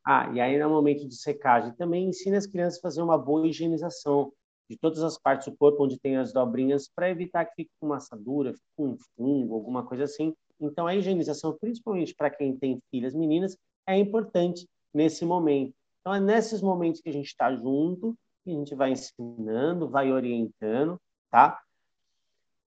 Ah, 0.04 0.30
e 0.34 0.40
aí 0.40 0.58
no 0.60 0.70
momento 0.70 1.08
de 1.08 1.16
secagem 1.16 1.74
também 1.74 2.08
ensina 2.08 2.38
as 2.38 2.46
crianças 2.48 2.80
a 2.80 2.82
fazer 2.82 3.02
uma 3.02 3.18
boa 3.18 3.48
higienização 3.48 4.32
de 4.70 4.78
todas 4.78 5.02
as 5.04 5.18
partes 5.18 5.48
do 5.48 5.56
corpo 5.56 5.84
onde 5.84 6.00
tem 6.00 6.18
as 6.18 6.34
dobrinhas 6.34 6.88
para 6.88 7.10
evitar 7.10 7.46
que 7.46 7.56
fique 7.56 7.72
com 7.80 7.94
assadura, 7.94 8.54
fique 8.54 8.66
com 8.76 8.98
fungo, 9.16 9.54
alguma 9.54 9.86
coisa 9.86 10.04
assim. 10.04 10.36
Então, 10.60 10.88
a 10.88 10.96
higienização, 10.96 11.58
principalmente 11.60 12.14
para 12.16 12.30
quem 12.30 12.56
tem 12.58 12.82
filhas 12.90 13.14
meninas, 13.14 13.58
é 13.88 13.98
importante 13.98 14.68
nesse 14.94 15.26
momento. 15.26 15.74
Então, 16.00 16.14
é 16.14 16.20
nesses 16.20 16.62
momentos 16.62 17.02
que 17.02 17.10
a 17.10 17.14
gente 17.14 17.28
está 17.28 17.54
junto, 17.56 18.16
que 18.44 18.52
a 18.52 18.54
gente 18.54 18.76
vai 18.76 18.92
ensinando, 18.92 19.90
vai 19.90 20.12
orientando, 20.12 21.00
tá? 21.30 21.60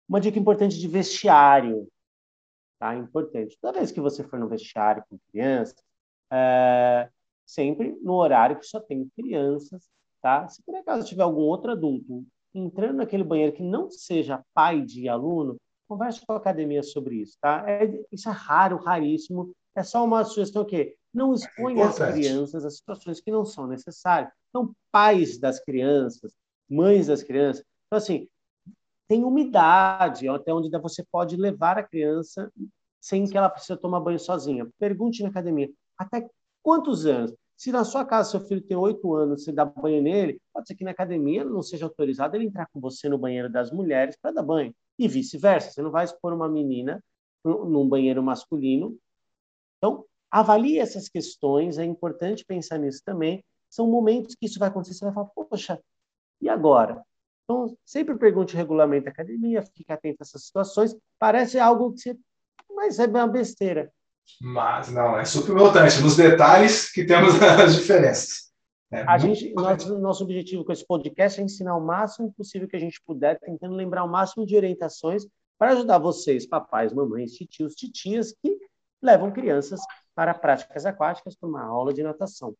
Uma 0.07 0.21
dica 0.21 0.39
importante 0.39 0.79
de 0.79 0.87
vestiário, 0.87 1.87
tá? 2.79 2.95
Importante. 2.95 3.57
Toda 3.61 3.79
vez 3.79 3.91
que 3.91 4.01
você 4.01 4.23
for 4.23 4.39
no 4.39 4.47
vestiário 4.47 5.03
com 5.09 5.17
crianças, 5.31 5.75
é, 6.31 7.09
sempre 7.45 7.97
no 8.01 8.13
horário 8.13 8.57
que 8.57 8.65
só 8.65 8.79
tem 8.79 9.07
crianças, 9.15 9.89
tá? 10.21 10.47
Se 10.47 10.63
por 10.63 10.75
acaso 10.75 11.07
tiver 11.07 11.23
algum 11.23 11.41
outro 11.41 11.71
adulto 11.71 12.25
entrando 12.53 12.97
naquele 12.97 13.23
banheiro 13.23 13.53
que 13.53 13.61
não 13.61 13.91
seja 13.91 14.43
pai 14.53 14.81
de 14.81 15.09
aluno, 15.09 15.57
Converse 15.87 16.25
com 16.25 16.33
a 16.33 16.37
academia 16.37 16.81
sobre 16.81 17.17
isso, 17.17 17.37
tá? 17.39 17.63
É, 17.67 18.03
isso 18.11 18.27
é 18.27 18.31
raro, 18.31 18.77
raríssimo. 18.77 19.51
É 19.75 19.83
só 19.83 20.03
uma 20.03 20.23
sugestão 20.23 20.65
que 20.65 20.95
não 21.13 21.33
expõe 21.33 21.81
as 21.81 21.97
crianças 21.97 22.65
a 22.65 22.69
situações 22.69 23.21
que 23.21 23.31
não 23.31 23.45
são 23.45 23.67
necessárias. 23.67 24.31
Então, 24.49 24.73
pais 24.91 25.37
das 25.37 25.59
crianças, 25.59 26.33
mães 26.69 27.07
das 27.07 27.21
crianças. 27.21 27.63
Então, 27.85 27.97
assim, 27.97 28.27
tem 29.07 29.23
umidade 29.23 30.27
até 30.27 30.53
onde 30.53 30.69
você 30.79 31.03
pode 31.11 31.35
levar 31.37 31.77
a 31.77 31.83
criança 31.83 32.51
sem 32.99 33.25
que 33.27 33.37
ela 33.37 33.49
precise 33.49 33.79
tomar 33.79 33.99
banho 33.99 34.19
sozinha. 34.19 34.67
Pergunte 34.79 35.21
na 35.21 35.29
academia, 35.29 35.69
até 35.97 36.27
quantos 36.63 37.05
anos? 37.05 37.33
Se 37.55 37.71
na 37.71 37.85
sua 37.85 38.03
casa 38.03 38.31
seu 38.31 38.41
filho 38.41 38.61
tem 38.61 38.75
oito 38.75 39.13
anos, 39.13 39.43
você 39.43 39.51
dá 39.51 39.63
banho 39.63 40.01
nele, 40.01 40.41
pode 40.51 40.67
ser 40.67 40.75
que 40.75 40.83
na 40.83 40.91
academia 40.91 41.45
não 41.45 41.61
seja 41.61 41.85
autorizado 41.85 42.35
ele 42.35 42.45
entrar 42.45 42.67
com 42.73 42.81
você 42.81 43.07
no 43.07 43.17
banheiro 43.17 43.49
das 43.49 43.71
mulheres 43.71 44.17
para 44.19 44.31
dar 44.31 44.43
banho 44.43 44.73
e 44.97 45.07
vice-versa. 45.07 45.71
Você 45.71 45.81
não 45.81 45.91
vai 45.91 46.05
expor 46.05 46.33
uma 46.33 46.47
menina 46.47 47.03
num 47.43 47.87
banheiro 47.87 48.23
masculino. 48.23 48.97
Então, 49.77 50.05
avalie 50.31 50.79
essas 50.79 51.07
questões, 51.07 51.77
é 51.77 51.85
importante 51.85 52.45
pensar 52.45 52.77
nisso 52.77 53.01
também. 53.05 53.43
São 53.69 53.87
momentos 53.87 54.35
que 54.35 54.45
isso 54.45 54.59
vai 54.59 54.69
acontecer, 54.69 54.95
você 54.95 55.05
vai 55.05 55.13
falar, 55.13 55.27
poxa, 55.27 55.79
e 56.41 56.49
agora? 56.49 57.03
Então, 57.43 57.77
sempre 57.85 58.17
pergunte 58.17 58.55
o 58.55 58.57
regulamento 58.57 59.05
da 59.05 59.11
academia, 59.11 59.61
fique 59.61 59.91
atento 59.91 60.17
a 60.21 60.23
essas 60.23 60.45
situações. 60.45 60.95
Parece 61.19 61.59
algo 61.59 61.93
que 61.93 62.01
você. 62.01 62.17
Mas 62.71 62.99
é 62.99 63.05
uma 63.05 63.27
besteira. 63.27 63.91
Mas 64.41 64.91
não, 64.91 65.17
é 65.17 65.25
super 65.25 65.53
importante. 65.53 66.01
Nos 66.01 66.15
detalhes 66.15 66.91
que 66.91 67.05
temos 67.05 67.35
as 67.41 67.75
diferenças. 67.75 68.51
É 68.95 69.03
a 69.05 69.17
gente, 69.17 69.53
nosso, 69.53 69.99
nosso 69.99 70.23
objetivo 70.23 70.63
com 70.63 70.71
esse 70.71 70.87
podcast 70.87 71.41
é 71.41 71.43
ensinar 71.43 71.75
o 71.75 71.85
máximo 71.85 72.31
possível 72.31 72.65
que 72.65 72.77
a 72.77 72.79
gente 72.79 73.01
puder, 73.05 73.37
tentando 73.39 73.75
lembrar 73.75 74.05
o 74.05 74.07
máximo 74.09 74.45
de 74.45 74.55
orientações 74.55 75.27
para 75.57 75.73
ajudar 75.73 75.97
vocês, 75.97 76.47
papais, 76.47 76.93
mamães, 76.93 77.33
titios, 77.33 77.75
titias, 77.75 78.31
que 78.31 78.57
levam 79.01 79.31
crianças 79.31 79.81
para 80.15 80.33
práticas 80.33 80.85
aquáticas 80.85 81.35
para 81.35 81.49
uma 81.49 81.61
aula 81.61 81.93
de 81.93 82.01
natação. 82.01 82.51
O 82.51 82.55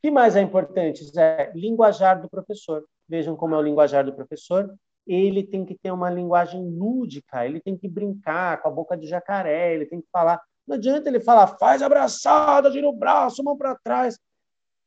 que 0.00 0.12
mais 0.12 0.36
é 0.36 0.40
importante, 0.40 1.04
Zé? 1.04 1.50
Linguajar 1.56 2.22
do 2.22 2.30
professor. 2.30 2.84
Vejam 3.08 3.34
como 3.34 3.56
é 3.56 3.58
o 3.58 3.62
linguajar 3.62 4.04
do 4.04 4.12
professor. 4.12 4.72
Ele 5.04 5.42
tem 5.42 5.64
que 5.64 5.76
ter 5.76 5.90
uma 5.90 6.08
linguagem 6.08 6.62
lúdica, 6.70 7.44
ele 7.44 7.60
tem 7.60 7.76
que 7.76 7.88
brincar 7.88 8.62
com 8.62 8.68
a 8.68 8.70
boca 8.70 8.96
de 8.96 9.08
jacaré, 9.08 9.74
ele 9.74 9.86
tem 9.86 10.00
que 10.00 10.06
falar. 10.12 10.40
Não 10.64 10.76
adianta 10.76 11.08
ele 11.08 11.18
falar, 11.18 11.48
faz 11.58 11.82
abraçada, 11.82 12.70
gira 12.70 12.88
o 12.88 12.92
braço, 12.92 13.42
mão 13.42 13.56
para 13.56 13.74
trás 13.74 14.16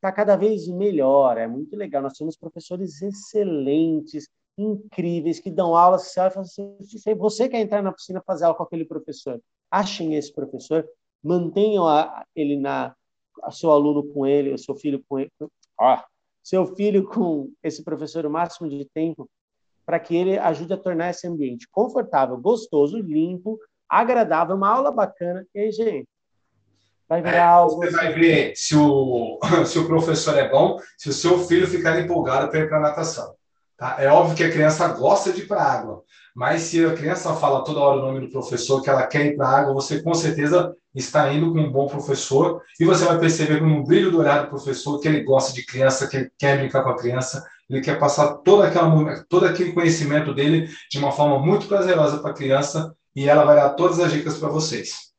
está 0.01 0.11
cada 0.11 0.35
vez 0.35 0.67
melhor, 0.67 1.37
é 1.37 1.45
muito 1.47 1.75
legal. 1.75 2.01
Nós 2.01 2.17
temos 2.17 2.35
professores 2.35 3.03
excelentes, 3.03 4.27
incríveis, 4.57 5.39
que 5.39 5.51
dão 5.51 5.75
aulas 5.75 6.11
você 6.11 6.19
olha 6.19 6.33
e 6.35 6.39
assim, 6.39 7.15
você 7.15 7.47
quer 7.47 7.61
entrar 7.61 7.83
na 7.83 7.93
piscina 7.93 8.21
fazer 8.25 8.45
aula 8.45 8.57
com 8.57 8.63
aquele 8.63 8.83
professor, 8.83 9.39
achem 9.69 10.15
esse 10.15 10.33
professor, 10.33 10.87
mantenham 11.23 11.87
a, 11.87 12.25
ele 12.35 12.57
na, 12.57 12.95
a 13.43 13.51
seu 13.51 13.69
aluno 13.69 14.03
com 14.11 14.25
ele, 14.25 14.51
o 14.51 14.57
seu 14.57 14.75
filho 14.75 15.03
com 15.07 15.19
ele, 15.19 15.31
seu 16.43 16.65
filho 16.75 17.07
com 17.07 17.51
esse 17.63 17.83
professor 17.83 18.25
o 18.25 18.29
máximo 18.29 18.67
de 18.67 18.83
tempo, 18.85 19.29
para 19.85 19.99
que 19.99 20.15
ele 20.15 20.37
ajude 20.37 20.73
a 20.73 20.77
tornar 20.77 21.11
esse 21.11 21.27
ambiente 21.27 21.67
confortável, 21.71 22.37
gostoso, 22.37 22.97
limpo, 22.97 23.59
agradável, 23.87 24.55
uma 24.55 24.69
aula 24.69 24.91
bacana. 24.91 25.45
E 25.53 25.59
aí, 25.59 25.71
gente, 25.71 26.07
Vai 27.11 27.21
virar 27.21 27.35
é, 27.35 27.39
algo. 27.41 27.75
Você 27.75 27.91
vai 27.91 28.13
ver 28.13 28.53
se 28.55 28.73
o, 28.73 29.37
se 29.67 29.77
o 29.77 29.85
professor 29.85 30.37
é 30.37 30.47
bom, 30.47 30.79
se 30.97 31.09
o 31.09 31.13
seu 31.13 31.39
filho 31.39 31.67
ficar 31.67 31.99
empolgado 31.99 32.47
para 32.47 32.61
ir 32.61 32.69
para 32.69 32.77
a 32.77 32.81
natação. 32.81 33.35
Tá? 33.77 33.97
É 33.99 34.07
óbvio 34.07 34.33
que 34.33 34.45
a 34.45 34.49
criança 34.49 34.87
gosta 34.87 35.33
de 35.33 35.41
ir 35.41 35.45
para 35.45 35.61
água, 35.61 36.03
mas 36.33 36.61
se 36.61 36.85
a 36.85 36.93
criança 36.93 37.33
fala 37.33 37.65
toda 37.65 37.81
hora 37.81 37.99
o 37.99 38.01
nome 38.01 38.21
do 38.21 38.31
professor, 38.31 38.81
que 38.81 38.89
ela 38.89 39.05
quer 39.05 39.25
ir 39.25 39.35
para 39.35 39.49
água, 39.49 39.73
você 39.73 40.01
com 40.01 40.13
certeza 40.13 40.73
está 40.95 41.33
indo 41.33 41.51
com 41.51 41.59
um 41.59 41.69
bom 41.69 41.85
professor 41.85 42.61
e 42.79 42.85
você 42.85 43.03
vai 43.03 43.19
perceber 43.19 43.61
no 43.61 43.83
brilho 43.83 44.09
do 44.09 44.19
olhar 44.19 44.43
do 44.43 44.49
professor 44.49 44.97
que 45.01 45.09
ele 45.09 45.21
gosta 45.21 45.51
de 45.53 45.65
criança, 45.65 46.07
que 46.07 46.15
ele 46.15 46.31
quer 46.39 46.59
brincar 46.59 46.81
com 46.81 46.91
a 46.91 46.97
criança, 46.97 47.45
ele 47.69 47.81
quer 47.81 47.99
passar 47.99 48.35
toda 48.35 48.67
aquela, 48.67 49.21
todo 49.27 49.45
aquele 49.45 49.73
conhecimento 49.73 50.33
dele 50.33 50.69
de 50.89 50.97
uma 50.97 51.11
forma 51.11 51.39
muito 51.39 51.67
prazerosa 51.67 52.19
para 52.19 52.31
a 52.31 52.35
criança 52.35 52.95
e 53.13 53.27
ela 53.27 53.43
vai 53.43 53.57
dar 53.57 53.71
todas 53.71 53.99
as 53.99 54.13
dicas 54.13 54.37
para 54.37 54.47
vocês. 54.47 55.10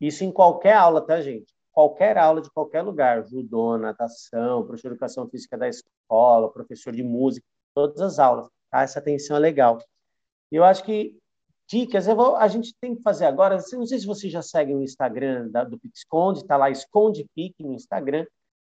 Isso 0.00 0.24
em 0.24 0.32
qualquer 0.32 0.74
aula, 0.74 1.04
tá, 1.04 1.20
gente? 1.20 1.52
Qualquer 1.72 2.16
aula 2.16 2.40
de 2.40 2.50
qualquer 2.50 2.82
lugar, 2.82 3.26
judô, 3.26 3.76
natação, 3.76 4.64
professor 4.64 4.88
de 4.88 4.94
educação 4.94 5.28
física 5.28 5.56
da 5.56 5.68
escola, 5.68 6.50
professor 6.50 6.92
de 6.92 7.02
música, 7.02 7.46
todas 7.74 8.00
as 8.00 8.18
aulas, 8.18 8.48
tá? 8.70 8.82
Essa 8.82 8.98
atenção 8.98 9.36
é 9.36 9.40
legal. 9.40 9.78
E 10.50 10.56
eu 10.56 10.64
acho 10.64 10.82
que 10.84 11.16
dicas, 11.68 12.06
vou, 12.06 12.34
a 12.36 12.48
gente 12.48 12.74
tem 12.80 12.96
que 12.96 13.02
fazer 13.02 13.26
agora, 13.26 13.62
não 13.72 13.86
sei 13.86 13.98
se 13.98 14.06
vocês 14.06 14.32
já 14.32 14.42
seguem 14.42 14.74
o 14.74 14.82
Instagram 14.82 15.48
da, 15.48 15.62
do 15.62 15.78
Pixconde, 15.78 16.44
tá 16.44 16.56
lá 16.56 16.68
Esconde 16.68 17.24
Pique 17.34 17.62
no 17.62 17.74
Instagram, 17.74 18.26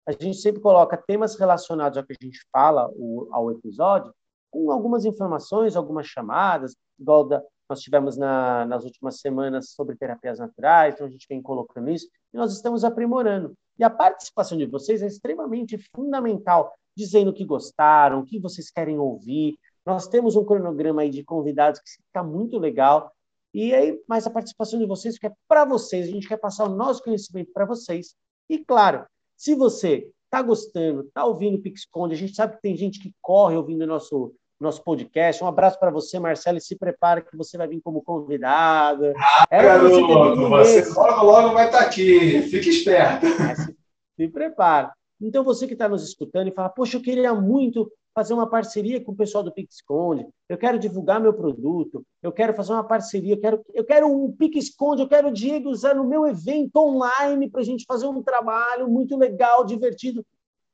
a 0.05 0.13
gente 0.13 0.39
sempre 0.39 0.61
coloca 0.61 0.97
temas 0.97 1.37
relacionados 1.37 1.97
ao 1.97 2.05
que 2.05 2.15
a 2.15 2.25
gente 2.25 2.41
fala 2.51 2.91
o, 2.97 3.29
ao 3.31 3.53
episódio, 3.53 4.13
com 4.51 4.73
algumas 4.73 5.05
informações, 5.05 5.77
algumas 5.77 6.07
chamadas, 6.07 6.75
igual 6.99 7.25
da, 7.25 7.43
nós 7.69 7.81
tivemos 7.81 8.17
na, 8.17 8.65
nas 8.65 8.85
últimas 8.85 9.21
semanas 9.21 9.71
sobre 9.71 9.97
terapias 9.97 10.39
naturais, 10.39 10.95
então 10.95 11.07
a 11.07 11.11
gente 11.11 11.27
vem 11.29 11.43
colocando 11.43 11.91
isso 11.91 12.09
e 12.33 12.37
nós 12.37 12.53
estamos 12.53 12.85
aprimorando. 12.85 13.55
E 13.79 13.85
a 13.85 13.91
participação 13.91 14.57
de 14.57 14.67
vocês 14.67 15.03
é 15.03 15.07
extremamente 15.07 15.79
fundamental, 15.95 16.75
dizendo 16.97 17.31
o 17.31 17.35
que 17.35 17.45
gostaram, 17.45 18.21
o 18.21 18.25
que 18.25 18.41
vocês 18.41 18.71
querem 18.71 18.99
ouvir. 18.99 19.59
Nós 19.87 20.09
temos 20.09 20.35
um 20.35 20.45
cronograma 20.45 21.03
aí 21.03 21.11
de 21.11 21.23
convidados 21.23 21.81
que 21.81 21.89
está 21.89 22.23
muito 22.23 22.59
legal. 22.59 23.13
E 23.55 23.75
aí, 23.75 24.03
mas 24.09 24.27
a 24.27 24.31
participação 24.31 24.79
de 24.79 24.87
vocês, 24.87 25.19
que 25.19 25.27
é 25.27 25.33
para 25.47 25.65
vocês, 25.65 26.09
a 26.09 26.11
gente 26.11 26.29
quer 26.29 26.39
passar 26.39 26.65
o 26.65 26.75
nosso 26.75 27.03
conhecimento 27.03 27.53
para 27.53 27.65
vocês. 27.65 28.15
E 28.49 28.59
claro, 28.59 29.07
se 29.37 29.55
você 29.55 30.11
está 30.25 30.43
gostando, 30.43 31.03
está 31.03 31.25
ouvindo 31.25 31.57
o 31.57 31.63
PixConde, 31.63 32.15
a 32.15 32.19
gente 32.19 32.35
sabe 32.35 32.57
que 32.57 32.63
tem 32.63 32.77
gente 32.77 33.01
que 33.01 33.15
corre 33.23 33.57
ouvindo 33.57 33.83
o 33.83 33.87
nosso 33.87 34.35
nosso 34.61 34.83
podcast. 34.83 35.43
Um 35.43 35.47
abraço 35.47 35.79
para 35.79 35.91
você, 35.91 36.19
Marcelo, 36.19 36.59
e 36.59 36.61
se 36.61 36.77
prepara 36.77 37.21
que 37.21 37.37
você 37.37 37.57
vai 37.57 37.69
vir 37.69 37.81
como 37.81 38.03
convidado. 38.03 39.13
Ah, 39.17 39.47
garoto, 39.51 40.49
você, 40.49 40.83
você 40.83 40.99
logo, 40.99 41.25
logo 41.25 41.55
vai 41.55 41.67
estar 41.67 41.79
tá 41.79 41.85
aqui. 41.85 42.43
Fique 42.43 42.71
esperto. 42.71 43.27
Se, 43.57 43.77
se 44.17 44.29
prepara. 44.29 44.93
Então, 45.21 45.45
você 45.45 45.67
que 45.67 45.73
está 45.73 45.89
nos 45.89 46.03
escutando 46.03 46.49
e 46.49 46.53
fala, 46.53 46.69
poxa, 46.69 46.97
eu 46.97 47.03
queria 47.03 47.35
muito 47.35 47.91
fazer 48.19 48.35
uma 48.35 48.49
parceria 48.49 49.01
com 49.01 49.13
o 49.13 49.17
pessoal 49.17 49.45
do 49.45 49.53
PixConde, 49.53 50.27
eu 50.49 50.59
quero 50.59 50.77
divulgar 50.77 51.21
meu 51.21 51.33
produto, 51.33 52.05
eu 52.21 52.33
quero 52.33 52.53
fazer 52.53 52.73
uma 52.73 52.83
parceria, 52.83 53.35
eu 53.35 53.41
quero, 53.41 53.65
eu 53.73 53.85
quero 53.85 54.09
um 54.09 54.33
PixConde, 54.33 55.03
eu 55.03 55.09
quero 55.09 55.29
o 55.29 55.33
Diego 55.33 55.69
usar 55.71 55.95
no 55.95 56.03
meu 56.03 56.27
evento 56.27 56.79
online 56.79 57.49
para 57.49 57.61
a 57.61 57.65
gente 57.65 57.85
fazer 57.87 58.09
um 58.09 58.21
trabalho 58.21 58.89
muito 58.89 59.17
legal, 59.17 59.65
divertido. 59.65 60.27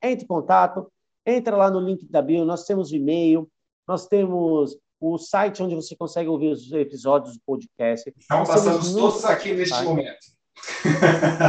Entre 0.03 0.25
em 0.25 0.29
contato, 0.29 0.91
entra 1.27 1.55
lá 1.55 1.71
no 1.71 1.81
link 1.81 2.07
da 2.07 2.23
bio, 2.23 2.47
nós 2.47 2.65
temos 2.65 2.93
e-mail, 2.93 3.47
nós 3.87 4.07
temos 4.07 4.77
o 5.01 5.19
site 5.19 5.63
onde 5.63 5.75
você 5.75 5.95
consegue 5.95 6.29
ouvir 6.29 6.49
os 6.49 6.73
episódios 6.73 7.35
do 7.35 7.43
podcast. 7.45 8.13
Estamos 8.17 8.49
passando 8.49 8.95
todos 8.95 9.25
aqui 9.25 9.53
neste 9.53 9.83
momento. 9.83 10.35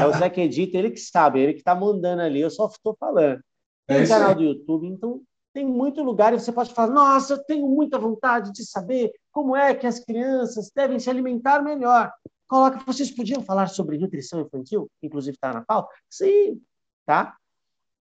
É 0.02 0.06
o 0.08 0.18
Zé 0.18 0.30
que 0.30 0.42
edita, 0.42 0.78
ele 0.78 0.92
que 0.92 1.00
sabe, 1.00 1.40
ele 1.40 1.54
que 1.54 1.60
está 1.60 1.76
mandando 1.76 2.22
ali, 2.22 2.42
eu 2.42 2.50
só 2.50 2.68
estou 2.68 2.96
falando. 3.00 3.40
Tem 3.88 4.02
é 4.02 4.08
canal 4.08 4.36
do 4.36 4.44
YouTube, 4.44 4.88
então 4.88 5.22
tem 5.54 5.66
muito 5.66 6.04
lugar 6.04 6.34
e 6.34 6.40
você 6.40 6.52
pode 6.52 6.74
falar: 6.74 6.92
nossa, 6.92 7.34
eu 7.34 7.44
tenho 7.44 7.68
muita 7.68 7.98
vontade 7.98 8.52
de 8.52 8.66
saber 8.66 9.12
como 9.32 9.56
é 9.56 9.74
que 9.74 9.88
as 9.88 10.00
crianças 10.00 10.72
devem 10.76 11.00
se 11.00 11.10
alimentar 11.10 11.62
melhor. 11.62 12.12
Coloca, 12.48 12.80
vocês 12.86 13.10
podiam 13.10 13.42
falar 13.42 13.68
sobre 13.68 13.98
nutrição 13.98 14.42
infantil, 14.42 14.90
inclusive 15.02 15.36
está 15.36 15.54
na 15.54 15.62
pauta? 15.62 15.94
Sim, 16.10 16.62
tá? 17.06 17.36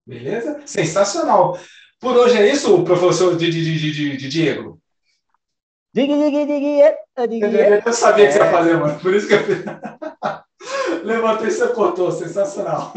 Beleza? 0.06 0.62
Sensacional. 0.66 1.58
Por 2.00 2.16
hoje 2.16 2.36
é 2.36 2.52
isso, 2.52 2.84
professor 2.84 3.36
de, 3.36 3.50
de, 3.50 3.92
de, 3.92 4.16
de 4.16 4.28
Diego? 4.28 4.78
Eu 7.86 7.92
sabia 7.92 8.26
que 8.26 8.32
você 8.32 8.38
ia 8.38 8.50
fazer, 8.50 8.76
mano. 8.76 9.00
Por 9.00 9.14
isso 9.14 9.26
que 9.26 9.34
eu 9.34 9.40
levantei 11.04 11.48
e 11.48 11.50
você 11.50 11.68
cortou. 11.68 12.12
Sensacional. 12.12 12.92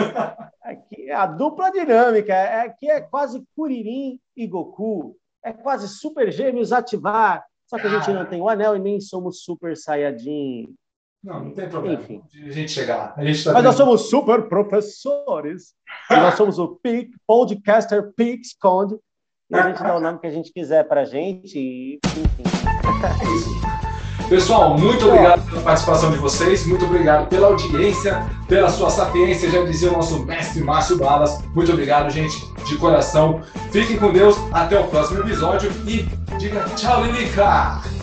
Aqui 0.62 1.10
é 1.10 1.16
a 1.16 1.26
dupla 1.26 1.72
dinâmica. 1.72 2.34
É, 2.34 2.62
aqui 2.62 2.92
é 2.92 3.00
quase 3.00 3.42
Kuririn 3.56 4.20
e 4.36 4.46
Goku. 4.46 5.16
É 5.42 5.54
quase 5.54 5.88
Super 5.88 6.30
Gêmeos 6.30 6.74
ativar. 6.74 7.46
Só 7.68 7.78
que 7.78 7.88
a 7.88 8.00
gente 8.00 8.12
não 8.12 8.26
tem 8.26 8.42
o 8.42 8.50
anel 8.50 8.76
e 8.76 8.80
nem 8.80 9.00
somos 9.00 9.44
Super 9.44 9.78
Saiyajin. 9.78 10.76
Não, 11.24 11.46
não 11.46 11.52
tem 11.52 11.68
problema. 11.68 12.02
Enfim. 12.02 12.22
A 12.48 12.52
gente 12.52 12.72
chegar 12.72 12.98
lá. 12.98 13.14
A 13.18 13.26
gente 13.26 13.44
tá 13.44 13.54
Mas 13.54 13.64
nós 13.64 13.76
somos 13.76 14.10
super 14.10 14.48
professores. 14.48 15.74
e 16.10 16.16
nós 16.16 16.36
somos 16.36 16.60
o 16.60 16.80
Pic, 16.82 17.12
Podcaster 17.28 18.14
Pix 18.16 18.56
Conde. 18.60 18.96
E 19.50 19.56
a 19.56 19.68
gente 19.68 19.82
dá 19.82 19.98
o 19.98 20.00
nome 20.00 20.20
que 20.20 20.28
a 20.28 20.32
gente 20.32 20.54
quiser 20.54 20.88
para 20.88 21.02
a 21.02 21.06
gente. 21.06 21.58
E, 21.58 22.00
enfim. 22.06 23.80
Pessoal, 24.30 24.78
muito 24.78 25.08
obrigado 25.08 25.44
pela 25.50 25.62
participação 25.64 26.12
de 26.12 26.18
vocês, 26.18 26.64
muito 26.68 26.86
obrigado 26.86 27.28
pela 27.30 27.48
audiência, 27.48 28.24
pela 28.48 28.70
sua 28.70 28.92
sapiência, 28.92 29.50
já 29.50 29.64
dizia 29.64 29.90
o 29.90 29.94
nosso 29.94 30.24
mestre 30.24 30.62
Márcio 30.62 31.00
Balas. 31.00 31.44
Muito 31.56 31.72
obrigado, 31.72 32.12
gente, 32.12 32.36
de 32.64 32.78
coração. 32.78 33.42
Fiquem 33.72 33.98
com 33.98 34.14
Deus, 34.14 34.38
até 34.54 34.80
o 34.80 34.88
próximo 34.88 35.22
episódio 35.22 35.72
e 35.88 36.04
diga 36.38 36.64
tchau, 36.76 37.04
Lilica! 37.06 37.99